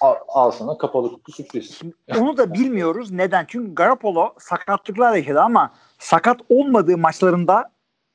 [0.00, 1.80] Al, al sana kapalı kutu sürpriz.
[2.20, 3.10] Onu da bilmiyoruz.
[3.10, 3.44] Neden?
[3.48, 7.72] Çünkü Garoppolo sakatlıklar yaşadı ama sakat olmadığı maçlarında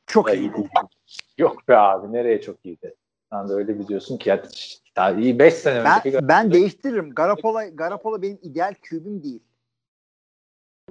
[0.07, 0.51] çok iyi.
[1.37, 2.95] Yok be abi nereye çok iyiydi.
[3.31, 4.43] Sen de öyle biliyorsun ki ya,
[4.95, 7.09] daha iyi 5 sene önceki Ben, ben değiştiririm.
[7.09, 9.43] Garoppolo, Garoppolo benim ideal QB'm değil.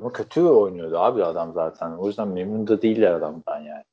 [0.00, 1.90] Ama kötü oynuyordu abi adam zaten.
[1.90, 3.84] O yüzden memnun da değiller adamdan yani.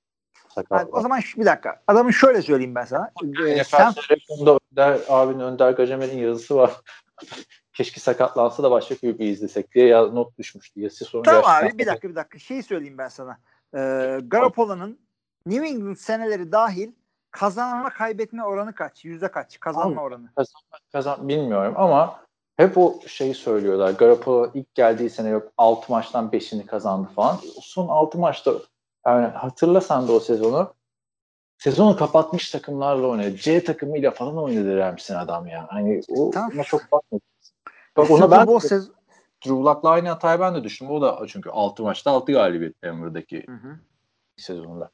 [0.55, 0.79] Sakat.
[0.79, 1.81] Yani o zaman şu- bir dakika.
[1.87, 3.11] Adamın şöyle söyleyeyim ben sana.
[3.47, 3.93] Ee, sen,
[4.71, 6.71] Önder, abinin Önder Gacemel'in yazısı var.
[7.73, 10.79] Keşke sakatlansa da başka QB izlesek diye ya, not düşmüştü.
[10.81, 12.39] Yazısı sonra tamam gerçekten- abi bir dakika bir dakika.
[12.39, 13.37] Şey söyleyeyim ben sana.
[13.77, 14.99] Ee, Garoppolo'nun
[15.45, 16.91] New England seneleri dahil
[17.31, 19.05] kazanma kaybetme oranı kaç?
[19.05, 19.59] Yüzde kaç?
[19.59, 20.29] Kazanma Abi, oranı.
[20.91, 22.19] kazan bilmiyorum ama
[22.57, 23.89] hep o şeyi söylüyorlar.
[23.91, 27.39] Garoppolo ilk geldiği sene yok 6 maçtan 5'ini kazandı falan.
[27.61, 28.51] Son 6 maçta
[29.05, 30.73] yani hatırlasan da o sezonu
[31.57, 33.35] sezonu kapatmış takımlarla oynadı.
[33.35, 35.65] C takımıyla falan oynadı Rams'in adam ya.
[35.69, 36.51] Hani o Tamam.
[36.55, 37.27] ona çok bakmadım.
[37.97, 38.91] Bak ona ben Bowl sez-
[39.45, 40.89] Drew Luck'la aynı hatayı ben de düştüm.
[40.89, 43.79] O da çünkü 6 maçta 6 galibiyet Denver'daki Hı hı.
[44.37, 44.89] sezonunda.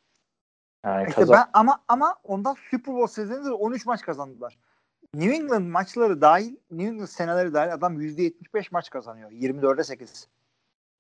[0.85, 4.57] Yani İşte kazan ben ama ama ondan Super Bowl sezonunda 13 maç kazandılar.
[5.13, 9.31] New England maçları dahil, New England seneleri dahil adam %75 maç kazanıyor.
[9.31, 10.27] 24'e 8.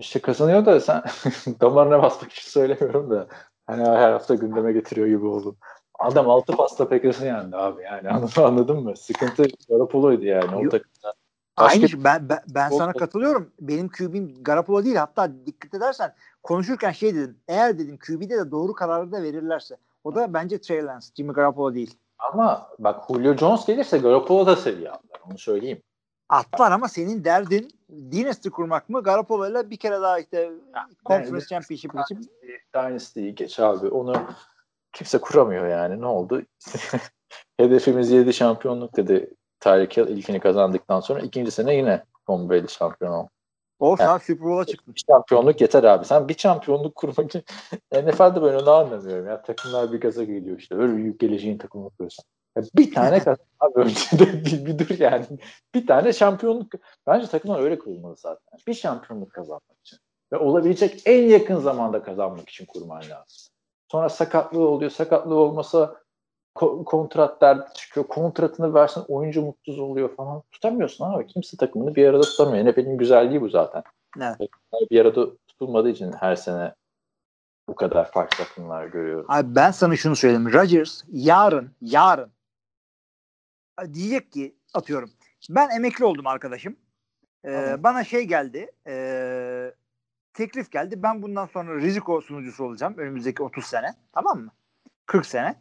[0.01, 1.03] işte kazanıyor da sen
[1.61, 3.27] damarına basmak için söylemiyorum da
[3.67, 5.55] hani her hafta gündeme getiriyor gibi oldu.
[5.99, 8.97] Adam 6 pasta Packers'ı yendi abi yani anladın, anladın mı?
[8.97, 11.13] Sıkıntı Garoppolo'ydu yani o takımda.
[11.57, 12.03] Aynı şey.
[12.03, 13.51] ben, ben, ben sana katılıyorum.
[13.59, 14.95] Benim QB'm Garoppolo değil.
[14.95, 16.13] Hatta dikkat edersen
[16.43, 17.37] konuşurken şey dedim.
[17.47, 19.77] Eğer dedim QB'de de doğru kararı da verirlerse.
[20.03, 21.07] O da bence Trey Lance.
[21.17, 21.97] Jimmy Garoppolo değil.
[22.19, 25.81] ama bak Julio Jones gelirse Garoppolo da seviye atlar onu söyleyeyim.
[26.31, 27.71] Atlar ama senin derdin
[28.11, 29.03] dynasty kurmak mı?
[29.03, 30.51] Garoppolo'yla bir kere daha işte
[31.05, 31.47] Conference evet.
[31.47, 32.31] Championship için
[32.75, 33.87] Dynasty'yi geç abi.
[33.87, 34.13] Onu
[34.93, 36.01] kimse kuramıyor yani.
[36.01, 36.41] Ne oldu?
[37.57, 41.19] Hedefimiz 7 şampiyonluk dedi Tyreek Hill ilkini kazandıktan sonra.
[41.19, 43.29] ikinci sene yine Tom Brady şampiyon oldu.
[43.79, 44.93] o saat Super Bowl'a çıktın.
[45.07, 46.05] Şampiyonluk yeter abi.
[46.05, 47.43] Sen bir şampiyonluk kurmak için
[47.93, 49.27] NFL'de ben onu anlamıyorum.
[49.27, 50.75] Ya takımlar bir gaza geliyor işte.
[50.75, 52.25] Öyle büyük geleceğin takımı kuruyorsun.
[52.57, 55.25] Ya bir tane kazan abi önce de bir, bir dur yani.
[55.75, 56.71] Bir tane şampiyonluk.
[57.07, 58.59] Bence takımlar öyle kurulmalı zaten.
[58.67, 59.99] Bir şampiyonluk kazanmak için.
[60.33, 63.51] Ve olabilecek en yakın zamanda kazanmak için kurman lazım.
[63.91, 64.91] Sonra sakatlığı oluyor.
[64.91, 65.95] Sakatlığı olmasa
[66.55, 68.07] ko- kontrat derdi çıkıyor.
[68.07, 70.43] Kontratını versen oyuncu mutsuz oluyor falan.
[70.51, 71.27] Tutamıyorsun abi.
[71.27, 72.65] Kimse takımını bir arada tutamıyor.
[72.65, 73.83] NFL'in güzelliği bu zaten.
[74.17, 74.49] Evet.
[74.91, 76.73] Bir arada tutulmadığı için her sene
[77.69, 79.25] bu kadar farklı takımlar görüyoruz.
[79.29, 80.53] Abi ben sana şunu söyleyeyim.
[80.53, 82.31] Rodgers yarın, yarın
[83.93, 85.11] diyecek ki atıyorum.
[85.49, 86.75] Ben emekli oldum arkadaşım.
[87.43, 87.83] Ee, Tamam.
[87.83, 88.71] Bana şey geldi.
[88.87, 89.73] ee,
[90.33, 91.03] teklif geldi.
[91.03, 92.93] Ben bundan sonra riziko sunucusu olacağım.
[92.97, 93.87] Önümüzdeki 30 sene.
[94.13, 94.51] Tamam mı?
[95.05, 95.55] 40 sene.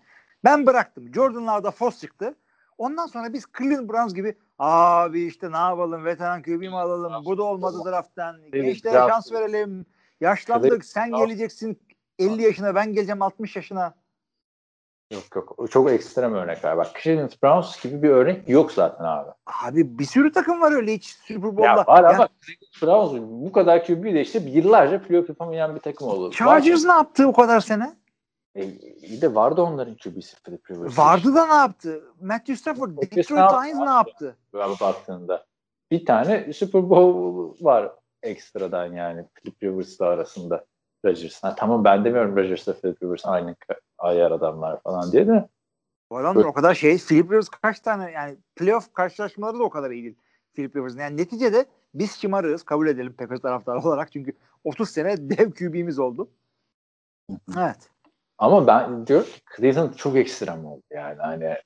[0.45, 1.15] Ben bıraktım.
[1.15, 2.35] Jordan'larda Foss çıktı.
[2.79, 7.39] Ondan sonra biz Cleveland Browns gibi abi işte ne yapalım veteran QB mi alalım bu
[7.39, 9.87] da olmadı drafttan gençlere draft- şans verelim
[10.21, 11.81] yaşlandık sen geleceksin
[12.19, 13.95] 50 yaşına ben geleceğim 60 yaşına
[15.11, 15.71] Yok yok.
[15.71, 16.77] Çok ekstrem örnekler.
[16.77, 19.31] Bak Cleveland Browns gibi bir örnek yok zaten abi.
[19.65, 21.67] Abi bir sürü takım var öyle hiç Super Bowl'da.
[21.67, 22.29] Ya var ama Yani
[22.83, 26.31] Browns bu kadar QB değiştirip yıllarca playoff yapamayan bir takım oldu.
[26.31, 27.97] Chargers ne yaptı o kadar sene?
[28.55, 28.65] E,
[29.03, 30.99] iyi de vardı onların QB'si Philip Rivers.
[30.99, 32.05] Vardı da ne yaptı?
[32.21, 34.37] Matthew Stafford, Detroit Lions ne yaptı?
[34.53, 35.47] Böyle baktığında.
[35.91, 37.93] Bir tane Super Bowl var
[38.23, 40.65] ekstradan yani Philip Rivers'la arasında
[41.05, 41.43] Rodgers.
[41.43, 43.57] Ha, tamam ben demiyorum Rodgers'la Philip Rivers aynı
[43.99, 45.49] ayar adamlar falan diye de.
[46.11, 46.99] Bu adamlar o kadar şey.
[46.99, 50.17] Philip Rivers kaç tane yani playoff karşılaşmaları da o kadar iyi değil.
[50.55, 50.99] Philip Rivers'ın.
[50.99, 52.63] Yani neticede biz şımarığız.
[52.63, 54.13] Kabul edelim Packers taraftarı olarak.
[54.13, 54.33] Çünkü
[54.65, 56.29] 30 sene dev QB'miz oldu.
[57.59, 57.91] Evet.
[58.39, 61.17] Ama ben diyorum ki Cleveland çok ekstrem oldu yani.
[61.21, 61.57] Hani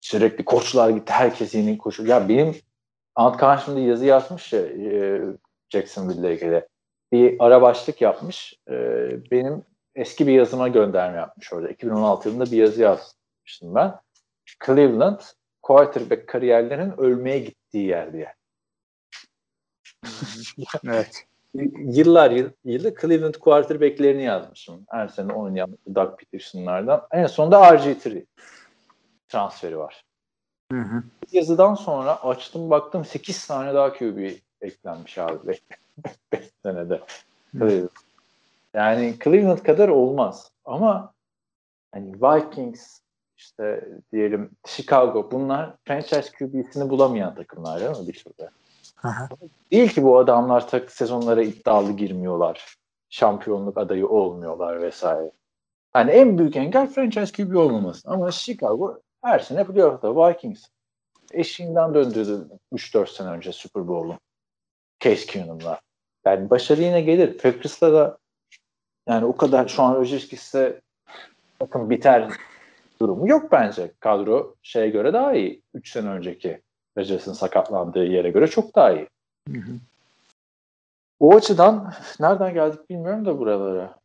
[0.00, 1.12] sürekli koçlar gitti.
[1.12, 2.06] Herkes yeni koçu.
[2.06, 2.56] Ya benim
[3.14, 5.22] alt karşımda yazı yazmış ya e,
[5.68, 6.68] Jacksonville'le ilgili.
[7.12, 8.54] Bir ara başlık yapmış.
[8.70, 8.74] E,
[9.30, 9.64] benim
[9.94, 11.68] eski bir yazıma gönderme yapmış orada.
[11.68, 13.94] 2016 yılında bir yazı yazmıştım ben.
[14.66, 15.20] Cleveland
[15.62, 18.34] quarterback kariyerlerinin ölmeye gittiği yer diye.
[20.84, 21.26] Evet.
[21.78, 24.84] yıllar yıl, yılı Cleveland quarterback'lerini yazmışım.
[24.90, 27.06] Her sene oynayan Doug Peterson'lardan.
[27.12, 28.26] En sonunda RG3
[29.28, 30.04] transferi var.
[30.72, 31.02] Hı hı.
[31.32, 34.30] Yazıdan sonra açtım baktım 8 tane daha QB
[34.60, 35.58] eklenmiş abi
[36.32, 37.00] 5 senede.
[37.52, 37.88] Cleveland.
[38.74, 40.52] Yani Cleveland kadar olmaz.
[40.64, 41.12] Ama
[41.92, 43.00] hani Vikings
[43.36, 48.24] işte diyelim Chicago bunlar franchise QB'sini bulamayan takımlar değil mi bir?
[49.02, 49.28] Aha.
[49.72, 52.76] Değil ki bu adamlar tak sezonlara iddialı girmiyorlar.
[53.10, 55.30] Şampiyonluk adayı olmuyorlar vesaire.
[55.92, 58.10] Hani en büyük engel franchise QB olmaması.
[58.10, 60.64] Ama Chicago her sene playoff'ta Vikings.
[61.32, 64.18] Eşiğinden döndürdü 3-4 sene önce Super Bowl'u.
[65.00, 65.80] Case Keenum'la.
[66.24, 67.38] Yani başarı yine gelir.
[67.38, 68.18] Packers'la da
[69.08, 70.80] yani o kadar şu an Rodgers gitse
[71.60, 72.28] bakın biter
[73.00, 73.92] durumu yok bence.
[74.00, 75.62] Kadro şeye göre daha iyi.
[75.74, 76.60] 3 sene önceki
[76.98, 79.08] Rodgers'ın sakatlandığı yere göre çok daha iyi.
[79.48, 79.72] Hı hı.
[81.20, 84.00] O açıdan nereden geldik bilmiyorum da buralara.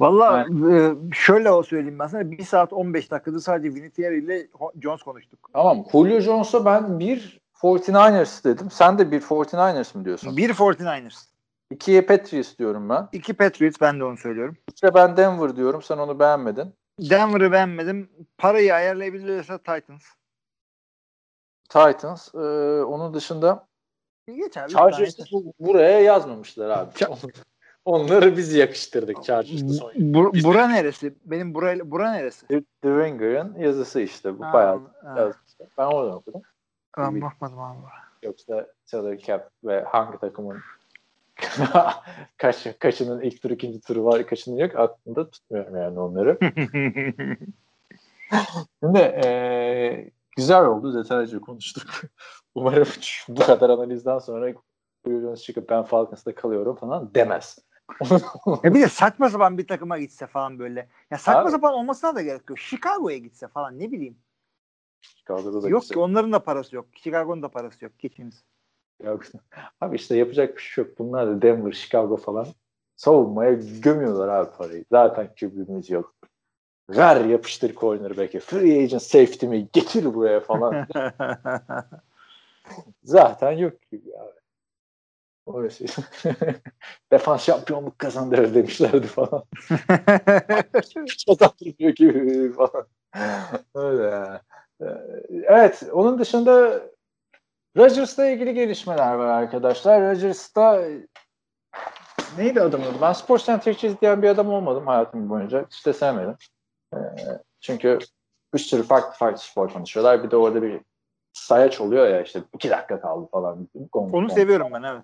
[0.00, 2.30] Valla e, şöyle o söyleyeyim ben sana.
[2.30, 4.46] 1 saat 15 dakikada sadece Vinatieri ile
[4.82, 5.50] Jones konuştuk.
[5.52, 5.84] Tamam.
[5.92, 8.70] Julio Jones'a ben bir 49ers dedim.
[8.70, 10.36] Sen de bir 49ers mi diyorsun?
[10.36, 11.24] Bir 49ers.
[11.70, 13.08] İkiye Patriots diyorum ben.
[13.12, 14.56] iki Patriots ben de onu söylüyorum.
[14.74, 15.82] İşte ben Denver diyorum.
[15.82, 16.74] Sen onu beğenmedin.
[17.00, 18.10] Denver'ı beğenmedim.
[18.38, 20.02] Parayı ayarlayabilirse Titans.
[21.68, 22.34] Titans.
[22.34, 22.38] Ee,
[22.84, 23.66] onun dışında
[24.26, 24.72] Geç abi.
[24.72, 26.90] Chargers'ı bu- buraya yazmamışlar abi.
[27.84, 29.92] Onları biz yakıştırdık Chargers'ı son.
[29.96, 31.14] Bu, bura neresi?
[31.24, 32.46] Benim burayla bura neresi?
[32.46, 34.38] The, The Ringer'ın yazısı işte.
[34.38, 35.32] Bu Ha, bayağı ha.
[35.78, 36.42] Ben oradan okudum.
[36.96, 37.78] Ben bakmadım abi.
[38.22, 40.58] Yoksa salary cap ve hangi takımın
[42.36, 46.38] kaç, kaçının ilk tur ikinci turu var kaçının yok aklımda tutmuyorum yani onları.
[48.80, 51.86] Şimdi eee, güzel oldu detaylıca konuştuk.
[52.54, 52.88] Umarım
[53.28, 54.52] bu kadar analizden sonra
[55.04, 57.58] buyurunuz çıkıp ben Falcons'ta kalıyorum falan demez.
[58.62, 60.88] Ya bir de saçma sapan bir takıma gitse falan böyle.
[61.10, 61.50] Ya saçma Abi.
[61.50, 62.58] sapan olmasına da gerek yok.
[62.58, 64.18] Chicago'ya gitse falan ne bileyim.
[65.16, 65.94] Chicago'da da yok güzel.
[65.94, 66.86] ki onların da parası yok.
[66.94, 67.98] Chicago'nun da parası yok.
[67.98, 68.44] Geçiniz.
[69.04, 69.22] Yok.
[69.80, 70.98] Abi işte yapacak bir şey yok.
[70.98, 72.46] Bunlar da Denver, Chicago falan
[72.96, 73.52] savunmaya
[73.82, 74.84] gömüyorlar abi parayı.
[74.90, 76.14] Zaten kübümüz yok.
[76.90, 78.40] Ver yapıştır cornerback'e.
[78.40, 80.86] Free agent safety mi getir buraya falan.
[83.02, 84.40] Zaten yok gibi abi.
[85.46, 85.84] Orası.
[87.12, 89.44] Defans şampiyonluk kazandırır demişlerdi falan.
[91.26, 92.86] Kazandırıyor gibi falan.
[93.74, 94.42] Öyle ya.
[94.80, 94.86] Ee,
[95.44, 96.80] Evet, onun dışında
[97.76, 100.02] Rodgers'la ilgili gelişmeler var arkadaşlar.
[100.02, 100.82] Rodgers'ta
[102.38, 102.96] neydi adamın adı?
[103.00, 105.66] Ben Sports Center izleyen bir adam olmadım hayatım boyunca.
[105.70, 106.36] Hiç de sevmedim.
[106.94, 106.98] Ee,
[107.60, 107.98] çünkü
[108.54, 110.24] bir sürü farklı farklı spor konuşuyorlar.
[110.24, 110.80] Bir de orada bir
[111.32, 113.68] sayaç oluyor ya işte iki dakika kaldı falan.
[113.92, 115.02] Gong, Onu seviyorum ben evet.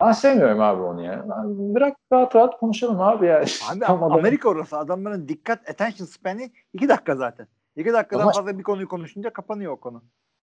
[0.00, 1.24] Ben sevmiyorum abi onu ya.
[1.30, 3.44] Ben bırak rahat rahat konuşalım abi ya.
[3.72, 4.78] Abi Amerika orası.
[4.78, 7.46] Adamların dikkat attention span'i iki dakika zaten.
[7.76, 10.02] İki dakikadan Ama- fazla bir konuyu konuşunca kapanıyor o konu.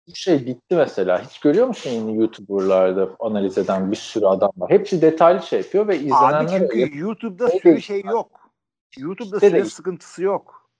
[0.09, 1.23] Bu şey bitti mesela.
[1.23, 4.71] Hiç görüyor musun yeni YouTuber'larda analiz eden bir sürü adam var.
[4.71, 7.83] Hepsi detaylı şey yapıyor ve Abi izlenenler çünkü YouTube'da Şey süre değil.
[7.83, 8.51] şey yok.
[8.99, 10.71] YouTube'da İşte süre sıkıntısı yok.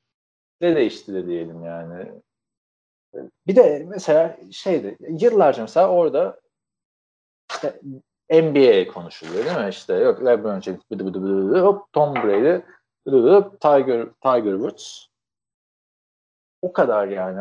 [0.63, 2.13] de değişti de diyelim yani.
[3.47, 6.41] Bir de mesela şeydi yıllarca mesela orada
[7.51, 7.81] işte
[8.31, 9.69] NBA konuşuluyor değil mi?
[9.71, 12.63] İşte yok LeBron James bıdı bıdı bıdı bıdı, hop Tom Brady
[13.07, 15.07] bıdı bıdı, Tiger Tiger Woods
[16.63, 17.41] o kadar yani.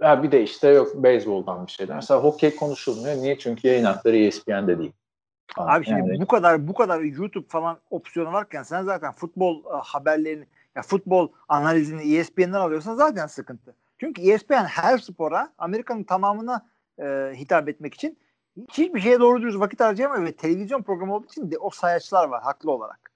[0.00, 1.96] Ha, bir de işte yok beyzboldan bir şeyler.
[1.96, 3.16] Mesela hokey konuşulmuyor.
[3.16, 3.38] Niye?
[3.38, 4.92] Çünkü yayın hakları ESPN'de değil.
[5.56, 9.76] Abi şimdi Yani- bu kadar bu kadar YouTube falan opsiyonu varken sen zaten futbol e,
[9.82, 10.46] haberlerini
[10.76, 13.74] ya futbol analizini ESPN'den alıyorsan zaten sıkıntı.
[13.98, 16.66] Çünkü ESPN her spora Amerika'nın tamamına
[16.98, 18.18] e, hitap etmek için
[18.70, 22.42] hiçbir şeye doğru dürüst vakit harcayamıyor ve televizyon programı olduğu için de o sayaçlar var
[22.42, 23.10] haklı olarak.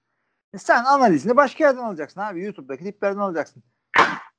[0.53, 2.43] E sen analizini başka yerden alacaksın abi.
[2.43, 3.63] YouTube'daki tiplerden alacaksın.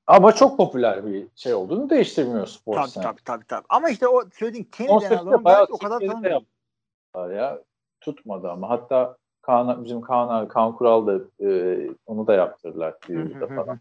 [0.06, 3.02] Ama çok popüler bir şey olduğunu değiştirmiyor spor Tabii sen.
[3.02, 3.66] tabii tabii tabii.
[3.68, 7.62] Ama işte o söylediğin adamı bayağı ben o kadar yaptılar ya.
[8.00, 13.48] Tutmadı ama hatta Kaan, bizim Kaan abi, Kaan Kural da e, onu da yaptırdılar hı
[13.48, 13.80] falan.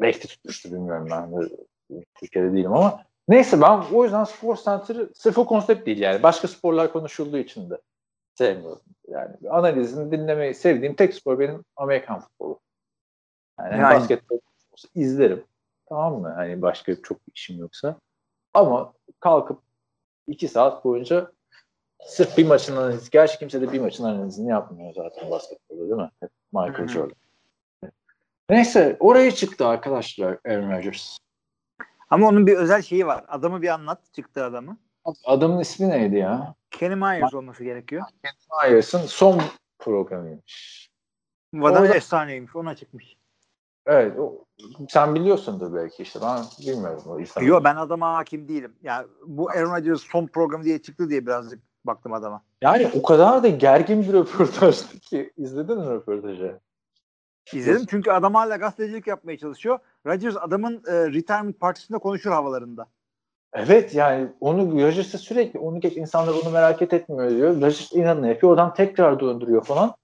[0.00, 1.48] Belki tutmuştu bilmiyorum ben de
[2.14, 6.22] Türkiye'de değilim ama neyse ben o yüzden Spor Center'ı sırf o konsept değil yani.
[6.22, 7.78] Başka sporlar konuşulduğu için de
[8.34, 8.80] sevmiyorum.
[9.08, 12.60] Yani analizini dinlemeyi sevdiğim tek spor benim Amerikan futbolu.
[13.60, 13.94] Yani, Yani.
[13.94, 14.38] basketbol
[14.94, 15.44] izlerim.
[15.88, 16.32] Tamam mı?
[16.36, 17.98] Hani başka çok bir işim yoksa.
[18.54, 19.60] Ama kalkıp
[20.26, 21.32] iki saat boyunca
[22.06, 23.10] sırf bir maçın analizi.
[23.10, 26.10] Gerçi kimse de bir maçın analizini yapmıyor zaten basketbolda değil mi?
[26.20, 26.88] Hep Michael.
[26.88, 27.16] Jordan.
[28.50, 31.16] Neyse oraya çıktı arkadaşlar Aaron Rodgers.
[32.10, 33.24] Ama onun bir özel şeyi var.
[33.28, 34.00] Adamı bir anlat.
[34.12, 34.76] Çıktı adamı.
[35.24, 36.54] Adamın ismi neydi ya?
[36.70, 38.02] Kenny Myers olması gerekiyor.
[38.68, 39.42] Myers'ın son
[39.78, 40.88] programıymış.
[41.52, 42.56] Bu adam efsaneymiş.
[42.56, 43.16] Ona çıkmış.
[43.86, 44.18] Evet.
[44.18, 44.44] O,
[44.88, 46.20] sen biliyorsundur belki işte.
[46.22, 47.02] Ben bilmiyorum.
[47.06, 47.44] O insanı.
[47.44, 48.72] Yo ben adama hakim değilim.
[48.82, 52.42] Yani bu Aaron Rodgers son programı diye çıktı diye birazcık baktım adama.
[52.62, 55.32] Yani o kadar da gergin bir röportajdı ki.
[55.36, 56.60] İzledin mi röportajı?
[57.52, 59.78] İzledim çünkü adam hala gazetecilik yapmaya çalışıyor.
[60.06, 62.86] Rodgers adamın e, retirement partisinde konuşur havalarında.
[63.52, 67.54] Evet yani onu Rodgers'a sürekli onu geç insanlar onu merak etmiyor diyor.
[67.54, 68.52] Rodgers inanın yapıyor.
[68.52, 69.94] Oradan tekrar döndürüyor falan.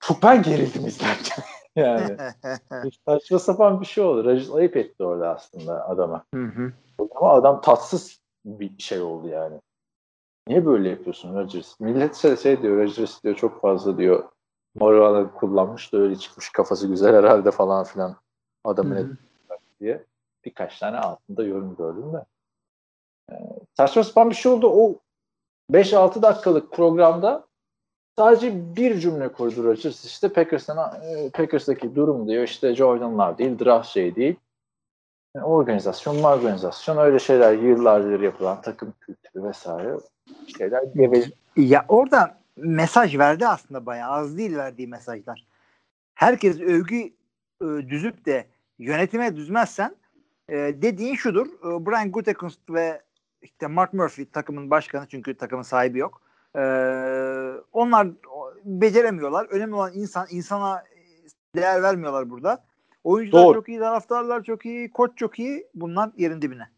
[0.00, 1.44] Çok ben gerildim izlerken.
[1.78, 2.16] yani.
[3.08, 4.24] Saçma sapan bir şey oldu.
[4.24, 6.24] Rodgers ayıp etti orada aslında adama.
[6.34, 6.72] Hı hı.
[7.16, 9.60] Ama adam tatsız bir şey oldu yani.
[10.48, 11.80] Niye böyle yapıyorsun Rodgers?
[11.80, 14.28] Millet şey, şey diyor Rodgers diyor çok fazla diyor
[14.74, 18.16] marijuana kullanmış da öyle çıkmış kafası güzel herhalde falan filan
[18.64, 19.16] adamın Hı hı.
[19.80, 20.04] diye
[20.44, 22.24] birkaç tane altında yorum gördüm de.
[23.32, 23.34] Ee,
[23.76, 24.70] saçma sapan bir şey oldu.
[24.70, 24.98] O
[25.72, 27.47] 5-6 dakikalık programda
[28.18, 30.04] sadece bir cümle kurdu Rodgers.
[30.04, 32.42] İşte Packers'tan, e, Packers'daki durum diyor.
[32.42, 34.36] İşte Jordan'lar değil, draft şey değil.
[35.34, 39.94] Yani organizasyon, organizasyon öyle şeyler yıllardır yapılan takım kültürü vesaire
[40.58, 41.32] şeyler geveli.
[41.56, 44.10] Ya orada mesaj verdi aslında bayağı.
[44.10, 45.46] Az değil verdiği mesajlar.
[46.14, 46.96] Herkes övgü
[47.62, 48.46] e, düzüp de
[48.78, 49.96] yönetime düzmezsen
[50.48, 51.46] e, dediğin şudur.
[51.62, 53.02] Brian Gutekunst ve
[53.42, 56.22] işte Mark Murphy takımın başkanı çünkü takımın sahibi yok.
[56.56, 56.60] E,
[57.78, 58.08] onlar
[58.64, 59.46] beceremiyorlar.
[59.50, 60.26] Önemli olan insan.
[60.30, 60.84] insana
[61.56, 62.64] değer vermiyorlar burada.
[63.04, 63.54] Oyuncular Doğru.
[63.54, 65.66] çok iyi, taraftarlar çok iyi, koç çok iyi.
[65.74, 66.68] Bunlar yerin dibine.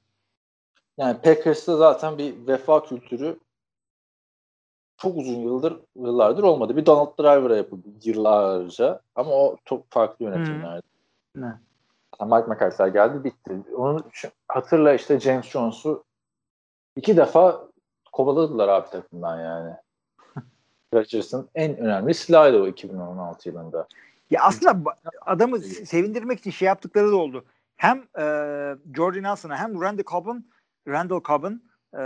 [0.99, 3.39] Yani Packers'ta zaten bir vefa kültürü
[4.97, 6.77] çok uzun yıldır yıllardır olmadı.
[6.77, 10.87] Bir Donald Driver'a yapıldı yıllarca ama o çok farklı yönetimlerdi.
[11.35, 11.61] Ne?
[12.21, 13.63] Mike McCarthy geldi bitti.
[13.77, 16.05] Onu şu- hatırla işte James Jones'u
[16.97, 17.69] iki defa
[18.13, 19.75] kovaladılar abi takımdan yani.
[21.01, 23.89] Rodgers'ın en önemli silahıydı o 2016 yılında.
[24.31, 24.95] Ya aslında
[25.27, 27.45] adamı se- sevindirmek için şey yaptıkları da oldu.
[27.77, 28.25] Hem e,
[28.97, 30.47] Jordan Nelson'a hem Randall Cobb'ın
[30.89, 31.63] Randall Cobb'ın
[31.95, 32.03] e,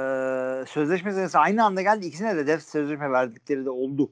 [0.66, 2.06] sözleşme senesi aynı anda geldi.
[2.06, 4.11] İkisine de def sözleşme verdikleri de oldu.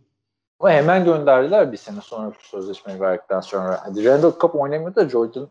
[0.60, 3.80] Ama hemen gönderdiler bir sene sonra sözleşmeyi verdikten sonra.
[3.84, 5.48] Hadi Randall Cobb oynamıyor da Jordan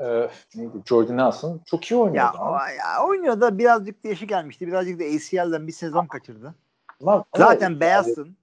[0.00, 0.72] e, neydi?
[0.86, 2.16] Jordan Nelson çok iyi oynuyordu.
[2.36, 2.50] Ya, ama.
[2.50, 4.66] o- ya oynuyor da birazcık yaşı gelmişti.
[4.66, 6.54] Birazcık da ACL'den bir sezon kaçırdı.
[7.02, 8.36] Ama- ama Zaten yani beyazsın.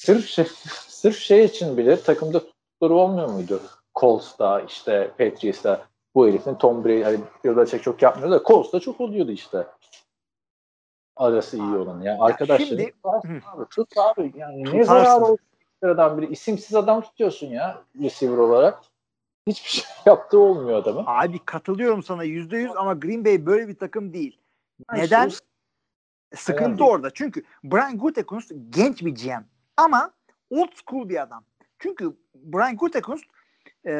[0.00, 0.44] Sırf şey,
[0.88, 3.60] sırf şey için bile takımda tuttukları olmuyor muydu?
[4.00, 9.30] Colts'ta işte Patriots'ta bu herifin Tom Brady hani Belichick çok yapmıyor da Colts'ta çok oluyordu
[9.30, 9.66] işte.
[11.16, 12.00] Arası iyi olan.
[12.00, 15.38] Yani arkadaşlar şimdi- abi, tut abi yani ne zararı olsun
[15.82, 18.82] sıradan biri isimsiz adam tutuyorsun ya receiver olarak.
[19.46, 21.04] Hiçbir şey yaptığı olmuyor adamın.
[21.06, 24.40] Abi katılıyorum sana yüzde yüz ama Green Bay böyle bir takım değil.
[24.92, 25.28] Neden?
[25.28, 25.32] o-
[26.36, 26.82] Sıkıntı Önemli.
[26.82, 27.10] orada.
[27.14, 29.44] Çünkü Brian Gutekunst genç bir GM
[29.84, 30.10] ama
[30.50, 31.44] old school bir adam.
[31.78, 33.24] Çünkü Brian Gutekunst
[33.86, 33.92] e,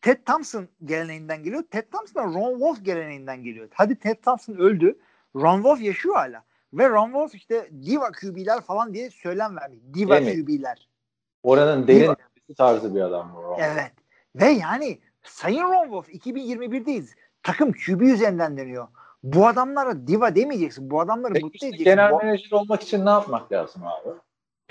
[0.00, 1.62] Ted Thompson geleneğinden geliyor.
[1.70, 3.68] Ted Thompson da Ron Wolf geleneğinden geliyor.
[3.74, 4.98] Hadi Ted Thompson öldü.
[5.36, 6.44] Ron Wolf yaşıyor hala.
[6.72, 9.78] Ve Ron Wolf işte diva QB'ler falan diye söylem vermiş.
[9.94, 10.44] Diva Değil mi?
[10.44, 10.88] QB'ler.
[11.42, 12.16] Oranın derin
[12.56, 13.56] tarzı bir adam bu.
[13.58, 13.92] Evet.
[14.36, 17.14] Ve yani Sayın Ron Wolf 2021'deyiz.
[17.42, 18.88] Takım QB üzerinden dönüyor.
[19.22, 20.90] Bu adamlara diva demeyeceksin.
[20.90, 21.90] Bu adamları Peki mutlu işte edeceksin.
[21.90, 24.08] genel menajer olmak için ne yapmak lazım abi?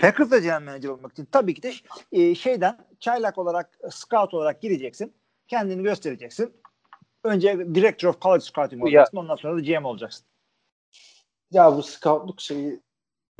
[0.00, 1.72] Packers'da genel manager olmak için tabii ki de
[2.12, 5.14] e, şeyden çaylak olarak scout olarak gireceksin.
[5.48, 6.54] Kendini göstereceksin.
[7.24, 9.16] Önce Director of College Scouting Bu ya- olacaksın.
[9.16, 10.26] Ondan sonra da GM olacaksın.
[11.50, 12.80] Ya bu scoutluk şeyi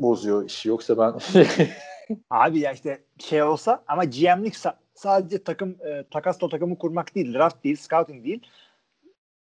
[0.01, 0.69] bozuyor işi.
[0.69, 1.15] Yoksa ben
[2.31, 7.35] Abi ya işte şey olsa ama GM'lik sa- sadece takım e, takasla takımı kurmak değil,
[7.35, 8.47] draft değil, scouting değil.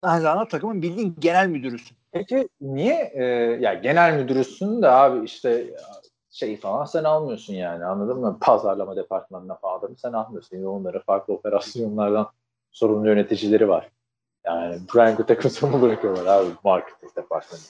[0.02, 1.96] Aynı zamanda takımın bildiğin genel müdürüsün.
[2.12, 3.24] Peki niye e,
[3.60, 5.66] ya genel müdürüsün de abi işte
[6.30, 8.38] şey falan sen almıyorsun yani anladın mı?
[8.40, 10.56] Pazarlama departmanına falan sen almıyorsun.
[10.56, 12.28] Yine onlara farklı operasyonlardan
[12.72, 13.90] sorumlu yöneticileri var.
[14.44, 17.60] Yani Brian Gutekunst'u bırakıyorlar abi marketing departmanı.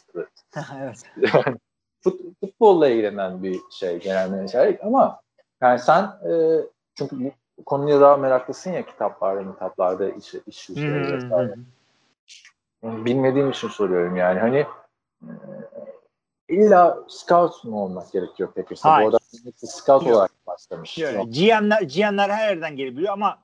[0.81, 1.03] evet.
[2.01, 5.21] Fut, futbolla ilgilenen bir şey genel menajerlik ama
[5.63, 6.33] yani sen e,
[6.95, 11.55] çünkü bu konuya daha meraklısın ya kitaplarda, kitaplarda iş, iş işleri vesaire.
[12.83, 14.67] Bilmediğim için soruyorum yani hani
[15.23, 15.33] e,
[16.51, 18.75] illa scout mu olmak gerekiyor peki?
[18.81, 19.13] Hayır.
[19.13, 19.21] Bu adam
[19.57, 20.15] scout Yok.
[20.15, 20.91] olarak başlamış.
[20.91, 23.39] Şöyle, GM'ler, GM'ler her yerden gelebiliyor ama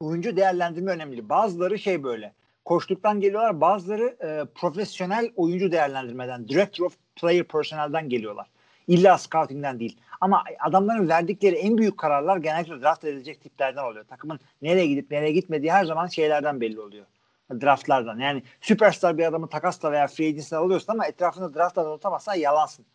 [0.00, 1.28] oyuncu değerlendirme önemli.
[1.28, 2.32] Bazıları şey böyle
[2.64, 3.60] koştuktan geliyorlar.
[3.60, 8.46] Bazıları e, profesyonel oyuncu değerlendirmeden, director of player personnel'den geliyorlar.
[8.88, 9.98] İlla scouting'den değil.
[10.20, 14.04] Ama adamların verdikleri en büyük kararlar genellikle draft edilecek tiplerden oluyor.
[14.04, 17.06] Takımın nereye gidip nereye gitmediği her zaman şeylerden belli oluyor.
[17.52, 18.18] Draftlardan.
[18.18, 22.86] Yani süperstar bir adamı takasla veya free agency'den alıyorsun ama etrafında draftla tutamazsan yalansın.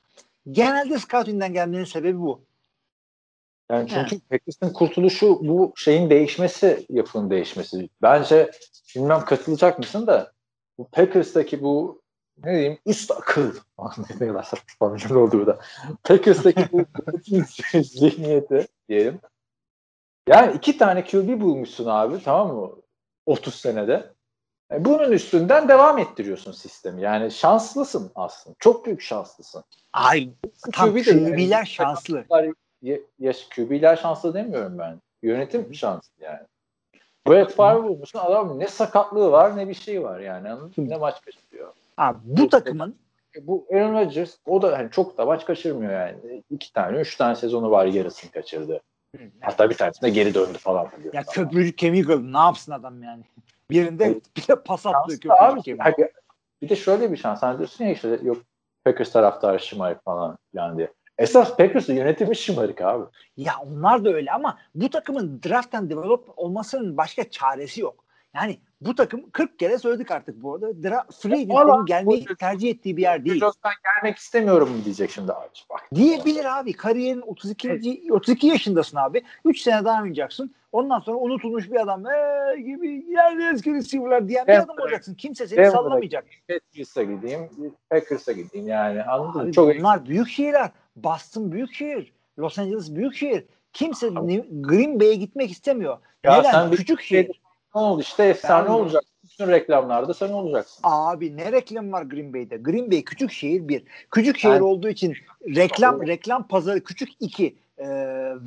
[0.51, 2.41] Genelde scouting'den gelmenin sebebi bu.
[3.71, 7.89] Yani çünkü Packers'ın kurtuluşu bu şeyin değişmesi, yapının değişmesi.
[8.01, 8.51] Bence
[8.95, 10.31] bilmem katılacak mısın da
[10.77, 12.01] bu Packers'taki bu
[12.43, 13.55] ne diyeyim üst akıl
[14.19, 15.59] ne kadar saçma bir oldu burada.
[16.03, 16.85] Packers'taki bu
[17.84, 19.19] zihniyeti diyelim.
[20.27, 22.71] Yani iki tane QB bulmuşsun abi tamam mı?
[23.25, 24.13] 30 senede.
[24.72, 27.02] Yani bunun üstünden devam ettiriyorsun sistemi.
[27.02, 28.56] Yani şanslısın aslında.
[28.60, 29.64] Çok büyük şanslısın.
[29.94, 30.30] Ay
[30.73, 32.26] tam QB de yani- QB'ler şanslı.
[32.81, 35.02] Ya, yaş QB'ler şanslı demiyorum ben.
[35.23, 36.40] Yönetim şanslı yani.
[37.27, 40.49] Brett Favre bulmuşsun adam ne sakatlığı var ne bir şey var yani.
[40.77, 41.73] Ne maç kaçırıyor.
[41.98, 42.95] Abi, bu takımın
[43.35, 46.44] E, Bu Aaron Rodgers o da hani çok da maç kaçırmıyor yani.
[46.49, 48.81] İki tane, üç tane sezonu var yarısını kaçırdı.
[49.41, 50.88] Hatta bir tanesinde geri döndü falan.
[51.03, 51.14] diyor.
[51.14, 52.34] ya köprücük kemiği kırdı.
[52.34, 53.23] Ne yapsın adam yani?
[53.69, 55.19] Birinde bir de pas abi.
[55.19, 55.77] kemiği.
[55.81, 55.95] Hani
[56.61, 57.44] bir de şöyle bir şans.
[57.44, 58.38] Hani diyorsun ya işte yok
[58.85, 60.91] Packers taraftarı şımarık falan filan diye.
[61.18, 63.03] Esas Packers'ın yönetimi şımarık abi.
[63.38, 68.03] Ya onlar da öyle ama bu takımın draft and develop olmasının başka çaresi yok.
[68.35, 70.69] Yani bu takım 40 kere söyledik artık bu arada.
[70.69, 73.41] Dra- free Valla gelmeyi bu- tercih ettiği bir yer değil.
[73.64, 75.48] Ben gelmek istemiyorum diyecek şimdi abi.
[75.69, 75.81] Bak.
[75.95, 76.73] Diyebilir abi.
[76.73, 78.07] Kariyerin 32.
[78.11, 79.23] 32 yaşındasın abi.
[79.45, 80.56] 3 sene daha oynayacaksın.
[80.74, 85.14] Ondan sonra unutulmuş bir adam ee, gibi yerde eski receiver'lar diyen bir Evet, adam olacaksın.
[85.16, 86.26] Kimse seni Evet, sallamayacak.
[86.50, 87.50] Patriots'a gideyim,
[87.90, 89.48] Packers'a gideyim yani anladın mı?
[89.48, 90.70] Abi Çok bunlar büyük şehirler.
[90.95, 92.14] Boston büyük şehir.
[92.40, 93.45] Los Angeles büyük şehir.
[93.74, 94.08] Kimse.
[94.08, 95.98] New- Green Bay'e gitmek istemiyor.
[96.24, 96.52] Ya Neden?
[96.52, 97.41] sen bir- Küçük şehir.
[97.76, 99.04] ne oldu işte efsane Ben- olacak.
[99.24, 100.80] Bütün reklamlarda sen olacaksın.
[100.84, 102.58] Abi ne reklam var Green Bay'de?
[102.58, 103.84] Green Bay küçük şehir bir.
[104.12, 105.14] Küçük şehir Ben- olduğu için
[105.56, 107.56] reklam reklam pazarı küçük iki.
[107.78, 107.86] Ee,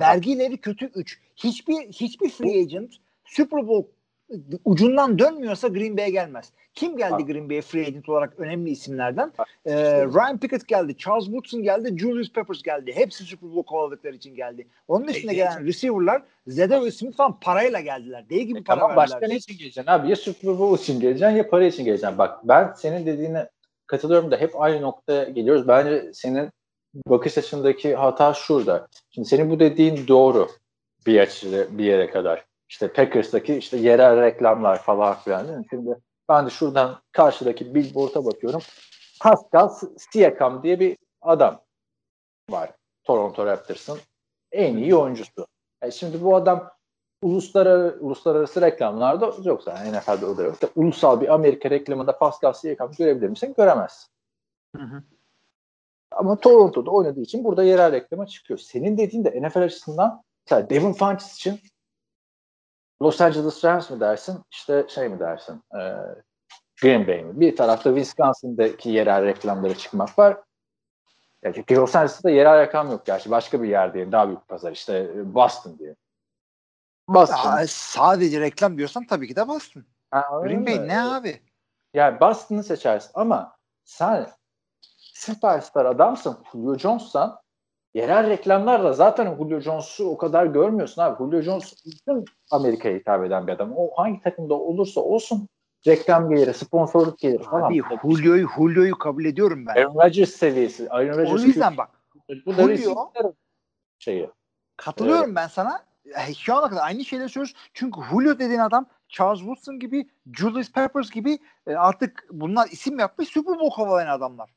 [0.01, 1.19] vergileri kötü üç.
[1.37, 2.95] Hiçbir hiçbir free agent
[3.25, 3.89] Super Bowl
[4.65, 6.53] ucundan dönmüyorsa Green Bay'e gelmez.
[6.75, 7.27] Kim geldi Bak.
[7.27, 9.33] Green Bay'e free agent olarak önemli isimlerden?
[9.39, 12.93] Bak, Ee, Ryan Pickett geldi, Charles Woodson geldi, Julius Peppers geldi.
[12.95, 14.67] Hepsi Super Bowl kovaladıkları için geldi.
[14.89, 18.29] Onun dışında gelen receiver'lar Zede ve Smith falan parayla geldiler.
[18.29, 19.15] Değil gibi para E, Tamam verdiler.
[19.17, 20.11] başka ne için geleceksin abi?
[20.11, 22.19] Ya Super Bowl için geleceksin ya para için geleceksin.
[22.19, 23.49] Bak ben senin dediğine
[23.87, 25.69] katılıyorum da hep aynı noktaya geliyoruz.
[25.69, 26.51] Bence senin
[27.07, 28.89] bakış açındaki hata şurada.
[29.11, 30.49] Şimdi senin bu dediğin doğru
[31.07, 32.45] bir açıda bir yere kadar.
[32.69, 35.65] İşte Packers'taki işte yerel reklamlar falan filan değil mi?
[35.71, 35.97] Şimdi
[36.29, 38.61] ben de şuradan karşıdaki billboard'a bakıyorum.
[39.21, 41.61] Pascal Siakam diye bir adam
[42.51, 42.71] var.
[43.05, 43.99] Toronto Raptors'ın
[44.53, 45.47] en iyi oyuncusu.
[45.83, 46.71] E şimdi bu adam
[47.23, 50.63] uluslararası, uluslararası reklamlarda yoksa NFL'de o da yok.
[50.63, 53.55] da Ulusal bir Amerika reklamında Pascal Siakam görebilir misin?
[53.57, 54.11] Göremezsin.
[54.77, 55.03] Hı hı.
[56.17, 58.59] Ama Toronto'da oynadığı için burada yerel reklama çıkıyor.
[58.59, 61.61] Senin dediğin de NFL açısından mesela Devin Funches için
[63.03, 64.39] Los Angeles Rams mi dersin?
[64.51, 65.63] İşte şey mi dersin?
[65.75, 65.97] Ee,
[66.83, 67.41] Green Bay mi?
[67.41, 70.37] Bir tarafta Wisconsin'daki yerel reklamlara çıkmak var.
[71.43, 73.31] Ya çünkü Los Angeles'ta yerel reklam yok gerçi.
[73.31, 74.13] Başka bir yer diye.
[74.13, 74.73] Daha büyük pazar.
[74.73, 75.95] İşte Boston diye.
[77.09, 77.51] Boston.
[77.51, 79.85] Aa, sadece reklam diyorsan tabii ki de Boston.
[80.11, 81.41] Ha, Green Bay ne abi?
[81.95, 84.27] Yani Boston'ı seçersin ama sen
[85.17, 86.37] süperstar adamsın.
[86.53, 87.39] Julio Jones'san
[87.95, 91.19] yerel reklamlarla zaten Julio Jones'u o kadar görmüyorsun abi.
[91.19, 93.73] Julio Jones bütün Amerika'ya hitap eden bir adam.
[93.77, 95.49] O hangi takımda olursa olsun
[95.87, 97.67] reklam gelir, sponsorluk gelir falan.
[97.67, 99.75] Abi Julio'yu Julio'yu kabul ediyorum ben.
[99.75, 100.91] Aaron Rodgers seviyesi.
[100.91, 101.89] Aaron O Rodgers yüzden bak
[102.47, 103.35] bu da Julio-
[103.99, 104.31] şeyi.
[104.77, 105.83] katılıyorum ben sana.
[106.39, 107.57] Şu ana kadar aynı şeyleri söylüyoruz.
[107.75, 113.29] Çünkü Julio dediğin adam Charles Woodson gibi, Julius Peppers gibi e, artık bunlar isim yapmış
[113.29, 114.51] Super Bowl kovalayan adamlar.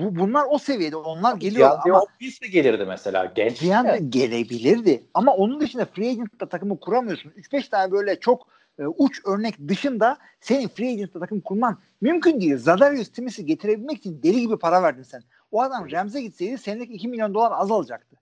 [0.00, 0.96] Bu, bunlar o seviyede.
[0.96, 3.24] Onlar geliyor DeAndre ama Hopkins de gelirdi mesela.
[3.24, 3.62] Genç.
[3.62, 3.96] DeAndre ya.
[3.96, 5.04] gelebilirdi.
[5.14, 7.30] Ama onun dışında free agent'ta takımı kuramıyorsun.
[7.30, 8.48] 3-5 tane böyle çok
[8.78, 12.56] e, uç örnek dışında senin free agent'ta takım kurman mümkün değil.
[12.56, 15.22] Zadarius Smith'i getirebilmek için deli gibi para verdin sen.
[15.52, 18.16] O adam Rams'e gitseydi senelik 2 milyon dolar az alacaktı.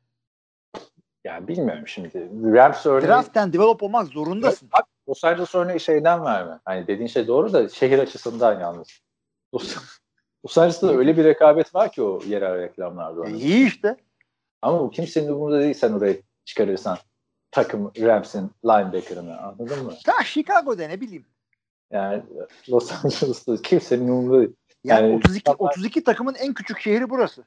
[1.24, 2.28] Yani bilmiyorum şimdi.
[2.44, 3.08] Rams örneği.
[3.08, 4.68] Draft'ten develop olmak zorundasın.
[4.72, 6.58] Bak Los Angeles örneği şeyden verme.
[6.64, 8.88] Hani dediğin şey doğru da şehir açısından yalnız.
[9.54, 9.76] Los,
[10.44, 13.28] Los Angeles'ta öyle bir rekabet var ki o yerel reklamlarda.
[13.28, 13.96] E, iyi işte.
[14.62, 16.98] Ama bu kimsenin umurunda değil sen orayı çıkarırsan
[17.50, 19.94] takım Rams'in linebacker'ını anladın mı?
[20.04, 21.26] Ta Chicago'da ne bileyim.
[21.90, 22.22] Yani
[22.70, 24.56] Los Angeles'ta kimsenin umurunda değil.
[24.84, 25.58] Yani, Yani 32 tamam.
[25.60, 27.44] 32 takımın en küçük şehri burası.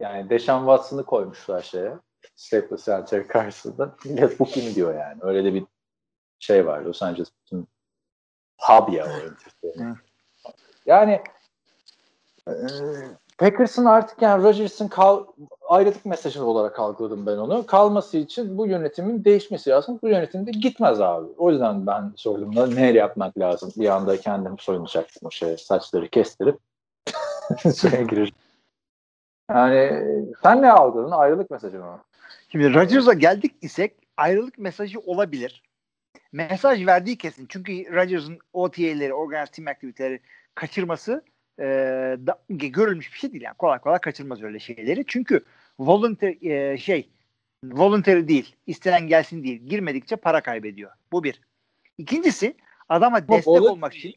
[0.00, 1.92] Yani Deşan Watson'ı koymuşlar şeye.
[2.36, 3.96] Staples Center karşısında.
[4.04, 5.18] Millet bu kim diyor yani.
[5.20, 5.64] Öyle de bir
[6.38, 6.80] şey var.
[6.80, 7.68] Los Angeles bütün
[8.58, 9.72] hub ya o.
[10.86, 11.20] Yani
[12.48, 12.54] e,
[13.38, 15.24] Packers'ın artık yani Rodgers'ın kal
[15.68, 17.66] ayrılık mesajı olarak algıladım ben onu.
[17.66, 19.98] Kalması için bu yönetimin değişmesi lazım.
[20.02, 21.26] Bu yönetimde gitmez abi.
[21.38, 23.72] O yüzden ben sorduğumda ne yapmak lazım?
[23.76, 26.58] Bir anda kendim soyunacaktım o şey saçları kestirip
[27.80, 28.32] şeye girir.
[29.50, 30.04] Yani
[30.42, 31.10] sen ne algıladın?
[31.10, 32.00] Ayrılık mesajı mı?
[32.48, 35.62] Şimdi Rodgers'a geldik isek ayrılık mesajı olabilir.
[36.32, 37.46] Mesaj verdiği kesin.
[37.48, 40.20] Çünkü Rodgers'ın OTA'leri, Organized Team Activity'leri
[40.54, 41.22] kaçırması
[41.58, 41.64] e,
[42.26, 43.42] da, görülmüş bir şey değil.
[43.42, 45.04] Yani kolay kolay kaçırmaz öyle şeyleri.
[45.06, 45.44] Çünkü
[45.78, 47.08] volunteer e, şey
[47.64, 48.56] voluntary değil.
[48.66, 49.66] istenen gelsin değil.
[49.66, 50.90] Girmedikçe para kaybediyor.
[51.12, 51.40] Bu bir.
[51.98, 52.56] İkincisi
[52.88, 54.14] adama destek voluntary- olmak için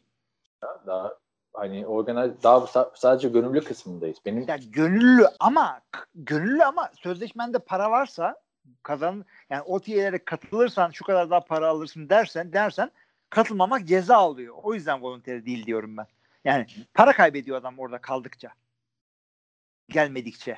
[0.86, 1.14] Daha
[1.52, 4.18] hani organize daha sa- sadece gönüllü kısmındayız.
[4.26, 5.80] Benim ya gönüllü ama
[6.14, 8.36] gönüllü ama sözleşmende para varsa
[8.82, 12.90] kazan yani OTA'lere katılırsan şu kadar daha para alırsın dersen dersen
[13.30, 14.54] katılmamak ceza alıyor.
[14.62, 16.06] O yüzden volunteer değil diyorum ben.
[16.48, 18.48] Yani para kaybediyor adam orada kaldıkça.
[19.88, 20.56] Gelmedikçe.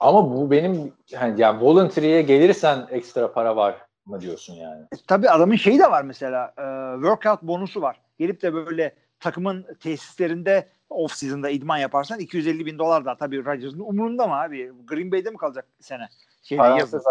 [0.00, 4.82] ama bu benim yani, yani voluntary'e gelirsen ekstra para var mı diyorsun yani?
[4.82, 8.00] E, tabii adamın şeyi de var mesela e, workout bonusu var.
[8.18, 13.80] Gelip de böyle takımın tesislerinde off season'da idman yaparsan 250 bin dolar da tabii Rodgers'ın
[13.80, 14.72] umurunda mı abi?
[14.84, 16.08] Green Bay'de mi kalacak sene?
[16.42, 17.02] Şeyde yazın.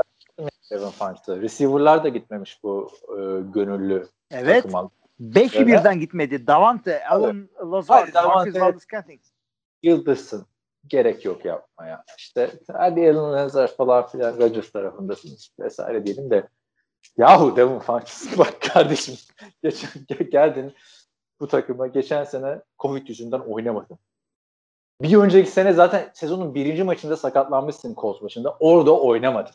[0.69, 1.41] Kevin Funch'ta.
[1.41, 3.19] Receiver'lar da gitmemiş bu e,
[3.53, 4.64] gönüllü Evet.
[4.64, 4.89] takıma.
[5.22, 5.68] 5'i Öyle.
[5.68, 6.48] birden gitmedi.
[6.48, 6.99] Davante,
[7.99, 8.60] Hadi Davante.
[8.60, 8.85] Marcus.
[9.84, 10.45] Yıldızsın.
[10.88, 12.03] Gerek yok yapmaya.
[12.18, 16.48] İşte hadi Alan Lazar falan filan Rodgers tarafındasınız vesaire diyelim de
[17.18, 19.15] yahu Devin Funches bak kardeşim
[19.64, 20.73] geçen gel- geldin
[21.40, 23.99] bu takıma geçen sene Covid yüzünden oynamadın.
[25.02, 28.57] Bir önceki sene zaten sezonun birinci maçında sakatlanmışsın Colts maçında.
[28.60, 29.53] Orada oynamadın.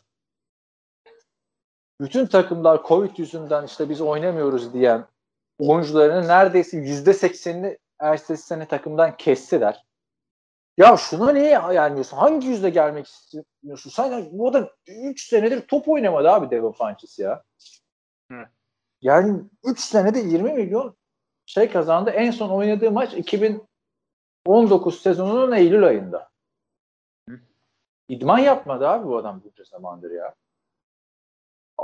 [2.01, 5.05] Bütün takımlar Covid yüzünden işte biz oynamıyoruz diyen
[5.59, 9.85] oyuncularının neredeyse yüzde seksenini ertesi sene takımdan kestiler.
[10.77, 12.17] Ya şuna niye gelmiyorsun?
[12.17, 13.89] Hangi yüzde gelmek istiyorsun?
[13.89, 17.43] Sen bu adam 3 senedir top oynamadı abi Devin Funches ya.
[18.31, 18.45] Hı.
[19.01, 20.97] Yani 3 senede 20 milyon
[21.45, 22.09] şey kazandı.
[22.09, 26.29] En son oynadığı maç 2019 sezonunun Eylül ayında.
[27.29, 27.39] Hı.
[28.09, 30.35] İdman yapmadı abi bu adam bunca zamandır ya.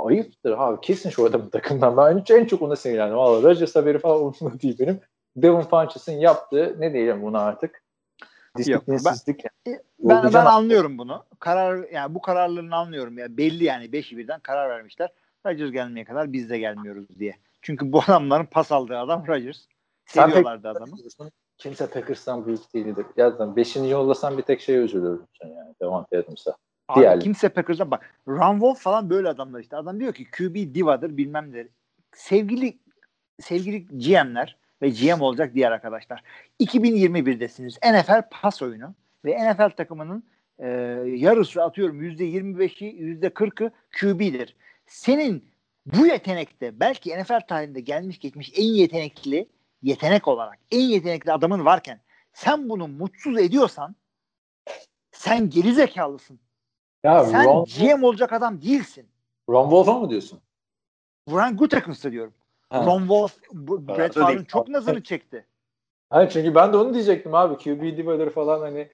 [0.04, 0.80] Ayıptır abi.
[0.80, 1.96] Kesin şu adamın takımdan.
[1.96, 3.16] Ben en çok ona sinirlendim.
[3.16, 5.00] Valla Rodgers haberi falan umurumda değil benim.
[5.36, 7.82] Devin Funches'ın yaptığı ne diyelim buna artık?
[8.56, 9.44] Disiplinsizlik.
[9.66, 11.24] Ben, ben Olacağım- anlıyorum bunu.
[11.38, 13.36] Karar yani bu kararlarını anlıyorum ya.
[13.36, 15.12] Belli yani 5'i birden karar vermişler.
[15.46, 17.36] Rodgers gelmeye kadar biz de gelmiyoruz diye.
[17.62, 19.58] Çünkü bu adamların pas aldığı adam Rodgers.
[20.06, 20.96] Seviyorlardı adamı.
[21.58, 23.06] Kimse Packers'tan büyük değildir.
[23.16, 23.76] Yazdan 5.
[23.76, 25.74] yollasan bir tek şey üzülürdüm sen yani.
[25.82, 26.56] Devante Adams'a.
[26.88, 28.14] Abi Diğer- kimse Packers'a bak.
[28.28, 29.76] Ron Wolf falan böyle adamlar işte.
[29.76, 31.68] Adam diyor ki QB divadır bilmem ne.
[32.12, 32.78] Sevgili
[33.40, 36.22] sevgili GM'ler ve GM olacak diğer arkadaşlar.
[36.60, 37.78] 2021'desiniz.
[37.84, 38.94] NFL pas oyunu
[39.24, 40.24] ve NFL takımının
[40.58, 40.68] e,
[41.06, 44.56] yarısı atıyorum %25'i %40'ı QB'dir.
[44.86, 45.44] Senin
[45.86, 49.48] bu yetenekte belki NFL tarihinde gelmiş geçmiş en yetenekli
[49.82, 52.00] yetenek olarak en yetenekli adamın varken
[52.32, 53.96] sen bunu mutsuz ediyorsan
[55.12, 56.40] sen geri zekalısın.
[57.06, 59.08] Ya Sen Ron, GM olacak adam değilsin.
[59.50, 60.40] Ron Wolf'a mı diyorsun?
[61.28, 62.34] Brian Gutekunst'a diyorum.
[62.70, 62.86] Ha.
[62.86, 64.14] Ron Wolf, Brett.
[64.14, 65.46] Favre'ın çok nazarını çekti.
[66.10, 67.56] Hayır çünkü ben de onu diyecektim abi.
[67.56, 68.90] QB divaları falan hani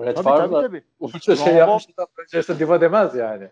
[0.00, 0.84] Brett Favre'la tabii.
[1.00, 3.48] Ultra şey Ron yapmış adam Rodgers'a diva demez yani.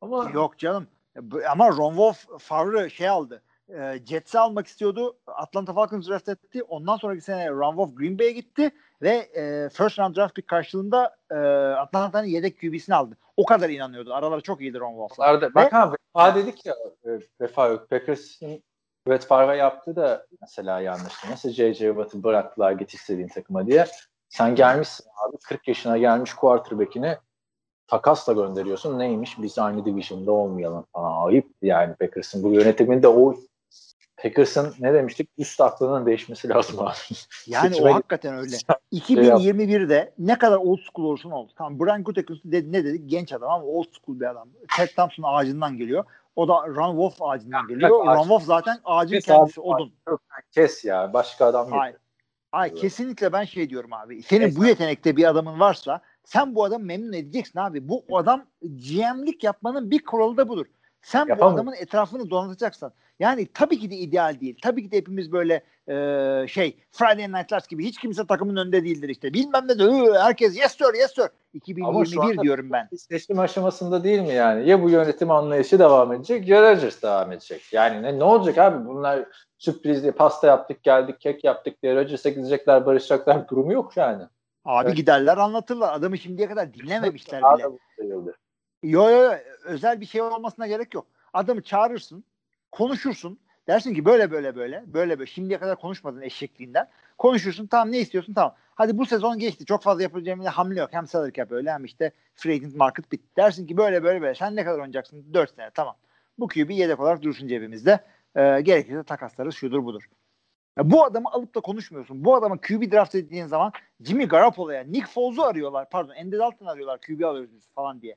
[0.00, 0.86] Ama Yok canım.
[1.16, 3.42] Bu- Ama Ron Wolf Favre şey aldı.
[3.68, 5.16] E, Jets'i almak istiyordu.
[5.26, 6.62] Atlanta Falcons draft etti.
[6.62, 8.70] Ondan sonraki sene Ron Wolf Green Bay'e gitti
[9.02, 11.34] ve e, first round draft pick karşılığında e,
[11.74, 13.16] Atlanta'nın yedek QB'sini aldı.
[13.36, 14.14] O kadar inanıyordu.
[14.14, 15.54] Araları çok iyiydi Ron Wolf'la.
[15.54, 16.74] Bak ha vefa dedik ya
[17.04, 17.10] e,
[17.40, 17.90] vefa yok.
[17.90, 18.62] Packers'ın
[19.08, 21.30] Brett Favre yaptı da mesela yanlıştı.
[21.30, 21.86] Nasıl J.J.
[21.86, 23.86] Watt'ı bıraktılar git istediğin takıma diye.
[24.28, 27.16] Sen gelmişsin abi 40 yaşına gelmiş quarterback'ini
[27.86, 28.98] takasla gönderiyorsun.
[28.98, 29.42] Neymiş?
[29.42, 31.26] Biz aynı division'da olmayalım falan.
[31.26, 32.42] Ayıp yani Packers'ın.
[32.42, 33.34] Bu yönetiminde o
[34.22, 35.30] Packers'ın ne demiştik?
[35.38, 36.94] Üst aklının değişmesi lazım abi.
[37.46, 38.56] Yani o hakikaten öyle.
[38.92, 41.52] 2021'de ne kadar old school olursun oldu.
[41.56, 43.10] Tamam Brian Gutekunst dedi, ne dedik?
[43.10, 44.48] Genç adam ama old school bir adam.
[44.76, 46.04] Ted Thompson ağacından geliyor.
[46.36, 47.90] O da Ron Wolf ağacından geliyor.
[47.90, 48.16] Evet, ağaç.
[48.16, 49.92] Ron Wolf zaten ağacın Kes kendisi abi, odun.
[50.50, 51.12] Kes ya.
[51.12, 51.72] Başka adam.
[51.72, 51.94] Ay,
[52.52, 52.80] ay Evet.
[52.80, 54.22] kesinlikle ben şey diyorum abi.
[54.22, 54.60] Senin Neyse.
[54.60, 57.88] bu yetenekte bir adamın varsa sen bu adamı memnun edeceksin abi.
[57.88, 60.66] Bu adam GM'lik yapmanın bir kuralı da budur.
[61.02, 61.52] Sen Yapamam.
[61.52, 62.92] bu adamın etrafını donatacaksın.
[63.22, 64.58] Yani tabii ki de ideal değil.
[64.62, 65.94] Tabii ki de hepimiz böyle e,
[66.48, 69.34] şey Friday Night Lights gibi hiç kimse takımın önünde değildir işte.
[69.34, 71.22] Bilmem ne de "Hı, herkes yes sir yes sir.
[71.22, 71.28] Ama
[72.04, 72.88] şu 2021 anda- diyorum ben.
[72.96, 74.68] seçim aşamasında değil mi yani?
[74.68, 77.72] Ya bu yönetim anlayışı devam edecek ya Rodgers devam edecek.
[77.72, 78.88] Yani ne, ne olacak abi?
[78.88, 79.24] Bunlar
[79.58, 84.22] sürpriz diye pasta yaptık geldik kek yaptık diye Rodgers'a gidecekler barışacaklar durumu yok yani.
[84.64, 84.96] Abi Evet.
[84.96, 85.92] giderler anlatırlar.
[85.92, 87.62] Adamı şimdiye kadar dinlememişler bile.
[88.82, 89.32] yo yo
[89.64, 91.06] özel bir şey olmasına gerek yok.
[91.32, 92.24] Adamı çağırırsın,
[92.72, 93.38] konuşursun.
[93.68, 95.30] Dersin ki böyle böyle böyle, böyle böyle.
[95.30, 96.88] Şimdiye kadar konuşmadın eşekliğinden.
[97.18, 98.54] Konuşursun tamam ne istiyorsun tamam.
[98.74, 99.64] Hadi bu sezon geçti.
[99.64, 100.88] Çok fazla bir hamle yok.
[100.92, 103.26] Hem salary cap öyle hem işte free agent market bitti.
[103.36, 104.34] Dersin ki böyle böyle böyle.
[104.34, 105.34] Sen ne kadar oynayacaksın?
[105.34, 105.96] 4 sene tamam.
[106.38, 108.00] Bu QB yedek olarak dursun cebimizde.
[108.36, 110.08] Ee, gerekirse takaslarız şudur budur.
[110.78, 112.24] Ya bu adamı alıp da konuşmuyorsun.
[112.24, 115.90] Bu adama QB draft ettiğin zaman Jimmy Garoppolo'ya, Nick Foles'u arıyorlar.
[115.90, 117.00] Pardon, Andy Dalton arıyorlar.
[117.00, 118.16] QB alıyoruz biz falan diye.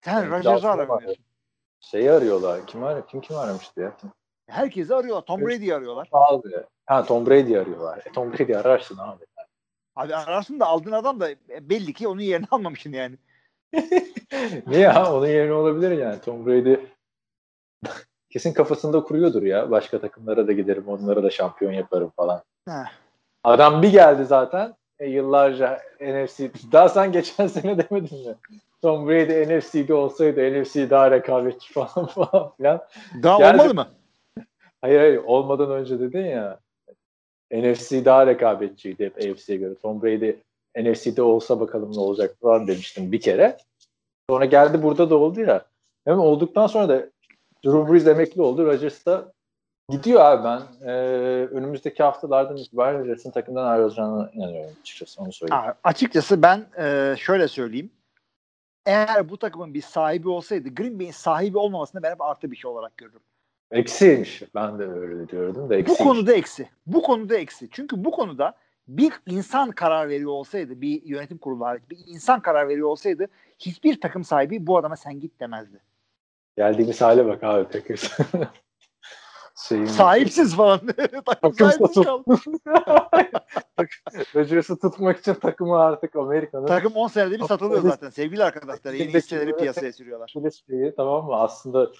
[0.00, 1.24] Sen Rodgers'ı aramıyorsun.
[1.80, 2.66] Şeyi arıyorlar.
[2.66, 3.92] Kim ar kim kim aramıştı ya?
[4.48, 5.22] Herkesi arıyorlar.
[5.22, 6.08] Tom Brady'yi arıyorlar.
[6.12, 6.48] Abi.
[6.86, 7.98] Ha Tom Brady arıyorlar.
[8.06, 9.24] E, Tom Brady ararsın abi.
[9.96, 11.28] Abi ararsın da aldığın adam da
[11.60, 13.16] belli ki onun yerini almamışsın yani.
[14.66, 15.14] Niye ya?
[15.14, 16.20] Onun yerine olabilir yani.
[16.20, 16.76] Tom Brady
[18.30, 19.70] kesin kafasında kuruyordur ya.
[19.70, 20.88] Başka takımlara da giderim.
[20.88, 22.42] Onlara da şampiyon yaparım falan.
[22.68, 22.92] Heh.
[23.44, 24.74] Adam bir geldi zaten.
[24.98, 26.50] E, yıllarca NFC.
[26.72, 28.34] Daha sen geçen sene demedin mi?
[28.82, 32.80] Tom Brady NFC'de olsaydı NFC daha rekabetçi falan falan filan.
[33.22, 33.62] Daha Geldi.
[33.62, 33.88] olmadı mı?
[34.80, 36.60] Hayır hayır olmadan önce dedin ya.
[37.52, 39.74] NFC daha rekabetçiydi hep AFC'ye göre.
[39.82, 40.32] Tom Brady
[40.76, 43.56] NFC'de olsa bakalım ne olacak falan demiştim bir kere.
[44.30, 45.64] Sonra geldi burada da oldu ya.
[46.04, 47.06] Hem olduktan sonra da
[47.64, 48.66] Drew Brees emekli oldu.
[48.66, 49.32] Rodgers da
[49.90, 50.88] gidiyor abi ben.
[50.88, 50.92] e,
[51.46, 55.22] önümüzdeki haftalardan itibaren Rodgers'ın takımdan ayrılacağına inanıyorum açıkçası.
[55.22, 55.62] Onu söyleyeyim.
[55.62, 57.90] Ha, açıkçası ben e, şöyle söyleyeyim.
[58.86, 62.70] Eğer bu takımın bir sahibi olsaydı Green Bay'in sahibi olmamasını ben hep artı bir şey
[62.70, 63.20] olarak görürüm.
[63.70, 64.42] Eksiymiş.
[64.54, 66.02] Ben de öyle diyordum da Bu eksiymiş.
[66.02, 66.68] konuda eksi.
[66.86, 67.68] Bu konuda eksi.
[67.70, 68.54] Çünkü bu konuda
[68.88, 73.26] bir insan karar veriyor olsaydı, bir yönetim kurulu hariç bir insan karar veriyor olsaydı
[73.58, 75.80] hiçbir takım sahibi bu adama sen git demezdi.
[76.56, 78.18] Geldiğimiz hale bak abi Packers.
[79.58, 80.80] Şeyin, Sahipsiz falan.
[81.26, 82.24] takım sahipsiz kaldı.
[84.34, 88.92] Rodgers'ı tutmak için takımı artık Amerika'nın Takım 10 senede bir satılıyor zaten sevgili arkadaşlar.
[88.92, 90.32] Yeni hisseleri piyasaya sürüyorlar.
[90.34, 91.34] polis şeyi tamam mı?
[91.34, 91.90] Aslında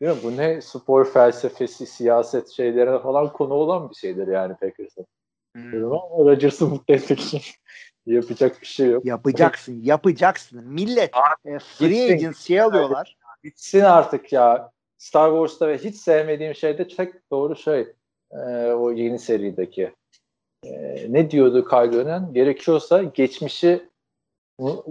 [0.00, 0.18] değil mi?
[0.22, 5.06] Bu ne spor felsefesi, siyaset şeylerine falan konu olan bir şeydir yani Packers'ın.
[5.54, 5.84] Hmm.
[5.84, 7.40] Ama Rodgers'ı mutlu etmek için
[8.06, 9.04] yapacak bir şey yok.
[9.04, 10.64] Yapacaksın, yapacaksın.
[10.64, 11.10] Millet
[11.44, 12.14] e, free gitsin.
[12.14, 13.16] agency alıyorlar.
[13.44, 14.75] Bitsin artık ya.
[14.98, 17.86] Star Wars'ta ve hiç sevmediğim şey de tek doğru şey.
[18.30, 18.36] e,
[18.72, 19.92] o yeni serideki.
[20.64, 22.32] E, ne diyordu Kylo Ren?
[22.32, 23.88] Gerekiyorsa geçmişi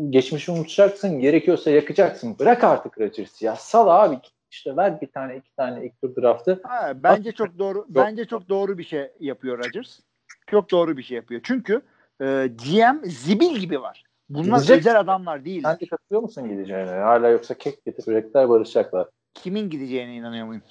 [0.09, 1.19] geçmişi unutacaksın.
[1.19, 2.35] Gerekiyorsa yakacaksın.
[2.39, 3.55] Bırak artık Rodgers'ı ya.
[3.55, 4.19] Sal abi.
[4.51, 6.61] İşte ver bir tane iki tane ilk tur draftı.
[6.63, 7.85] Ha, bence çok doğru.
[7.89, 9.99] Bence çok doğru bir şey yapıyor Rodgers.
[10.47, 11.41] Çok doğru bir şey yapıyor.
[11.43, 11.81] Çünkü
[12.21, 14.03] e, GM zibil gibi var.
[14.29, 14.77] Bunlar Gidecek.
[14.77, 15.61] özel adamlar değil.
[15.61, 16.91] Sen de katılıyor musun gideceğine?
[16.91, 19.07] Hala yoksa kek getirecekler barışacaklar.
[19.35, 20.63] Kimin gideceğine inanıyor muyum?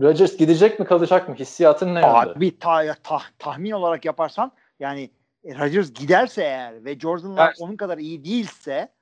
[0.00, 1.34] Rodgers gidecek mi kalacak mı?
[1.34, 2.06] Hissiyatın ne yönde?
[2.06, 5.10] Abi ta, ta- tahmin olarak yaparsan yani
[5.44, 7.56] e, Rodgers giderse eğer ve Jordan Love Evet.
[7.60, 8.92] onun kadar iyi değilse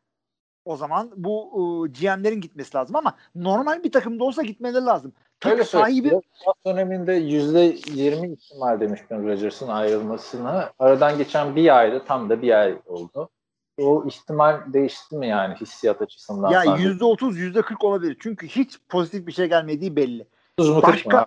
[0.64, 1.50] o zaman bu
[1.86, 5.12] e, GM'lerin gitmesi lazım ama normal bir takımda olsa gitmeleri lazım.
[5.44, 6.20] Öyle Takım sahibi sahibi
[6.66, 10.72] döneminde %20 ihtimal demiştim Rodgers'ın ayrılmasına.
[10.78, 13.30] Aradan geçen bir ayda tam da bir ay oldu.
[13.78, 16.50] O ihtimal değişti mi yani hissiyat açısından?
[16.50, 18.16] ya yüzde otuz yüzde kırk olabilir.
[18.20, 20.26] Çünkü hiç pozitif bir şey gelmediği belli.
[20.58, 21.26] Başka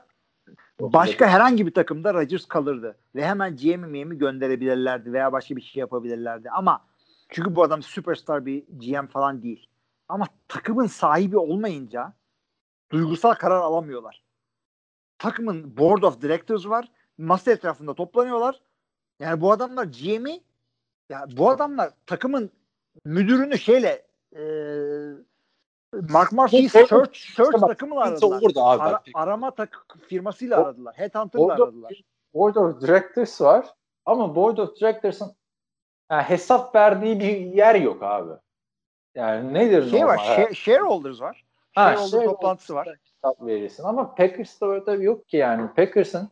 [0.82, 5.80] başka herhangi bir takımda Rodgers kalırdı ve hemen GM'i mi gönderebilirlerdi veya başka bir şey
[5.80, 6.50] yapabilirlerdi.
[6.50, 6.86] Ama
[7.30, 9.68] çünkü bu adam süperstar bir GM falan değil.
[10.10, 12.14] Ama takımın sahibi olmayınca
[12.92, 14.24] duygusal karar alamıyorlar.
[15.18, 16.92] Takımın board of directors var.
[17.18, 18.62] Masa etrafında toplanıyorlar.
[19.20, 20.42] Yani bu adamlar GM'i
[21.10, 22.52] ya bu adamlar takımın
[23.06, 24.06] müdürünü şeyle
[24.36, 24.42] e,
[26.10, 28.42] Mark Orada- search, search takımla aradılar.
[28.56, 28.82] abi.
[28.84, 30.94] Ara- arama tak firmasıyla O- aradılar.
[30.98, 32.02] Headhunter'la Orada aradılar.
[32.34, 33.66] Board of Directors var
[34.06, 35.32] ama Board of Directors'ın
[36.12, 38.32] yani hesap verdiği bir yer yok abi.
[39.16, 40.36] Yani nedir Şey var, normal?
[40.36, 41.46] share, shareholders var.
[41.76, 42.88] Ha, Shareholder shareholder toplantısı var.
[42.88, 45.74] hesap verirsin ama Packers'ta öyle yok ki yani.
[45.76, 46.30] Packers'ın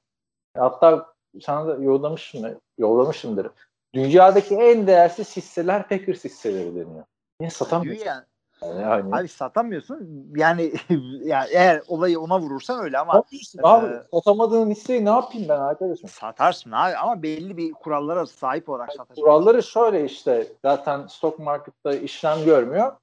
[0.57, 3.47] hatta sana da yollamışım, yollamışımdır.
[3.93, 7.05] Dünyadaki en değersiz hisseler Packers hisseleri deniyor.
[7.39, 8.05] Niye satamıyorsun?
[8.05, 8.23] Yani,
[8.61, 10.27] Yani, abi satamıyorsun.
[10.35, 10.73] Yani,
[11.23, 13.95] yani eğer olayı ona vurursan öyle ama Satıyorsun abi.
[13.95, 16.09] Ee, Satamadığın hisseyi ne yapayım ben arkadaşım?
[16.09, 19.21] satarsın abi ama belli bir kurallara sahip olarak satarsın.
[19.21, 22.95] Kuralları şöyle işte zaten stock market'ta işlem görmüyor.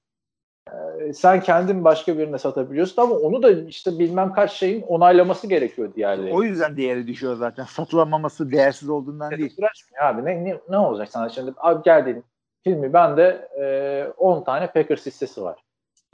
[0.72, 5.94] Ee, sen kendin başka birine satabiliyorsun ama onu da işte bilmem kaç şeyin onaylaması gerekiyor
[5.94, 6.34] diğerleri.
[6.34, 7.64] O yüzden değeri düşüyor zaten.
[7.64, 9.54] Satılamaması değersiz olduğundan değil.
[9.58, 10.24] Uğraşmıyor abi.
[10.24, 11.52] Ne, ne, ne olacak sana şimdi?
[11.56, 12.24] Abi gel dedim.
[12.64, 15.64] Filmi bende e, 10 tane Packers hissesi var.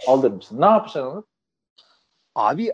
[0.06, 0.60] Alır mısın?
[0.60, 1.24] Ne yapacaksın onu?
[2.35, 2.70] Abi,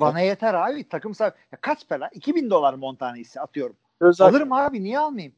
[0.00, 0.88] bana yeter abi.
[0.88, 1.34] Takım sahibi.
[1.52, 2.08] Ya kaç para?
[2.08, 3.76] 2000 dolar mı 10 tane hisse atıyorum.
[4.00, 4.82] Özel, Alırım abi.
[4.82, 5.34] Niye almayayım?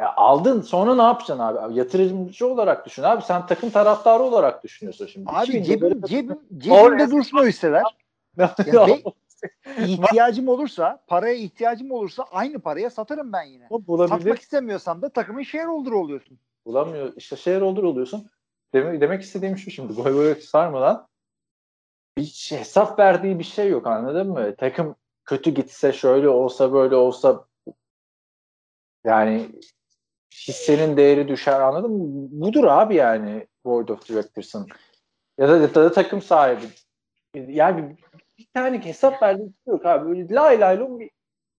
[0.00, 1.78] Ya aldın sonra ne yapacaksın abi?
[1.78, 3.22] Yatırımcı olarak düşün abi.
[3.22, 5.30] Sen takım taraftarı olarak düşünüyorsun şimdi.
[5.30, 7.82] Abi 2000 cebim, cebim, cebimde dursun o hisseler.
[8.38, 9.02] Ya be-
[9.86, 13.68] İhtiyacım olursa, paraya ihtiyacım olursa aynı paraya satarım ben yine.
[13.70, 14.18] Bulabilir.
[14.18, 16.38] Satmak istemiyorsam da takımın shareholder oluyorsun.
[16.66, 17.12] bulamıyor.
[17.16, 18.30] İşte shareholder oluyorsun.
[18.72, 19.92] Demek, demek istediğim şu şimdi.
[19.92, 21.06] Goy goy sarmadan
[22.18, 24.56] bir şey, hesap verdiği bir şey yok anladın mı?
[24.56, 27.44] Takım kötü gitse şöyle olsa böyle olsa
[29.04, 29.48] yani
[30.34, 32.28] hissenin değeri düşer anladın mı?
[32.30, 34.66] Budur abi yani Board of Directors'ın.
[35.38, 36.64] Ya da, ya da takım sahibi.
[37.34, 37.96] Yani
[38.38, 40.08] bir tane hesap verdiği şey yok abi.
[40.08, 41.10] Böyle lay lay lom bir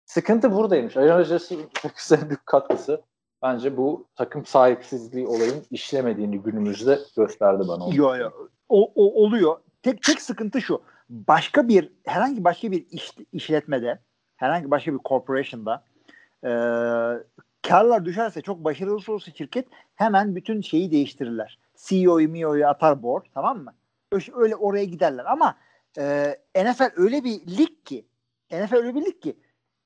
[0.06, 0.98] sıkıntı buradaymış.
[0.98, 1.56] Ajan hocası
[2.12, 3.02] en büyük katkısı
[3.44, 7.86] bence bu takım sahipsizliği olayın işlemediğini günümüzde gösterdi bana.
[7.86, 7.96] onu.
[7.96, 8.30] Yo, yo.
[8.70, 9.58] O, o oluyor.
[9.84, 10.82] Tek tek sıkıntı şu.
[11.10, 14.00] Başka bir herhangi başka bir iş, işletmede,
[14.36, 15.84] herhangi başka bir corporation'da
[16.44, 16.50] e,
[17.68, 21.60] karlar düşerse çok başarılı olursa şirket hemen bütün şeyi değiştirirler.
[21.76, 23.74] CEO'yu, MIO'yu atar board tamam mı?
[24.36, 25.56] Öyle, oraya giderler ama
[25.98, 28.06] e, NFL öyle bir lig ki
[28.52, 29.38] NFL öyle bir lig ki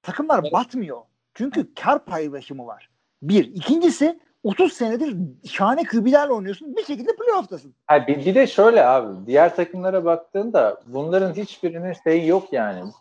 [0.03, 0.53] takımlar Evet.
[0.53, 1.01] batmıyor.
[1.34, 2.89] Çünkü kar paylaşımı var.
[3.22, 3.45] Bir.
[3.45, 6.76] İkincisi 30 senedir şahane QB'lerle oynuyorsun.
[6.76, 7.76] Bir şekilde playoff'tasın.
[7.88, 12.91] Ha, bir, bir de şöyle abi diğer takımlara baktığında bunların hiçbirinin şeyi yok yani.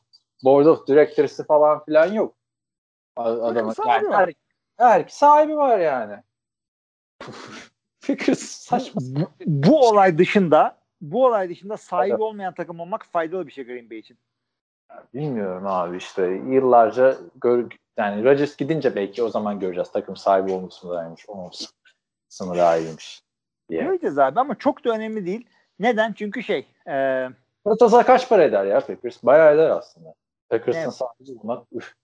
[0.44, 2.34] Board of Directors'ı falan filan yok.
[3.16, 4.34] Adamın yani
[4.78, 6.22] her sahibi var yani.
[8.00, 9.00] Fikir saçma.
[9.04, 13.90] bu, bu olay dışında bu olay dışında sahibi olmayan takım olmak faydalı bir şey Green
[13.90, 14.18] Bay için.
[15.14, 20.86] Bilmiyorum abi işte yıllarca gör, yani Rodgers gidince belki o zaman göreceğiz takım sahibi olması
[20.86, 21.66] mı daymış olmaması
[22.40, 23.22] mı iyiymiş
[23.68, 23.82] diye.
[23.82, 25.46] Göreceğiz abi ama çok da önemli değil.
[25.78, 26.12] Neden?
[26.12, 27.28] Çünkü şey e,
[27.64, 29.22] Protos'a kaç para eder ya Packers?
[29.22, 30.14] Bayağı eder aslında.
[30.48, 30.94] Packers'ın Evet.
[30.94, 31.94] sahibi olmak üf,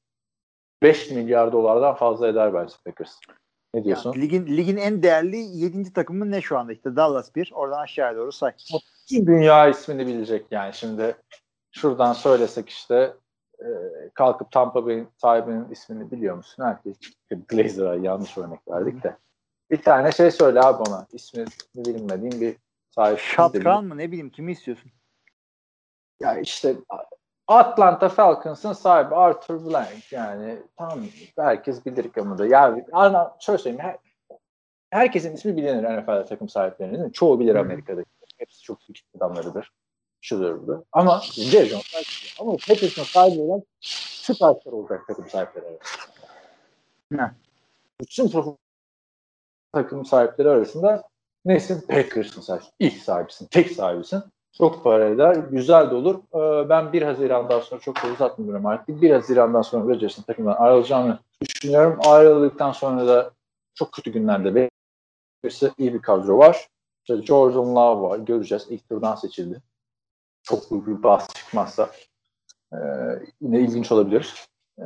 [0.82, 3.18] 5 milyar dolardan fazla eder bence Packers.
[3.74, 4.12] Ne diyorsun?
[4.12, 5.92] yani ligin ligin en değerli 7.
[5.92, 6.72] takımı ne şu anda?
[6.72, 7.52] İşte Dallas 1.
[7.54, 8.52] Oradan aşağıya doğru say.
[9.10, 11.16] Bütün dünya ismini bilecek yani şimdi
[11.72, 13.14] şuradan söylesek işte
[13.58, 13.66] e,
[14.14, 16.64] kalkıp Tampa Bay'in sahibinin ismini biliyor musun?
[16.64, 16.96] Herkes
[17.48, 19.16] Glazer'a yanlış örnek verdik de.
[19.70, 21.06] Bir tane şey söyle abi ona.
[21.12, 21.44] İsmi
[21.76, 22.56] bilinmediğin bir
[22.90, 23.18] sahip.
[23.18, 24.90] Shotgun mı ne bileyim kimi istiyorsun?
[26.20, 26.76] Ya işte
[27.48, 31.00] Atlanta Falcons'ın sahibi Arthur Blank yani tam
[31.36, 32.46] herkes bilir ki da.
[32.46, 33.96] Ya ana şöyle söyleyeyim her,
[34.90, 36.94] herkesin ismi bilinir NFL'de takım sahiplerinin.
[36.94, 37.12] değil mi?
[37.12, 37.54] Çoğu bilir.
[37.54, 38.10] Amerika'daki.
[38.38, 39.72] Hepsi çok büyük adamlarıdır.
[40.20, 40.82] Şudur budur.
[40.92, 41.20] Ama
[41.94, 45.78] belki- ama Patriots'ın sahibi olan süperstar olacak takım sahipleri.
[47.10, 47.30] Ne?
[48.00, 48.30] Bütün
[49.72, 51.02] takım sahipleri arasında
[51.44, 51.80] nesin?
[51.80, 52.64] Packers'ın sahibi.
[52.78, 53.46] İlk sahibisin.
[53.46, 54.22] Tek sahibisin.
[54.58, 55.34] Çok para eder.
[55.34, 56.14] Güzel de olur.
[56.34, 59.02] Ee, ben 1 Haziran'dan sonra çok da uzatmıyorum artık.
[59.02, 61.98] 1 Haziran'dan sonra Rodgers'ın takımdan ayrılacağını düşünüyorum.
[62.06, 63.30] Ayrıldıktan sonra da
[63.74, 64.70] çok kötü günlerde
[65.42, 66.68] Packers'ı iyi bir kadro var.
[67.00, 68.18] İşte Jordan Love var.
[68.18, 68.66] Göreceğiz.
[68.70, 69.62] İlk turdan seçildi.
[70.42, 71.90] Çok büyük bir bahs çıkmazsa
[72.72, 72.76] ee,
[73.40, 74.34] yine ilginç olabilir.
[74.78, 74.84] Ee,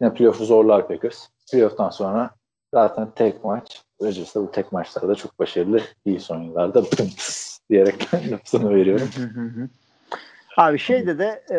[0.00, 1.28] yine playoff'u zorlar Packers.
[1.52, 2.30] Playoff'tan sonra
[2.74, 3.82] zaten tek maç.
[4.02, 5.80] Rodgers bu tek maçlarda çok başarılı.
[6.04, 6.82] İyi son yıllarda
[7.70, 9.08] diyerek lafını veriyorum.
[10.56, 11.58] Abi şeyde de e,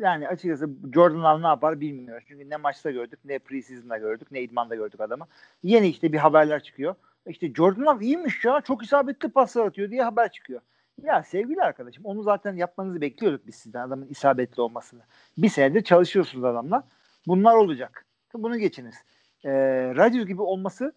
[0.00, 2.24] yani açıkçası Jordan Love ne yapar bilmiyoruz.
[2.28, 5.26] Çünkü ne maçta gördük ne preseason'da gördük ne idmanda gördük adamı.
[5.62, 6.94] Yeni işte bir haberler çıkıyor.
[7.26, 10.60] İşte Jordan Love iyiymiş ya çok isabetli paslar atıyor diye haber çıkıyor.
[11.02, 15.00] Ya sevgili arkadaşım onu zaten yapmanızı bekliyorduk biz sizden adamın isabetli olmasını.
[15.38, 16.82] Bir senedir çalışıyorsunuz adamla.
[17.26, 18.04] Bunlar olacak.
[18.34, 18.94] Bunu geçiniz.
[19.44, 19.50] E,
[19.96, 20.92] Rodgers gibi olması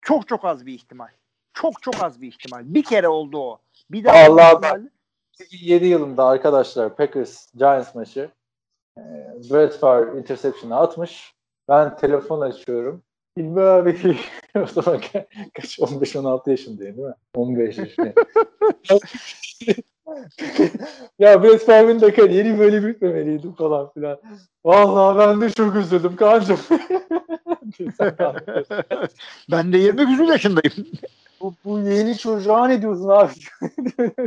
[0.00, 1.08] çok çok az bir ihtimal.
[1.54, 2.62] Çok çok az bir ihtimal.
[2.64, 3.58] Bir kere oldu o.
[3.90, 4.90] Bir daha Allah ihtimalle-
[5.40, 8.30] 2007 yılında arkadaşlar Packers Giants maçı
[8.98, 9.02] e,
[9.50, 11.34] Brett Favre interception'ı atmış.
[11.68, 13.02] Ben telefon açıyorum.
[13.36, 14.18] İlmi abi
[14.62, 17.14] o zaman ka- kaç 15-16 yaşındayım değil mi?
[17.34, 18.14] 15 yaşındayım.
[21.18, 24.20] ya Brett Favre'in de kariyeri böyle bitmemeliydi falan filan.
[24.64, 26.58] Vallahi ben de çok üzüldüm kancım.
[29.50, 30.86] ben de 20 küsur yaşındayım.
[31.40, 33.32] bu, bu yeni çocuğa ne diyorsun abi?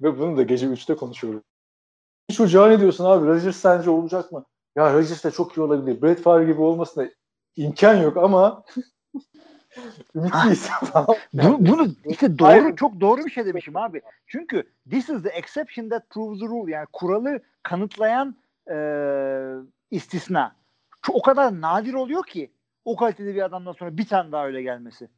[0.00, 1.42] Ve bunu da gece 3'te konuşuyoruz.
[2.32, 3.26] Çocuğa ne diyorsun abi?
[3.26, 4.44] Rodgers sence olacak mı?
[4.76, 6.02] Ya Rodgers de çok iyi olabilir.
[6.02, 7.08] Brett Favre gibi olmasına
[7.56, 8.62] imkan yok ama
[10.14, 11.06] ümitliyiz falan.
[11.32, 12.76] Bu, bunu işte doğru Hayır.
[12.76, 14.02] çok doğru bir şey demişim abi.
[14.26, 16.72] Çünkü this is the exception that proves the rule.
[16.72, 18.36] Yani kuralı kanıtlayan
[18.70, 18.76] e,
[19.90, 20.56] istisna.
[21.02, 22.50] Çok, o kadar nadir oluyor ki
[22.88, 25.08] o kalitede bir adamdan sonra bir tane daha öyle gelmesi.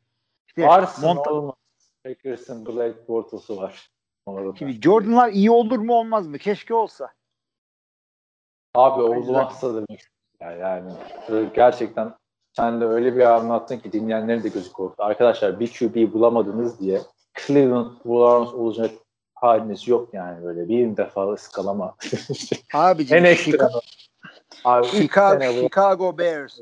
[0.48, 1.54] İşte Varsın Monta- olmaz.
[2.04, 3.90] Packers'ın Blake Bortles'u var.
[4.26, 4.56] Orada.
[4.56, 6.38] Şimdi Jordan'lar iyi olur mu olmaz mı?
[6.38, 7.10] Keşke olsa.
[8.74, 10.04] Abi olmazsa demek.
[10.40, 10.92] Yani, yani
[11.54, 12.14] gerçekten
[12.52, 15.02] sen de öyle bir anlattın ki dinleyenlerin de gözü korktu.
[15.04, 17.00] Arkadaşlar bir QB bulamadınız diye
[17.46, 18.90] Cleveland Browns olacak
[19.34, 21.96] haliniz yok yani böyle bir defa ıskalama.
[22.74, 23.70] Abicim en ekstra.
[24.64, 26.58] Abi Chicago, Chicago Bears.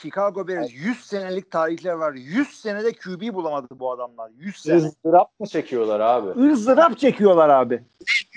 [0.00, 2.12] Chicago Bears 100 senelik tarihler var.
[2.14, 4.30] 100 senede QB bulamadı bu adamlar.
[4.36, 4.76] 100 sene.
[4.76, 6.52] ızdırap mı çekiyorlar abi?
[6.52, 7.84] Izdırap çekiyorlar abi.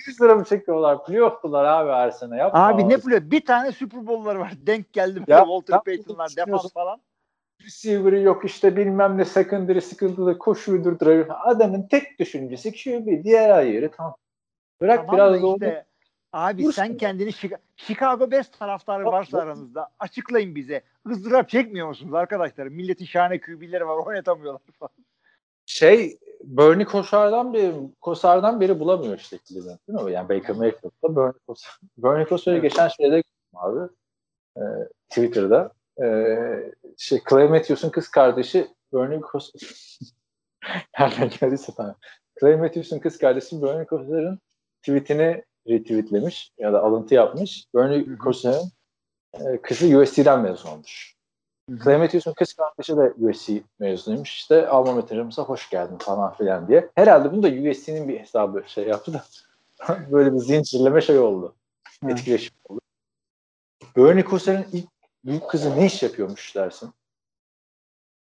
[0.08, 1.06] 100 lira mı çekiyorlar?
[1.06, 2.38] Playoff'tular abi her sene.
[2.38, 3.32] Yapma Abi ne playoff?
[3.32, 4.54] Bir tane Super Bowl'ları var.
[4.68, 7.02] Denk geldi Ya, Walter Payton'lar defans falan.
[7.66, 11.26] receiver'ı yok işte bilmem ne secondary sıkıntılı koşuyu durduruyor.
[11.44, 13.24] Adamın tek düşüncesi QB.
[13.24, 14.16] Diğer ayırı tam.
[14.82, 15.86] Bırak Tamam biraz da işte,
[16.36, 20.82] abi Vur sen kendini Chica- Chicago Bears taraftarı varsa aranızda açıklayın bize.
[21.12, 22.68] Izdırap çekmiyor musunuz arkadaşlar?
[22.68, 24.90] Milletin şahane QB'leri var oynatamıyorlar falan.
[25.66, 30.12] şey Bernie Kosar'dan beri Kosar'dan beri bulamıyor işte Cleveland değil mi?
[30.12, 31.80] Yani Baker Mayfield'da Bernie Kosar.
[31.98, 33.80] Bernie Kosar'ı geçen şeyde abi
[34.58, 34.62] e,
[35.10, 35.72] Twitter'da.
[36.04, 36.08] E,
[36.98, 39.62] şey Clay Matthews'un kız kardeşi Bernie Kosar
[41.00, 41.96] nereden geldiyse tamam.
[42.40, 44.40] Clay Matthews'un kız kardeşi Bernie Kosar'ın
[44.82, 47.66] tweetini retweetlemiş ya da alıntı yapmış.
[47.76, 48.72] Bernie Kosar'ın
[49.34, 51.16] e, kızı USC'den mezun olmuş.
[51.84, 54.30] Clay Matthews'un kız kardeşi de USC mezunuymuş.
[54.36, 56.90] İşte alma materimize hoş geldin falan filan diye.
[56.96, 59.26] Herhalde bunu da USC'nin bir hesabı şey yaptı da
[60.12, 61.56] böyle bir zincirleme şey oldu.
[62.04, 62.12] Hı.
[62.12, 62.82] Etkileşim oldu.
[63.98, 64.90] Bernie Kosar'ın ilk
[65.26, 66.94] büyük kızı ne iş yapıyormuş dersin?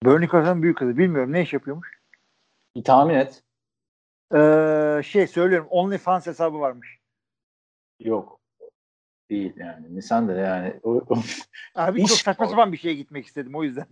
[0.05, 0.97] Bernie Kosar'ın büyük kızı.
[0.97, 1.99] Bilmiyorum ne iş yapıyormuş.
[2.75, 3.43] Bir tahmin et.
[4.35, 6.98] Ee, şey söylüyorum OnlyFans hesabı varmış.
[7.99, 8.39] Yok.
[9.29, 9.95] Değil yani.
[9.95, 10.79] Nisan da yani.
[10.83, 11.21] O, o-
[11.75, 13.87] Abi İş çok saçma sapan bir şeye gitmek istedim o yüzden.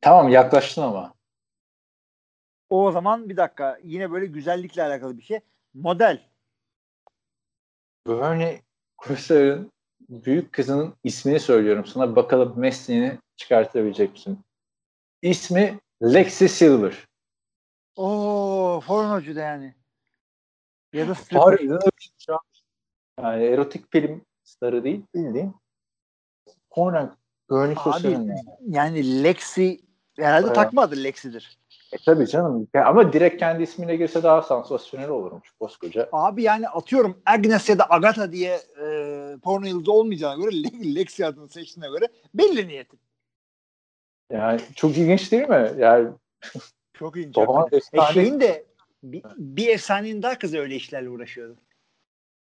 [0.00, 1.14] tamam yaklaştın ama.
[2.70, 5.40] O zaman bir dakika yine böyle güzellikle alakalı bir şey.
[5.74, 6.28] Model.
[8.08, 8.62] Bernie
[8.96, 9.72] Kosar'ın
[10.08, 12.16] büyük kızının ismini söylüyorum sana.
[12.16, 14.38] Bakalım mesleğini çıkartabilecek misin?
[15.22, 17.06] İsmi Lexi Silver.
[17.96, 19.74] Oo pornocu da yani.
[20.92, 21.40] Ya da stripper.
[21.40, 22.38] Harbiden öyle.
[23.22, 25.56] Yani erotik film starı değil bildiğin.
[26.70, 27.10] Porno
[27.50, 28.40] Bernie Kosar'ın Abi yani.
[28.68, 29.80] yani Lexi
[30.16, 30.56] herhalde Evet.
[30.56, 31.58] takma adı Lexi'dir.
[31.92, 32.68] E tabii canım.
[32.74, 36.08] Ya ama direkt kendi ismiyle girse daha sansasyonel olurmuş koskoca.
[36.12, 38.86] Abi yani atıyorum Agnes ya da Agatha diye e,
[39.42, 42.96] porno yıldızı olmayacağına göre Le- Lexi adını seçtiğine göre belli niyeti.
[44.30, 45.72] Yani çok ilginç değil mi?
[45.78, 46.08] Yani
[46.94, 47.36] Çok ilginç.
[47.36, 48.10] Hakikaten.
[48.10, 48.64] E şeyin de
[49.02, 51.56] bir, bir efsanenin daha kızı öyle işlerle uğraşıyordu.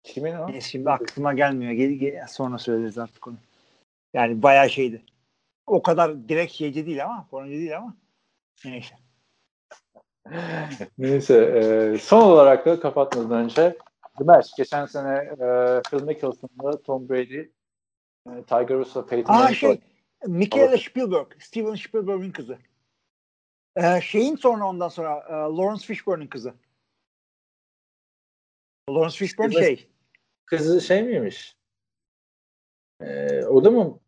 [0.04, 0.52] kimin o?
[0.52, 1.72] Neyse şimdi aklıma gelmiyor.
[1.72, 3.38] Gel, gel- sonra söyleriz artık onu.
[4.14, 5.02] Yani bayağı şeydi.
[5.68, 7.96] O kadar direkt şeyci değil ama pornocu değil ama.
[8.66, 8.96] Neyse.
[10.98, 11.36] Neyse.
[11.36, 13.78] e, son olarak da kapatmadan önce
[14.20, 14.58] Match.
[14.58, 17.40] Geçen sene e, Phil Mickelson'la Tom Brady
[18.28, 19.78] e, Tiger Woods ve Peyton Aa Manning şey var.
[20.26, 21.28] Michaela Spielberg.
[21.40, 22.58] Steven Spielberg'in kızı.
[23.76, 26.54] Ee, şeyin sonra ondan sonra e, Lawrence Fishburne'ın kızı.
[28.90, 29.90] Lawrence Fishburne Steven- şey.
[30.46, 31.56] Kızı şey miymiş?
[33.02, 34.00] E, o da mı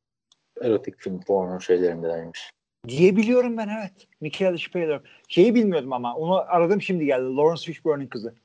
[0.61, 2.51] erotik film porno şeylerindeymiş?
[2.87, 4.07] Diye biliyorum ben evet.
[4.21, 5.05] Michaela Spielberg.
[5.27, 7.35] Şeyi bilmiyordum ama onu aradım şimdi geldi.
[7.35, 8.35] Lawrence Fishburne'ın kızı.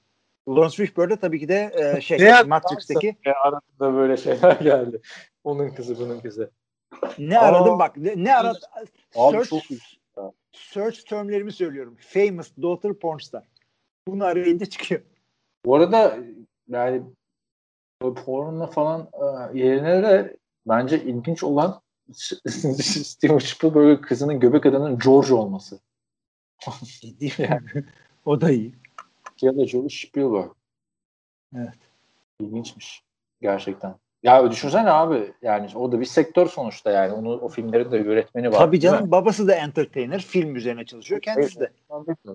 [0.49, 3.17] Lawrence Fishburne de tabii ki de e, şey Ne Matrix'teki.
[3.25, 5.01] E, arasında böyle şeyler geldi.
[5.45, 6.51] Onun kızı bunun kızı.
[7.19, 7.43] Ne Aa.
[7.43, 7.97] aradım bak.
[7.97, 8.61] Ne, ne aradım?
[9.15, 9.63] Abi Search, çok.
[10.53, 11.97] Search termlerimi söylüyorum.
[12.01, 13.49] Famous daughter porn star.
[14.09, 15.01] Bunu arayınca çıkıyor.
[15.65, 16.19] Bu arada
[16.69, 17.03] yani
[18.01, 20.37] porno falan e, yerine de
[20.67, 21.81] bence ilginç olan
[22.13, 25.81] Steven Spielberg'ın kızının göbek adının George olması.
[26.85, 27.85] Ciddi Yani.
[28.25, 28.75] O da iyi.
[29.43, 30.51] Ya da Joel Spielberg.
[31.57, 31.79] Evet.
[32.41, 33.03] İlginçmiş.
[33.41, 33.95] Gerçekten.
[34.27, 38.53] Ya düşünsene abi yani o da bir sektör sonuçta yani onu o filmlerin de yönetmeni
[38.53, 38.59] var.
[38.59, 40.21] Tabii canım babası da entertainer.
[40.21, 41.21] Film üzerine çalışıyor.
[41.21, 41.71] Kendisi de.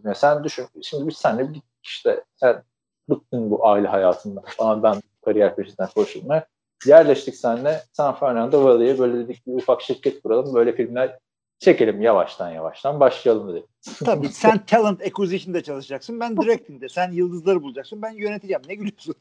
[0.04, 0.66] Ya sen düşün.
[0.82, 2.64] Şimdi biz seninle bir işte sen
[3.10, 6.46] bıktın bu aile hayatından falan ben kariyer peşinden koşulmaya.
[6.86, 10.54] Yerleştik seninle San Fernando Valley'e böyle dedik bir ufak şirket kuralım.
[10.54, 11.18] Böyle filmler
[11.60, 13.66] çekelim yavaştan yavaştan başlayalım dedik.
[14.06, 16.20] Tabii sen talent acquisition'da çalışacaksın.
[16.20, 16.90] Ben directing'de.
[16.90, 18.02] Sen yıldızları bulacaksın.
[18.02, 18.62] Ben yöneteceğim.
[18.68, 19.16] Ne gülüyorsun?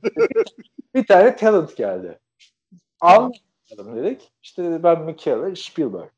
[0.95, 2.19] bir tane talent geldi.
[3.01, 4.33] Almayalım dedik.
[4.43, 6.09] İşte ben Michaela Spielberg.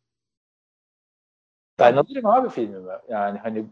[1.79, 2.93] Ben alırım abi filmimi.
[3.09, 3.67] Yani hani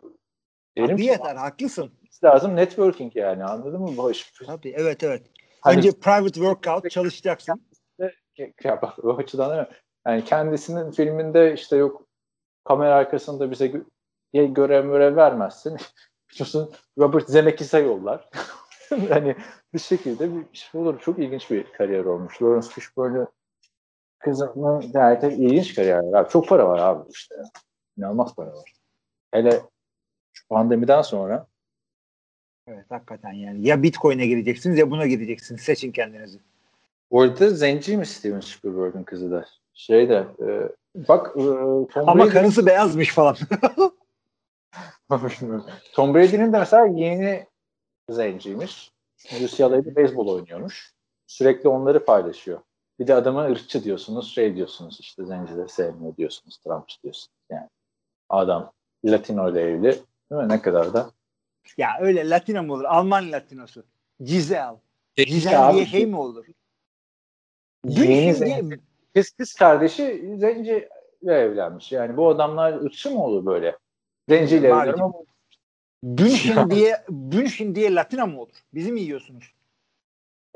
[0.76, 1.36] benim Abi yeter.
[1.36, 1.92] Haklısın.
[2.24, 4.32] lazım networking yani anladın mı bu iş?
[4.46, 4.74] Tabii.
[4.76, 5.26] Evet evet.
[5.60, 7.66] Hani- Önce private workout çalışacaksın.
[8.64, 9.68] ya bak o açıdan?
[10.06, 12.06] Yani kendisinin filminde işte yok
[12.64, 13.66] kamera arkasında bize
[14.32, 15.76] görev görev vermezsin.
[16.30, 18.28] Biliyorsun Robert Zemeckis'e yollar.
[19.08, 19.36] hani
[19.74, 21.00] bir şekilde bir şey olur.
[21.00, 22.42] Çok ilginç bir kariyer olmuş.
[22.42, 23.26] Lawrence Fishburne'ı
[24.18, 25.98] kızının gayet ilginç kariyer.
[25.98, 26.28] Abi.
[26.28, 27.34] Çok para var abi işte.
[27.98, 28.72] İnanılmaz para var.
[29.30, 29.60] Hele
[30.32, 31.46] şu pandemiden sonra
[32.66, 33.68] Evet hakikaten yani.
[33.68, 35.60] Ya Bitcoin'e gireceksiniz ya buna gireceksiniz.
[35.60, 36.38] Seçin kendinizi.
[37.10, 39.46] Bu arada zenciymiş Steven Spielberg'in kızı da.
[39.74, 40.48] Şey de e,
[41.08, 41.40] bak e,
[41.92, 43.36] Tom Ama Brady- karısı beyazmış falan.
[45.92, 47.46] Tom Brady'nin de mesela yeni
[48.10, 48.92] zenciymiş.
[49.26, 50.92] UCLA'da beyzbol oynuyormuş.
[51.26, 52.60] Sürekli onları paylaşıyor.
[52.98, 57.36] Bir de adama ırkçı diyorsunuz, şey diyorsunuz işte zencileri sevmiyor diyorsunuz, Trumpçı diyorsunuz.
[57.50, 57.68] Yani
[58.28, 58.72] adam
[59.04, 59.92] Latino ile evli.
[60.30, 60.48] Değil mi?
[60.48, 61.10] Ne kadar da.
[61.76, 62.84] ya öyle Latino mu olur?
[62.84, 63.84] Alman Latinosu.
[64.22, 64.76] Cizel.
[65.16, 66.46] Cizel Ya diye abi, şey mi olur?
[67.84, 68.80] Yeni zenci.
[69.14, 70.88] Kız, kız kardeşi zenciyle
[71.24, 71.92] evlenmiş.
[71.92, 73.78] Yani bu adamlar ırkçı mı olur böyle?
[74.28, 75.14] Zenciyle evleniyorum ama
[76.02, 78.54] Bünşin diye Bünşin diye Latino mu olur?
[78.74, 79.54] Bizi mi yiyorsunuz?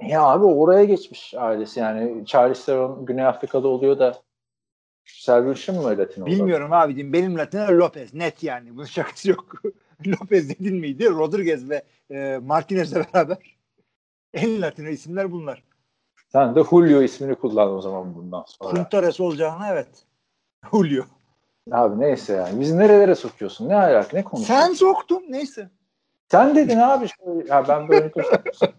[0.03, 4.23] Ya abi oraya geçmiş ailesi yani Charles Theron Güney Afrika'da oluyor da
[5.05, 6.27] Selvation mı Latin?
[6.27, 7.13] Bilmiyorum abicim.
[7.13, 8.15] Benim Latino Lopez.
[8.15, 8.77] Net yani.
[8.77, 9.63] Bunun şakası yok.
[10.07, 11.11] Lopez dedin miydi?
[11.11, 13.39] Rodriguez ve e, Martinez'le beraber.
[14.35, 15.63] En Latino isimler bunlar.
[16.33, 18.71] Sen de Julio ismini kullan o zaman bundan sonra.
[18.71, 19.89] Kuntares olacağına evet.
[20.71, 21.05] Julio.
[21.73, 22.61] Abi neyse yani.
[22.61, 23.69] Bizi nerelere sokuyorsun?
[23.69, 24.17] Ne alaka?
[24.17, 24.67] Ne konuşuyorsun?
[24.67, 25.25] Sen soktun.
[25.29, 25.71] Neyse.
[26.31, 27.07] Sen dedin abi.
[27.09, 28.45] Şöyle, ya ben böyle konuşuyorum.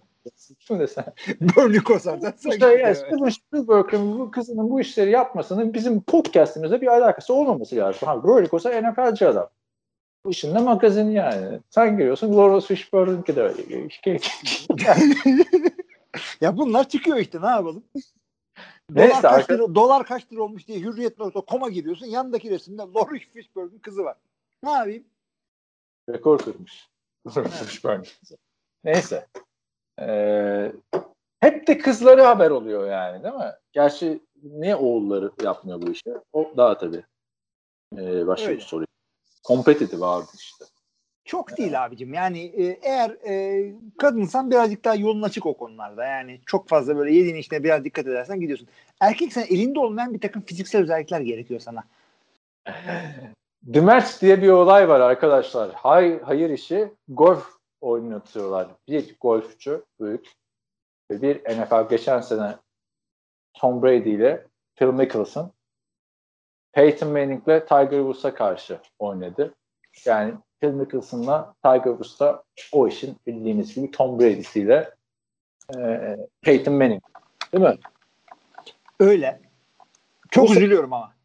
[0.60, 1.06] Şimdi sen.
[1.42, 2.20] Bernie Kosar.
[2.20, 2.96] Sen, İşte ya.
[2.96, 8.10] Steven Spielberg'ın bu kızının bu işleri yapmasının bizim podcast'imizle bir alakası olmaması lazım.
[8.10, 9.50] Abi böyle kosa NFL'ci adam.
[10.26, 11.60] Bu işin de magazini yani.
[11.70, 13.62] Sen giriyorsun Lawrence Fishburne'ınki de öyle.
[16.42, 17.84] ya bunlar çıkıyor işte ne yapalım?
[18.90, 22.06] Neyse, dolar, kaç arka- lira, dolar kaç lira olmuş diye hürriyet.com'a giriyorsun.
[22.06, 24.18] Yandaki resimde Lawrence Fishburne'ın kızı var.
[24.64, 25.04] Ne yapayım?
[26.10, 26.90] Rekor kırmış.
[27.66, 28.04] Fishburne.
[28.84, 29.28] Neyse.
[30.02, 30.72] Ee,
[31.40, 33.54] hep de kızları haber oluyor yani değil mi?
[33.72, 36.14] Gerçi niye oğulları yapmıyor bu işi?
[36.34, 37.04] O daha tabii.
[37.98, 38.58] Ee, başka Öyle.
[38.58, 38.86] bir soru.
[39.48, 40.66] Competitive abi işte.
[41.26, 42.14] Çok değil abicim.
[42.14, 46.06] Yani e, eğer e, kadınsan birazcık daha yolun açık o konularda.
[46.06, 48.68] Yani çok fazla böyle yediğin işine biraz dikkat edersen gidiyorsun.
[49.00, 51.84] Erkeksen elinde olmayan bir takım fiziksel özellikler gerekiyor sana.
[53.84, 55.74] Match diye bir olay var arkadaşlar.
[55.74, 58.68] Hay, hayır işi golf oynatıyorlar.
[58.88, 60.28] Bir golfçü büyük
[61.12, 62.56] ve bir NFL geçen sene
[63.54, 65.52] Tom Brady ile Phil Mickelson
[66.72, 69.54] Peyton Manning ile Tiger Woods'a karşı oynadı.
[70.06, 74.92] Yani Phil Mickelson'la Tiger Woods da o işin bildiğiniz gibi Tom Brady'siyle
[75.78, 77.02] e, Peyton Manning.
[77.54, 77.78] Değil mi?
[79.00, 79.42] Öyle.
[80.32, 81.16] Çok Bu- üzülüyorum ama.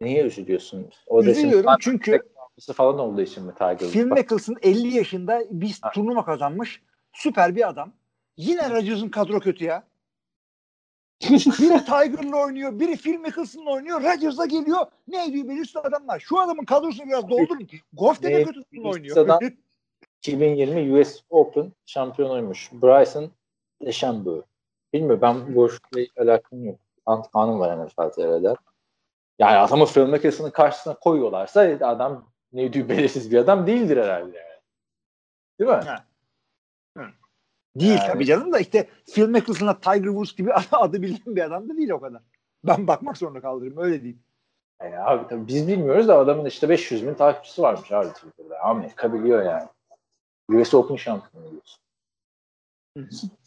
[0.00, 0.90] Niye üzülüyorsun?
[1.06, 4.04] O Üzülüyorum çünkü reklamcısı falan olduğu için mi Tiger Phil?
[4.04, 5.90] Mickelson 50 yaşında bir Ha.
[5.90, 6.82] turnuva kazanmış.
[7.12, 7.92] Süper bir adam.
[8.36, 9.82] Yine Rodgers'ın kadro kötü ya.
[11.22, 11.38] Biri
[11.84, 14.00] Tiger'la oynuyor, biri Phil Mickelson'la oynuyor.
[14.02, 14.86] Rodgers'a geliyor.
[15.08, 16.20] Ne ediyor belirsiz adamlar.
[16.20, 17.68] Şu adamın kadrosunu biraz doldurun.
[17.92, 19.16] Golf'te de Ne- kötü oynuyor.
[19.16, 19.40] adam-
[20.22, 22.72] 2020 US Open şampiyonuymuş.
[22.72, 23.30] Bryson
[23.84, 24.44] DeChambeau.
[24.92, 26.78] Bilmiyorum ben bu golfle alakam yok.
[27.06, 28.54] Antrenmanım var NFL TV'de.
[29.38, 34.60] Yani adamı Phil Mickelson'ın karşısına koyuyorlarsa adam ne diyor belirsiz bir adam değildir herhalde yani.
[35.60, 35.76] Değil mi?
[35.90, 36.04] Ha.
[37.80, 41.68] Değil Yani- tabii canım da işte Phil Mickelson'la Tiger Woods gibi adı bildiğim bir adam
[41.68, 42.22] da değil o kadar.
[42.64, 44.22] Ben bakmak zorunda kaldırayım öyle diyeyim.
[44.82, 48.60] Yani abi tabii biz bilmiyoruz da adamın işte 500 bin takipçisi varmış abi Twitter'da.
[48.60, 49.68] Amerika biliyor yani.
[50.48, 51.80] US Open şampiyonu diyorsun.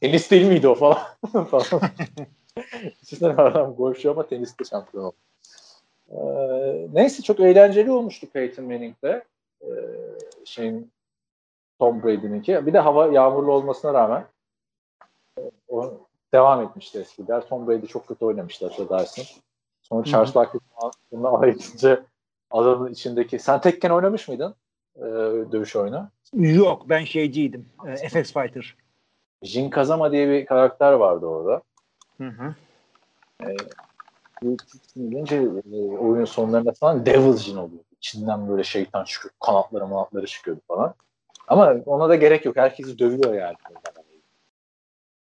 [0.02, 0.98] Tenis değil miydi o falan?
[1.46, 1.82] falan.
[3.02, 5.16] Düşünsene adam golfçü ama teniste şampiyon oldu.
[6.12, 9.24] Ee, neyse çok eğlenceli olmuştu Peyton Manning'de.
[9.62, 9.68] Ee,
[10.46, 10.92] şeyin
[11.80, 12.66] Tom Brady'ninki.
[12.66, 14.26] Bir de hava yağmurlu olmasına rağmen
[15.40, 17.42] e, o devam etmişti eskiden.
[17.42, 19.24] Tom Brady çok kötü oynamıştı hatırlarsın.
[19.82, 20.62] Sonra Charles Barkley
[21.12, 22.00] bunu alay edince
[22.52, 24.56] adamın içindeki sen tekken oynamış mıydın?
[24.98, 25.02] Ee,
[25.52, 26.10] dövüş oyunu.
[26.34, 27.70] Yok ben şeyciydim.
[27.88, 28.76] E, FX Fighter.
[29.44, 31.62] Jin Kazama diye bir karakter vardı orada.
[32.18, 32.56] Hı hı.
[34.96, 37.84] Gidince e, oyunun sonlarında falan Devil Jin oluyor.
[37.92, 39.34] İçinden böyle şeytan çıkıyor.
[39.40, 40.94] Kanatları manatları çıkıyordu falan.
[41.50, 42.58] Ama ona da gerek yok.
[42.58, 43.56] Herkesi dövüyor yani.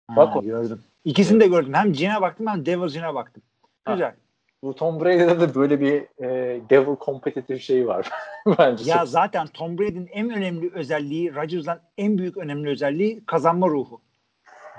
[0.09, 0.83] Bak Bak o- gördüm.
[1.05, 1.75] İkisini de gördüm.
[1.75, 3.43] Hem Jin'e baktım hem Devil Jin'e baktım.
[3.85, 3.93] Ha.
[3.93, 4.15] Güzel.
[4.63, 8.11] Bu Tom Brady'de de böyle bir e, devil competitive şeyi var.
[8.59, 8.91] Bence.
[8.91, 14.01] Ya zaten Tom Brady'nin en önemli özelliği, Rodgers'dan en büyük önemli özelliği kazanma ruhu.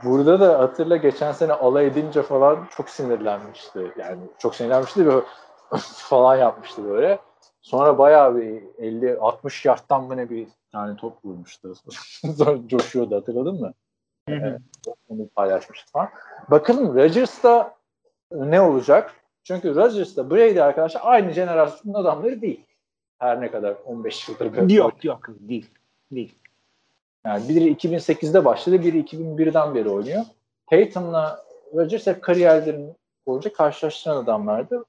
[0.04, 3.92] Burada da hatırla geçen sene alay edince falan çok sinirlenmişti.
[3.98, 5.14] Yani çok sinirlenmişti ve
[5.82, 7.20] falan yapmıştı böyle.
[7.62, 11.74] Sonra bayağı bir 50-60 yardtan mı ne bir tane top vurmuştu.
[12.38, 13.74] Sonra coşuyordu hatırladın mı?
[14.30, 14.40] Hı hı.
[14.40, 14.62] Evet.
[15.10, 16.10] Onu paylaşmıştı falan.
[16.52, 17.76] Bakalım Rodgers'ta
[18.32, 19.16] ne olacak?
[19.44, 22.66] Çünkü Rodgers'ta Brady arkadaşlar aynı jenerasyonun adamları değil.
[23.20, 24.74] Her ne kadar 15 yıldır böyle.
[24.74, 25.70] Yok yok değil.
[26.12, 26.36] Değil.
[27.26, 30.22] Yani biri 2008'de başladı, biri 2001'den beri oynuyor.
[30.70, 31.46] Peyton'la
[31.76, 32.96] Rodgers hep kariyerlerin
[33.28, 34.86] boyunca karşılaştıran adamlardı.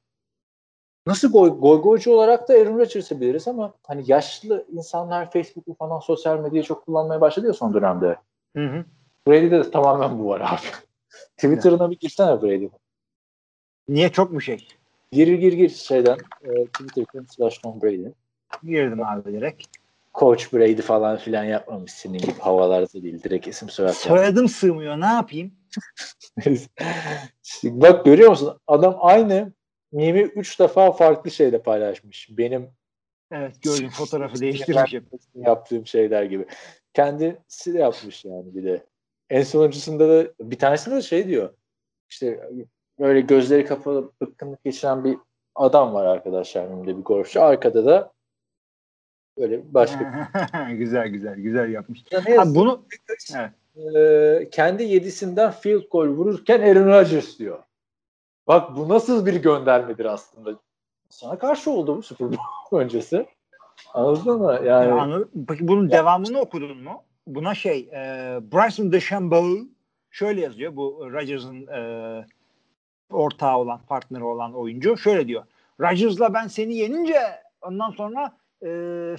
[1.06, 6.00] Nasıl goy, goy goycu olarak da Aaron Rodgers'ı biliriz ama hani yaşlı insanlar Facebook'u falan
[6.00, 8.16] sosyal medyayı çok kullanmaya başladı ya son dönemde.
[8.56, 8.84] Hı hı.
[9.28, 10.66] Brady'de de tamamen bu var abi.
[11.36, 12.68] Twitter'ına bir girsene Brady.
[13.88, 14.68] Niye çok mu şey?
[15.12, 18.08] Gir gir gir şeyden e, Twitter'dan slash Tom Brady.
[18.62, 19.66] Girdim abi direkt.
[20.14, 23.22] Coach Brady falan filan yapmamış senin gibi havalarda değil.
[23.22, 23.92] Direkt isim soyad.
[23.92, 25.00] Soyadım sığmıyor.
[25.00, 25.52] Ne yapayım?
[27.64, 28.58] Bak görüyor musun?
[28.66, 29.52] Adam aynı
[29.94, 32.28] mimi 3 defa farklı şeyle paylaşmış.
[32.30, 32.70] Benim
[33.32, 35.06] Evet gördüm fotoğrafı değiştirmişim.
[35.34, 36.46] yaptığım şeyler gibi.
[36.94, 38.86] Kendisi de yapmış yani bir de.
[39.30, 41.54] En sonuncusunda da bir tanesinde de şey diyor.
[42.10, 42.50] İşte
[43.00, 45.18] böyle gözleri kapalı bıkkınlık geçiren bir
[45.54, 47.40] adam var arkadaşlar önümde bir golfçü.
[47.40, 48.12] Arkada da
[49.38, 50.28] böyle başka
[50.70, 52.04] güzel güzel güzel yapmış.
[52.12, 52.86] ne Ha, bunu
[53.34, 53.96] evet.
[53.96, 57.62] e, kendi yedisinden field goal vururken Aaron Rodgers diyor.
[58.46, 60.50] Bak bu nasıl bir göndermedir aslında.
[61.08, 62.40] Sana karşı oldu bu Super Bowl
[62.76, 63.26] öncesi.
[63.94, 64.60] Anladın mı?
[64.64, 67.02] Yani Anladın- Peki bunun devamını okudun mu?
[67.26, 67.96] Buna şey e,
[68.52, 69.58] Bryson DeChambeau
[70.10, 71.80] şöyle yazıyor bu Rodgers'ın e,
[73.10, 74.96] ortağı olan, partneri olan oyuncu.
[74.96, 75.44] Şöyle diyor.
[75.80, 77.18] Rodgers'la ben seni yenince
[77.62, 78.66] ondan sonra e,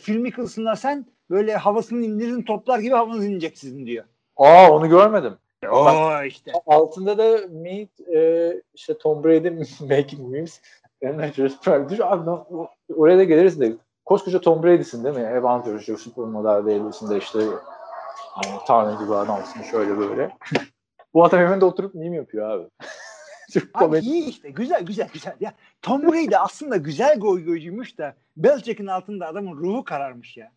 [0.04, 4.06] Phil Mickelson'la sen böyle havasını indirin toplar gibi havanız inecek sizin diyor.
[4.38, 5.38] aa onu görmedim.
[5.72, 6.52] O işte.
[6.68, 9.50] Altında da meet e, işte Tom Brady
[9.96, 10.62] making memes.
[11.04, 11.68] Aaron Rodgers.
[12.02, 13.74] Abi lan, o- oraya da geliriz de
[14.06, 15.28] koskoca Tom Brady'sin değil mi?
[15.28, 15.88] Hep anlatıyoruz.
[15.90, 20.38] Yok supermodel değilsin de işte yani, tanrı gibi adamsın şöyle böyle.
[21.14, 22.70] Bu adam evinde oturup meme yapıyor abi.
[23.74, 24.50] Abi iyi işte.
[24.50, 25.36] Güzel güzel güzel.
[25.40, 30.52] Ya Tom Brady aslında güzel goy goycuymuş da Belichick'in altında adamın ruhu kararmış ya.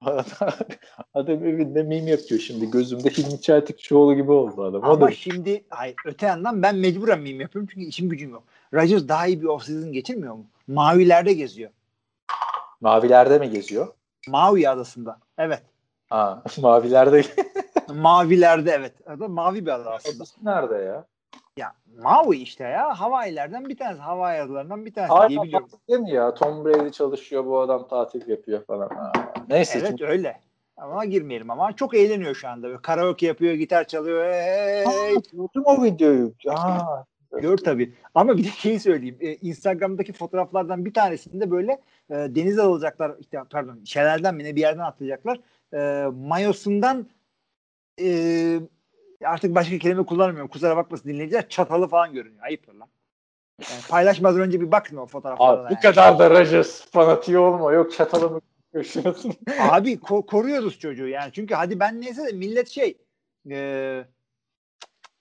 [1.14, 2.70] adam evinde meme yapıyor şimdi.
[2.70, 4.84] Gözümde Hilmi Çeltikçioğlu gibi oldu adam.
[4.84, 8.42] Ama da şimdi hayır, öte yandan ben mecburen meme yapıyorum çünkü işim gücüm yok.
[8.74, 10.46] Rodgers daha iyi bir offseason geçirmiyor mu?
[10.68, 11.70] Mavilerde geziyor.
[12.80, 13.88] mavilerde mi geziyor?
[14.28, 15.18] Mavi adasında.
[15.38, 15.62] Evet.
[16.10, 17.22] Ha, mavilerde
[17.94, 18.92] Mavilerde evet.
[19.06, 20.16] Adam mavi bir ada aslında.
[20.16, 21.04] Adası nerede ya?
[21.56, 21.72] Ya
[22.02, 23.00] Maui işte ya.
[23.00, 24.00] Hawaii'lerden bir tanesi.
[24.02, 25.68] Hawaii adalarından bir tanesi diye Hala biliyorum.
[25.88, 26.34] değil mi ya?
[26.34, 28.88] Tom Brady çalışıyor, bu adam tatil yapıyor falan.
[28.88, 29.12] Ha.
[29.48, 29.78] Neyse.
[29.78, 30.40] Evet şimdi- öyle.
[30.76, 32.66] Ama girmeyelim ama çok eğleniyor şu anda.
[32.68, 34.24] Böyle karaoke yapıyor, gitar çalıyor.
[34.32, 35.14] Hey, hey.
[35.32, 36.32] Gördüm o videoyu.
[36.48, 37.04] Aa,
[37.40, 37.94] Gör tabii.
[38.14, 39.16] Ama bir de şeyi söyleyeyim.
[39.20, 41.72] Ee, Instagram'daki fotoğraflardan bir tanesinde böyle
[42.10, 43.12] e, denize alacaklar.
[43.20, 45.40] işte pardon şelalden mi ne bir yerden atlayacaklar.
[45.74, 47.06] E, mayosundan
[48.00, 48.06] e,
[49.24, 50.50] artık başka kelime kullanmıyorum.
[50.50, 51.48] Kusura bakmasın dinleyiciler.
[51.48, 52.44] Çatalı falan görünüyor.
[52.44, 52.88] Ayıptır lan.
[53.70, 55.50] Yani paylaşmadan önce bir bakın o fotoğraflara.
[55.50, 55.80] Abi bu yani.
[55.80, 57.72] kadar da Rodgers fanatiği olma.
[57.72, 58.40] Yok çatalı mı?
[59.58, 61.32] Abi ko- koruyoruz çocuğu yani.
[61.32, 62.98] Çünkü hadi ben neyse de millet şey
[63.50, 64.04] e,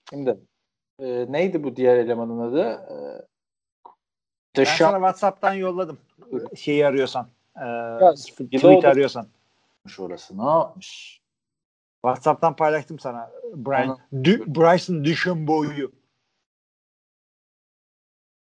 [0.09, 0.39] Şimdi
[0.99, 2.61] e, neydi bu diğer elemanın adı?
[2.69, 2.95] E,
[4.57, 5.97] ben sana WhatsApp'tan yolladım.
[6.55, 7.27] Şeyi arıyorsan.
[7.61, 9.27] E, Ya, tweet Yılı arıyorsan.
[9.99, 10.38] orası.
[10.38, 11.22] Ne yapmış?
[12.06, 13.32] WhatsApp'tan paylaştım sana.
[13.56, 15.91] Brian, D- Bryson DeChambeau'yu.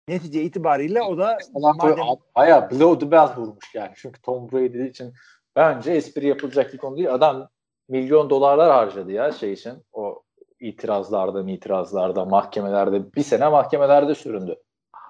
[0.07, 2.05] Netice itibariyle o da Falan madem,
[2.35, 3.91] Baya blow the bell vurmuş yani.
[3.95, 5.13] Çünkü Tom Brady için
[5.55, 7.13] bence espri yapılacak bir konu değil.
[7.13, 7.49] Adam
[7.89, 9.83] milyon dolarlar harcadı ya şey için.
[9.93, 10.23] O
[10.59, 14.55] itirazlarda itirazlarda mahkemelerde bir sene mahkemelerde süründü.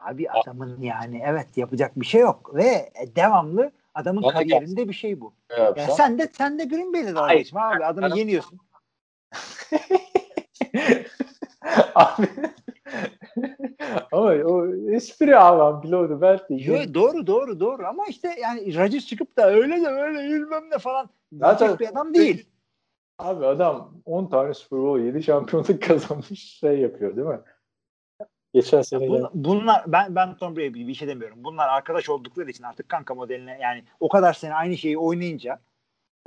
[0.04, 5.22] abi adamın yani evet yapacak bir şey yok ve devamlı Adamın Bana kariyerinde bir şey
[5.22, 5.34] bu.
[5.58, 7.86] Ne Yani sen de sen de Green Bay'le dalga geçme abi.
[7.86, 8.60] Adamı Ben- yeniyorsun.
[11.96, 12.28] abi
[14.12, 16.70] ama o espri abi ben biliyordum belki.
[16.70, 20.78] Yo, doğru doğru doğru ama işte yani Rodgers çıkıp da öyle de öyle bilmem ne
[20.78, 22.50] falan Zaten- bir adam değil.
[23.20, 27.40] Abi adam 10 tane Super Bowl 7 şampiyonluk kazanmış şey yapıyor değil mi?
[28.54, 31.44] Geçen sene Bun- bunlar ben ben Tom Brady bir şey demiyorum.
[31.44, 35.60] Bunlar arkadaş oldukları için artık kanka modeline yani o kadar sene aynı şeyi oynayınca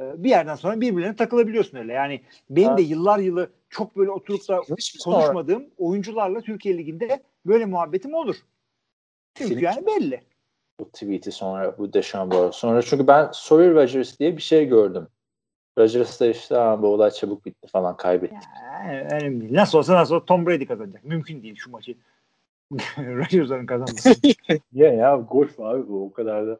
[0.00, 1.92] e, bir yerden sonra birbirlerine takılabiliyorsun öyle.
[1.92, 2.20] Yani
[2.50, 5.16] benim de yıllar yılı çok böyle oturup da Hiç mi sonra?
[5.16, 8.36] konuşmadığım oyuncularla Türkiye Ligi'nde böyle muhabbetim olur.
[9.34, 9.66] Çünkü Kesinlikle.
[9.66, 10.22] yani belli.
[10.80, 15.08] bu tweet'i sonra bu Deşambo sonra çünkü ben Sawyer Rodgers diye bir şey gördüm.
[15.80, 18.36] Rodgers da işte "Aa, bu olay çabuk bitti falan kaybetti.
[18.62, 19.54] Yani önemli değil.
[19.54, 21.04] Nasıl olsa nasıl olsa Tom Brady kazanacak.
[21.04, 21.94] Mümkün değil şu maçı.
[22.98, 24.14] Rodgers'ın kazanması.
[24.72, 26.58] Ya ya golf abi bu o kadar da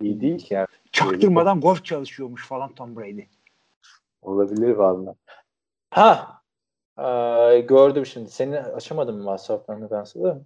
[0.00, 0.66] iyi değil ki yani.
[0.92, 3.22] Çaktırmadan golf çalışıyormuş falan Tom Brady.
[4.22, 5.14] Olabilir valla.
[5.90, 6.36] Ha
[6.98, 8.30] ee, gördüm şimdi.
[8.30, 10.40] Seni açamadım mı WhatsApp'tan ben sana?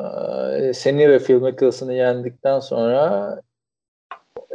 [0.00, 3.42] Ee, seni ve Phil Mickelson'ı yendikten sonra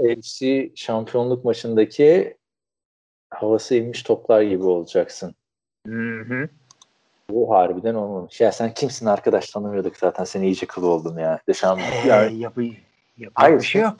[0.06, 2.38] AFC şampiyonluk maçındaki
[3.30, 5.36] havası inmiş toplar gibi olacaksın.
[5.88, 6.50] Hı hı.
[7.30, 8.42] Bu harbiden olmamış.
[8.42, 10.24] Ya sen kimsin arkadaş tanımıyorduk zaten.
[10.24, 11.40] Seni iyice kıl oldum ya.
[11.48, 11.80] Deşan.
[11.80, 12.64] Ee, Yani, yapı,
[13.18, 13.96] yapı Hayır, bir şey yok.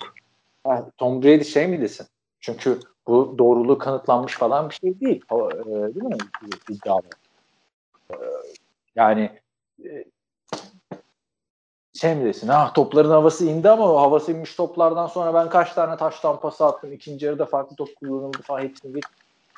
[0.64, 2.08] ha, Tom Brady şey mi desin?
[2.40, 5.22] Çünkü bu doğruluğu kanıtlanmış falan bir şey değil.
[5.30, 6.18] O, e, değil mi?
[6.70, 7.04] İddialı.
[8.12, 8.16] E,
[8.96, 9.40] yani
[9.86, 10.06] e,
[12.02, 12.48] şey mi desin?
[12.48, 16.62] Ah topların havası indi ama o havası inmiş toplardan sonra ben kaç tane taştan pas
[16.62, 16.94] attım.
[16.94, 19.06] İkinci yarıda farklı top kullanıldı falan hepsini git.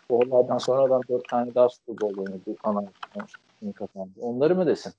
[0.10, 2.58] Bu olaydan sonradan dört tane daha Super Bowl oynadı.
[2.64, 2.84] Ana
[3.60, 4.12] kimi kazandı.
[4.22, 4.94] Onları mı desin?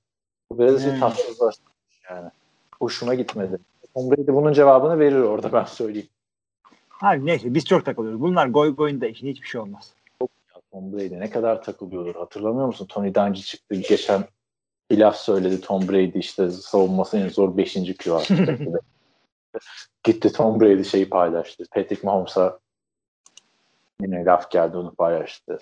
[0.51, 0.93] Bu biraz Hmm.
[0.93, 1.01] hmm.
[1.01, 1.73] tatsızlaşmış
[2.11, 2.31] yani.
[2.79, 3.59] Hoşuma gitmedi.
[3.95, 6.09] Tom Brady bunun cevabını verir orada ben söyleyeyim.
[6.89, 8.21] Hayır neyse biz çok takılıyoruz.
[8.21, 9.93] Bunlar goy goyunda işin hiçbir şey olmaz.
[10.73, 12.87] Tom Brady ne kadar takılıyordur hatırlamıyor musun?
[12.87, 14.25] Tony Dungy çıktı geçen
[14.95, 17.97] bir laf söyledi Tom Brady işte savunması en zor 5.
[18.05, 18.23] QA.
[20.05, 21.65] Gitti Tom Brady şeyi paylaştı.
[21.71, 22.59] Patrick Mahomes'a
[24.01, 25.59] yine laf geldi onu paylaştı.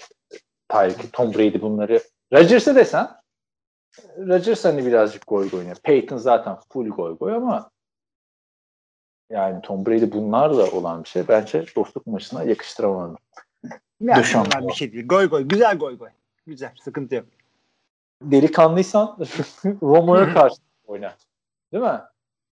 [0.68, 2.02] Tyreek, Tom Brady bunları
[2.32, 3.08] Rodgers'e desen
[4.18, 5.76] Rodgers hani birazcık goy goy oynuyor.
[5.82, 7.70] Peyton zaten full goy goy ama
[9.30, 13.16] yani Tom Brady bunlarla olan bir şey bence dostluk maçına yakıştıramadım.
[14.00, 15.08] Yani bir şey değil.
[15.08, 15.42] Goy goy.
[15.42, 16.08] Güzel goy goy.
[16.46, 16.72] Güzel.
[16.84, 17.24] Sıkıntı yok.
[18.30, 19.18] Delikanlıysan
[19.82, 21.14] Romo'ya karşı oyna.
[21.72, 22.00] Değil mi?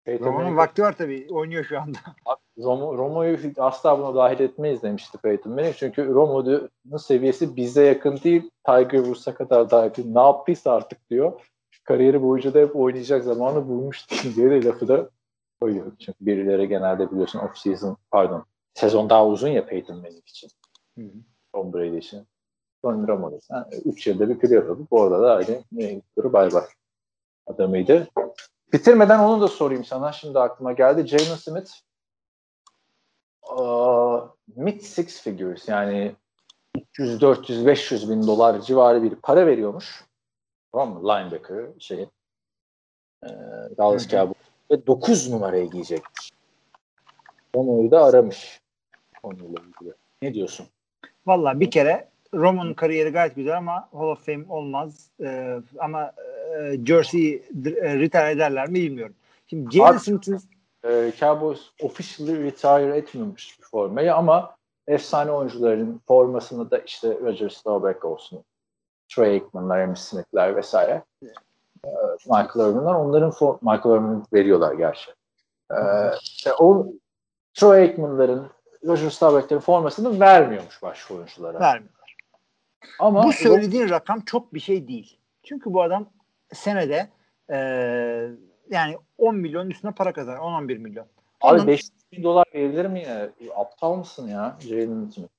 [0.06, 1.28] Peyton Romo'nun vakti var tabii.
[1.32, 1.98] Oynuyor şu anda.
[2.58, 5.76] Romo, Romo'yu asla buna dahil etmeyiz demişti Peyton Manning.
[5.76, 8.50] Çünkü Romo'nun seviyesi bize yakın değil.
[8.66, 10.16] Tiger Woods'a kadar daha yakın.
[10.16, 11.42] Ne yaptıysa artık diyor.
[11.84, 15.10] Kariyeri boyunca da hep oynayacak zamanı bulmuş diye de lafı da
[15.62, 15.92] koyuyor.
[16.00, 20.50] Çünkü birileri genelde biliyorsun off season pardon sezon daha uzun ya Peyton Manning için.
[20.98, 21.12] Hı hı.
[21.54, 22.28] Tom Brady için.
[22.94, 26.64] Romo'da sen 3 yılda bir playoff yapıp orada da aynı ne dur bay bay
[27.48, 28.08] adamıydı.
[28.74, 30.12] Bitirmeden onu da sorayım sana.
[30.12, 31.08] Şimdi aklıma geldi.
[31.08, 31.72] Jalen Smith
[33.50, 34.20] aa,
[34.56, 36.16] mid six figures yani
[36.78, 40.04] 300, 400, 500 bin dolar civarı bir para veriyormuş.
[40.72, 41.10] Tamam mı?
[41.10, 42.10] Linebacker şeyin.
[43.24, 43.28] Ee,
[43.78, 44.08] Dallas.
[44.08, 44.38] Cowboys.
[44.72, 46.32] Ve 9 numarayı giyecekmiş.
[47.54, 48.62] Onu da aramış.
[49.24, 49.94] Konuyla ilgili.
[50.22, 50.68] Ne diyorsun?
[51.26, 55.10] Valla bir kere Romo'nun kariyeri gayet güzel ama Hall of Fame olmaz.
[55.24, 56.12] Ee, ama
[56.60, 59.16] e, Jersey e, retire ederler mi bilmiyorum.
[59.48, 60.40] Şimdi Jalen Smith'in
[60.84, 64.56] e, Cowboys officially retire etmemiş bir formayı ama
[64.88, 68.44] efsane oyuncuların formasını da işte Roger Staubach olsun,
[69.16, 71.28] Trey Aikman'lar, Emmitt Smith'ler vesaire e,
[72.26, 75.12] Michael Irvin'ler onların for- Michael Irvin veriyorlar gerçi.
[75.72, 75.78] E,
[76.22, 76.88] işte o
[77.54, 78.48] Troy Aikman'ların
[78.86, 81.60] Roger Staubach'lerin formasını vermiyormuş başka oyunculara.
[81.60, 81.94] vermiyor.
[83.00, 85.20] Ama Bu söylediğin rakam çok bir şey değil.
[85.44, 86.10] Çünkü bu adam
[86.54, 87.10] senede
[87.50, 87.58] e,
[88.70, 90.38] yani 10 milyon üstüne para kazanır.
[90.38, 91.08] 10-11 milyon.
[91.42, 91.82] abi Onun- 5
[92.12, 93.30] bin dolar verilir mi yine?
[93.56, 95.32] Aptal mısın ya Jalen Smith?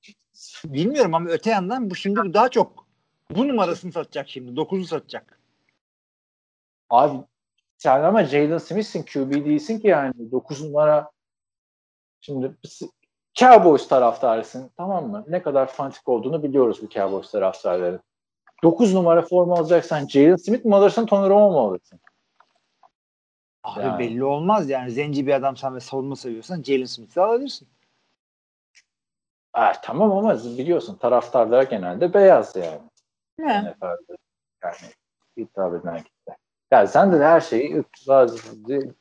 [0.65, 2.87] Bilmiyorum ama öte yandan bu şimdi bu daha çok
[3.31, 4.51] bu numarasını satacak şimdi.
[4.61, 5.41] 9'u satacak.
[6.91, 7.19] Abi
[7.79, 11.11] sen ama Jalen Smith'sin QB değilsin ki yani 9 numara
[12.21, 12.53] şimdi
[13.39, 15.25] Cowboys taraftarısın tamam mı?
[15.29, 18.01] Ne kadar fanatik olduğunu biliyoruz bu Cowboys taraftarların.
[18.63, 22.01] 9 numara forma alacaksan Jalen Smith mi alırsın Tony Romo mu alırsın?
[23.63, 23.99] Abi Yani.
[23.99, 24.91] belli olmaz yani.
[24.91, 27.69] Zenci bir adamsan ve savunma seviyorsan Jalen Smith'i alabilirsin.
[29.53, 32.81] Ha, tamam ama biliyorsun taraftarlar genelde beyaz yani.
[33.39, 33.63] Ne?
[33.63, 34.17] NFL'de.
[34.65, 34.93] Yani
[35.37, 36.05] hitap eden
[36.69, 36.77] kitle.
[36.77, 38.39] Ya sen de her şeyi bazı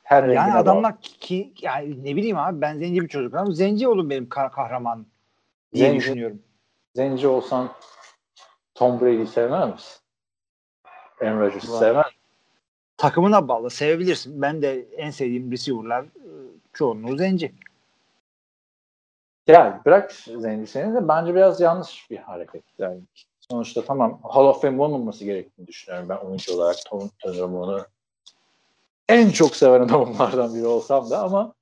[0.02, 3.88] her Yani rengine adamlar ki yani ne bileyim abi ben zenci bir çocuk ama zenci
[3.88, 5.06] olun benim kah- kahramanım
[5.74, 6.42] diye Zenci- düşünüyorum.
[6.94, 7.72] Zenci olsan
[8.74, 10.00] Tom Brady'yi sevmez misin?
[11.22, 12.06] Aaron Rodgers'ı sevmez?
[12.96, 14.42] Takımına bağlı sevebilirsin.
[14.42, 16.30] Ben de en sevdiğim receiver'lar e,
[16.72, 17.52] çoğunluğu zenci.
[19.46, 22.64] Ya bırak zencisini de bence biraz yanlış bir hareket.
[22.78, 23.00] Yani
[23.50, 27.86] sonuçta tamam Hall of Fame olmaması gerektiğini düşünüyorum ben oyuncu olarak Tom onu.
[29.08, 31.54] En çok seven adamlardan biri olsam da ama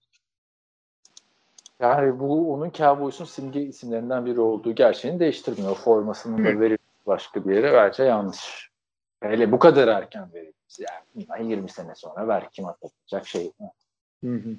[1.81, 5.75] yani bu onun Cowboys'un simge isimlerinden biri olduğu gerçeğini değiştirmiyor.
[5.75, 8.71] Formasının da verilmesi başka bir yere bence yanlış.
[9.21, 10.85] Hele bu kadar erken verilmesi.
[11.29, 13.53] Yani 20 sene sonra belki kim hatırlayacak şey.
[14.25, 14.57] Hı hı.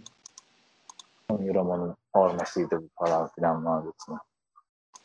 [1.29, 4.17] Tony Romo'nun formasıydı bu falan filan muhabbetine.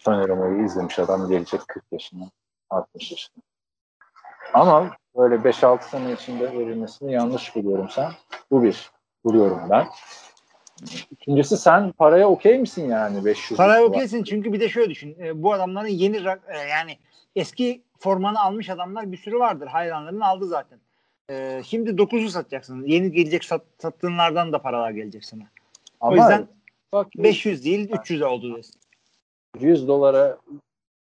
[0.05, 2.31] Tony Romo'yu izlemiş adam gelecek 40 yaşına,
[2.71, 3.43] 60 yaşına.
[4.55, 8.13] Ama böyle 5-6 sene içinde verilmesini yanlış buluyorum sen.
[8.51, 8.91] Bu bir.
[9.25, 9.87] Buluyorum ben.
[11.11, 15.17] İkincisi sen paraya okey misin yani 500 Paraya okeysin çünkü bir de şöyle düşün.
[15.21, 16.99] e, bu adamların yeni e, yani
[17.37, 19.67] eski formanı almış adamlar bir sürü vardır.
[19.67, 20.79] Hayranların aldı zaten.
[21.31, 22.85] E, şimdi 9'u satacaksın.
[22.85, 25.45] Yeni gelecek sat, sattığınlardan da paralar gelecek sana.
[26.01, 26.49] Ama o yüzden
[26.93, 28.82] bak 500 değil 300 oldu desin.
[29.61, 30.39] 100 dolara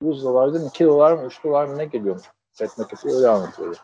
[0.02, 0.68] 100 dolar değil mi?
[0.68, 2.24] 2 dolar mı 3 dolar mı ne geliyormuş?
[2.52, 3.76] Fat McAfee öyle anlatıyordu.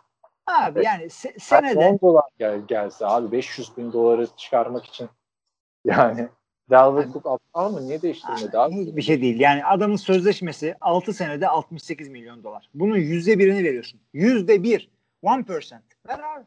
[0.47, 5.09] Abi yani se- senede 10 dolar gel, gelse abi 500 bin doları çıkarmak için
[5.85, 6.29] yani
[6.71, 7.87] Dalvin Cook aptal mı?
[7.87, 8.75] Niye değiştirmedi abi?
[8.75, 9.41] hiçbir şey değil.
[9.41, 12.71] Yani adamın sözleşmesi 6 senede 68 milyon dolar.
[12.75, 14.01] Bunun yüzde birini veriyorsun.
[14.13, 14.91] Yüzde bir.
[15.23, 15.83] One percent.
[16.09, 16.45] Ver abi.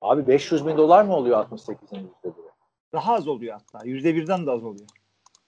[0.00, 2.48] Abi 500 bin dolar mı oluyor 68'in yüzde biri?
[2.92, 3.86] Daha az oluyor hatta.
[3.86, 4.88] Yüzde birden de az oluyor.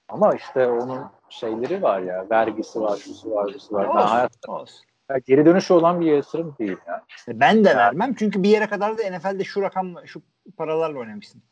[0.09, 1.01] Ama işte onun
[1.31, 2.27] şeyleri var ya.
[2.31, 3.87] Vergisi var, şusu var, busu var.
[3.87, 4.87] Olsun, hayatta olsun.
[5.11, 7.05] ya geri dönüşü olan bir yatırım değil ya.
[7.29, 10.23] Ben de vermem çünkü bir yere kadar da NFL'de şu rakam şu
[10.57, 11.43] paralarla oynamışsın.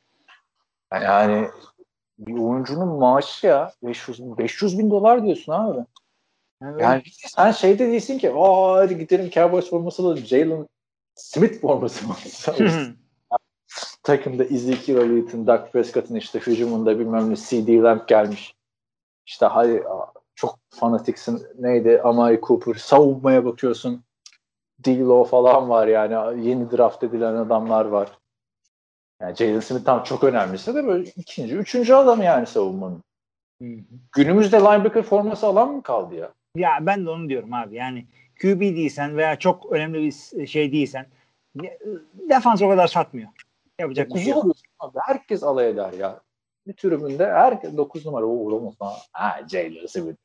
[0.92, 1.48] Yani
[2.18, 5.84] bir oyuncunun maaşı ya 500 bin, 500 bin dolar diyorsun abi.
[6.62, 10.18] Yani, Yani sen şeyde değilsin ki aa hadi gidelim Cowboys forması alalım.
[10.18, 10.68] Jalen
[11.14, 12.14] Smith forması mı?
[14.02, 18.57] Takımda Ezekiel Elliott'ın, Dak Prescott'ın işte hücumunda bilmem ne CD Lamb gelmiş.
[19.28, 19.84] İşte hadi
[20.34, 24.04] çok fanatiksin neydi Amari Cooper savunmaya bakıyorsun.
[24.84, 28.08] D'Lo falan var yani yeni draft edilen adamlar var.
[29.20, 33.02] Yani Jalen Smith tam çok önemlisi de böyle ikinci, üçüncü adam yani savunmanın.
[34.12, 36.32] Günümüzde linebacker forması alan mı kaldı ya?
[36.56, 37.74] ya ben de onu diyorum abi.
[37.74, 38.06] Yani
[38.42, 41.06] QB değilsen veya çok önemli bir şey değilsen
[42.30, 43.28] defans o kadar satmıyor.
[43.78, 44.44] Yapacak bir şey yok.
[44.78, 44.98] abi.
[45.06, 46.20] Herkes alay eder ya.
[46.68, 48.92] Bir tribünde herkes 9 numara o Ramos ha.
[49.12, 50.16] Ha Jalen Smith.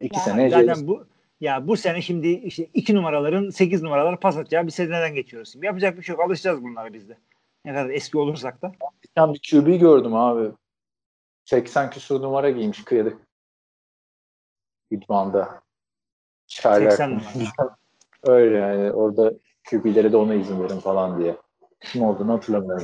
[0.00, 1.06] İki Ya sene zaten Jalen bu
[1.40, 5.52] ya bu sene şimdi işte iki numaraların sekiz numaraları pas atacağı bir seneden geçiyoruz.
[5.52, 6.24] Şimdi yapacak bir şey yok.
[6.24, 7.18] Alışacağız bunlara biz de.
[7.64, 8.72] Ne kadar eski olursak da.
[9.02, 10.52] Geçen bir QB gördüm abi.
[11.44, 13.10] 80 küsur numara giymiş kıyıda.
[14.90, 15.62] İdmanda.
[16.46, 16.92] Çaylak.
[16.92, 17.76] 80 numara.
[18.22, 19.32] Öyle yani orada
[19.70, 21.36] QB'lere de ona izin verin falan diye.
[21.80, 22.83] Kim olduğunu hatırlamıyorum.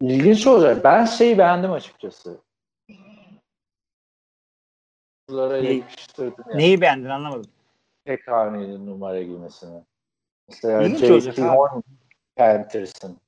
[0.00, 0.84] İlginç olacak.
[0.84, 2.38] Ben şeyi beğendim açıkçası.
[5.28, 5.78] Bunlara Neyi?
[5.78, 6.44] yakıştırdım.
[6.50, 6.56] ya.
[6.56, 7.50] Neyi beğendin anlamadım.
[8.04, 9.82] tek haneli numara giymesini.
[10.48, 11.40] Mesela abi.
[11.42, 11.80] Horn
[12.36, 13.20] Panthers'ın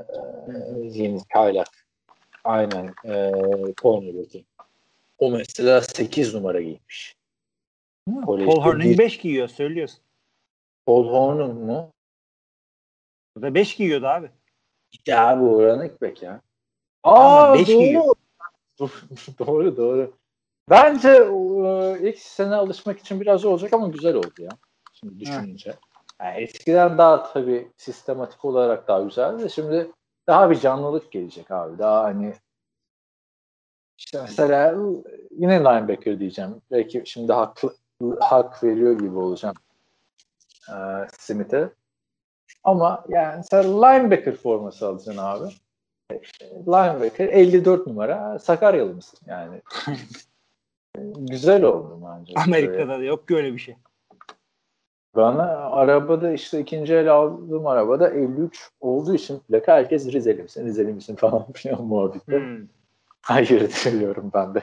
[0.00, 0.04] e,
[0.82, 1.86] yeni kaylak.
[2.44, 2.94] Aynen.
[3.04, 3.32] E,
[3.82, 4.44] cornerback'i.
[5.18, 7.16] O mesela 8 numara giymiş.
[8.06, 10.00] Paul Hornung bir- 5 giyiyor söylüyorsun.
[10.86, 11.92] Paul Horn'un mu?
[13.38, 14.30] O da 5 giyiyordu abi.
[15.06, 16.40] Ya bu running back ya.
[17.04, 18.14] Aa doğru.
[19.38, 20.12] doğru doğru.
[20.70, 24.50] Bence e, ilk sene alışmak için biraz olacak ama güzel oldu ya.
[24.92, 25.74] Şimdi düşününce.
[26.20, 29.42] Yani eskiden daha tabii sistematik olarak daha güzeldi.
[29.42, 29.90] de Şimdi
[30.26, 31.78] daha bir canlılık gelecek abi.
[31.78, 32.34] Daha hani
[33.98, 34.76] işte mesela
[35.30, 36.62] yine linebacker diyeceğim.
[36.70, 37.74] Belki şimdi haklı,
[38.20, 39.56] hak veriyor gibi olacağım
[40.68, 40.74] e,
[41.18, 41.70] Smith'e.
[42.64, 45.52] Ama yani mesela linebacker forması alacaksın abi.
[46.66, 49.62] Linebacker 54 numara Sakaryalı mısın yani?
[51.18, 52.32] Güzel oldu bence.
[52.36, 53.76] Amerika'da da yok ki öyle bir şey.
[55.16, 60.92] Bana arabada işte ikinci el aldığım arabada 53 olduğu için plaka herkes Rizeli misin, Rizeli
[60.92, 62.32] misin falan filan muhabbeti.
[62.32, 62.66] Hmm.
[63.22, 64.62] Hayır diyorum ben de.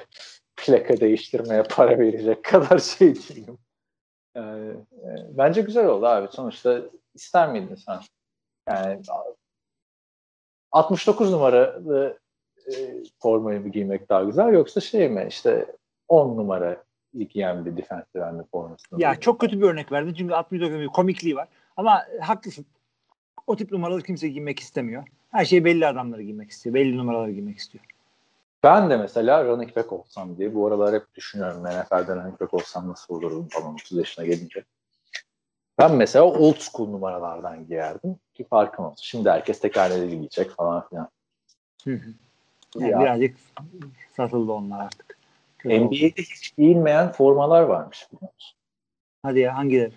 [0.56, 3.58] Plaka değiştirmeye para verecek kadar şey değilim.
[4.36, 6.28] Yani, e, bence güzel oldu abi.
[6.32, 6.82] Sonuçta
[7.18, 8.00] ister miydin sen?
[8.70, 9.02] Yani
[10.72, 12.20] 69 numaralı
[12.68, 12.74] e,
[13.20, 15.76] formayı mı giymek daha güzel yoksa şey mi işte
[16.08, 16.84] 10 numara
[17.30, 21.36] giyen bir defensive end formasını Ya çok kötü bir örnek verdin çünkü 69 bir komikliği
[21.36, 21.48] var.
[21.78, 22.66] Ama haklısın.
[23.48, 25.08] o tip numaraları kimse giymek istemiyor.
[25.32, 26.74] Her şey belli adamları giymek istiyor.
[26.74, 27.86] Belli numaraları giymek istiyor.
[28.64, 32.90] Ben de mesela running back olsam diye bu aralar hep düşünüyorum NFL'de running back olsam
[32.90, 34.64] nasıl olurum falan 30 yaşına gelince.
[35.78, 39.04] Ben mesela old school numaralardan giyerdim ki farkım olsun.
[39.04, 41.10] Şimdi herkes tekerleri giyecek falan filan.
[41.84, 42.10] Hı hı.
[42.80, 43.00] Yani Ya.
[43.02, 43.38] birazcık
[44.18, 45.18] satıldı onlar artık.
[45.58, 45.76] Kötü.
[45.80, 48.58] NBA'de hiç giyilmeyen formalar varmış biliyor musun?
[49.24, 49.94] Hadi ya hangileri?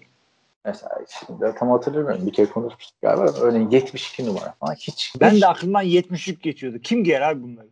[0.64, 2.26] Mesela şimdi tam hatırlamıyorum.
[2.26, 3.32] Bir kere konuşmuştuk galiba.
[3.40, 4.74] Örneğin 72 numara falan.
[4.74, 6.78] Hiç, Ben hiç- de aklımdan 73 geçiyordu.
[6.78, 7.68] Kim giyer abi bunları?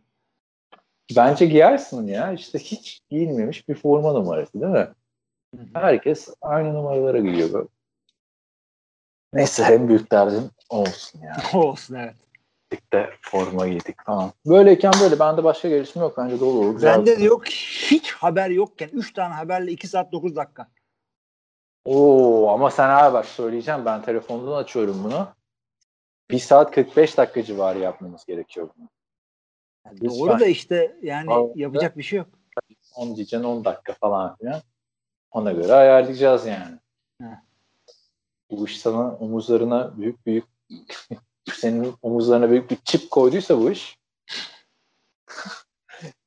[1.15, 2.31] Bence giyersin ya.
[2.33, 4.87] İşte hiç giyilmemiş bir forma numarası değil mi?
[5.73, 7.67] Herkes aynı numaralara giyiyor.
[9.33, 11.37] Neyse en büyük derdim o olsun ya.
[11.59, 12.15] Olsun evet.
[12.73, 14.31] Ligde forma giydik falan.
[14.45, 15.19] Böyleyken böyle.
[15.19, 16.17] Bende başka gelişme yok.
[16.17, 16.73] Bence dolu dolu.
[16.73, 16.97] güzel.
[16.97, 20.67] Bende de yok hiç haber yokken 3 tane haberle 2 saat 9 dakika.
[21.85, 23.85] Oo ama sen abi bak söyleyeceğim.
[23.85, 25.27] Ben telefondan açıyorum bunu.
[26.31, 28.89] 1 saat 45 dakika civarı yapmamız gerekiyor bunu.
[29.91, 30.09] Lütfen.
[30.09, 32.27] Doğru da işte yani Al- yapacak bir şey yok.
[32.95, 34.61] 10 diyeceksin 10 dakika falan filan.
[35.31, 36.79] Ona göre ayarlayacağız yani.
[37.21, 37.48] Heh.
[38.51, 40.45] Bu iş sana omuzlarına büyük büyük
[41.53, 43.97] senin omuzlarına büyük bir çip koyduysa bu iş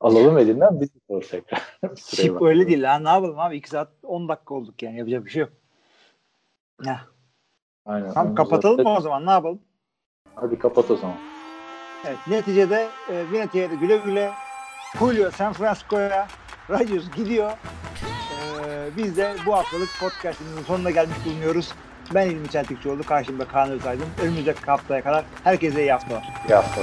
[0.01, 1.79] alalım elinden biz sor tekrar.
[1.97, 2.43] Şip bak.
[2.43, 2.99] öyle değil ha.
[2.99, 3.57] Ne yapalım abi?
[3.57, 4.99] 2 saat 10 dakika olduk yani.
[4.99, 5.53] Yapacak bir şey yok.
[6.85, 7.01] Ya.
[7.87, 8.13] Aynen.
[8.13, 9.27] Tamam kapatalım mı o zaman?
[9.27, 9.61] Ne yapalım?
[10.35, 11.17] Hadi kapat o zaman.
[12.07, 12.19] Evet.
[12.29, 14.33] Neticede e, Vinati'ye de güle güle
[14.99, 16.29] Julio San Francisco'ya
[16.71, 17.51] Rodgers gidiyor.
[18.67, 21.73] E, biz de bu haftalık podcastimizin sonuna gelmiş bulunuyoruz.
[22.15, 23.03] Ben İlmi Çeltikçioğlu.
[23.03, 24.07] Karşımda Kaan Özaydın.
[24.23, 26.23] Önümüzdeki haftaya kadar herkese iyi haftalar.
[26.49, 26.81] Bir hafta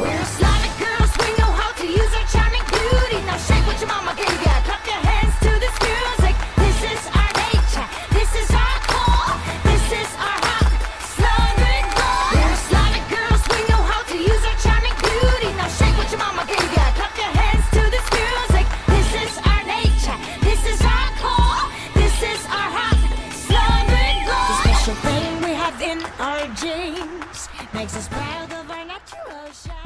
[26.19, 29.78] our genes makes us proud of our natural shine.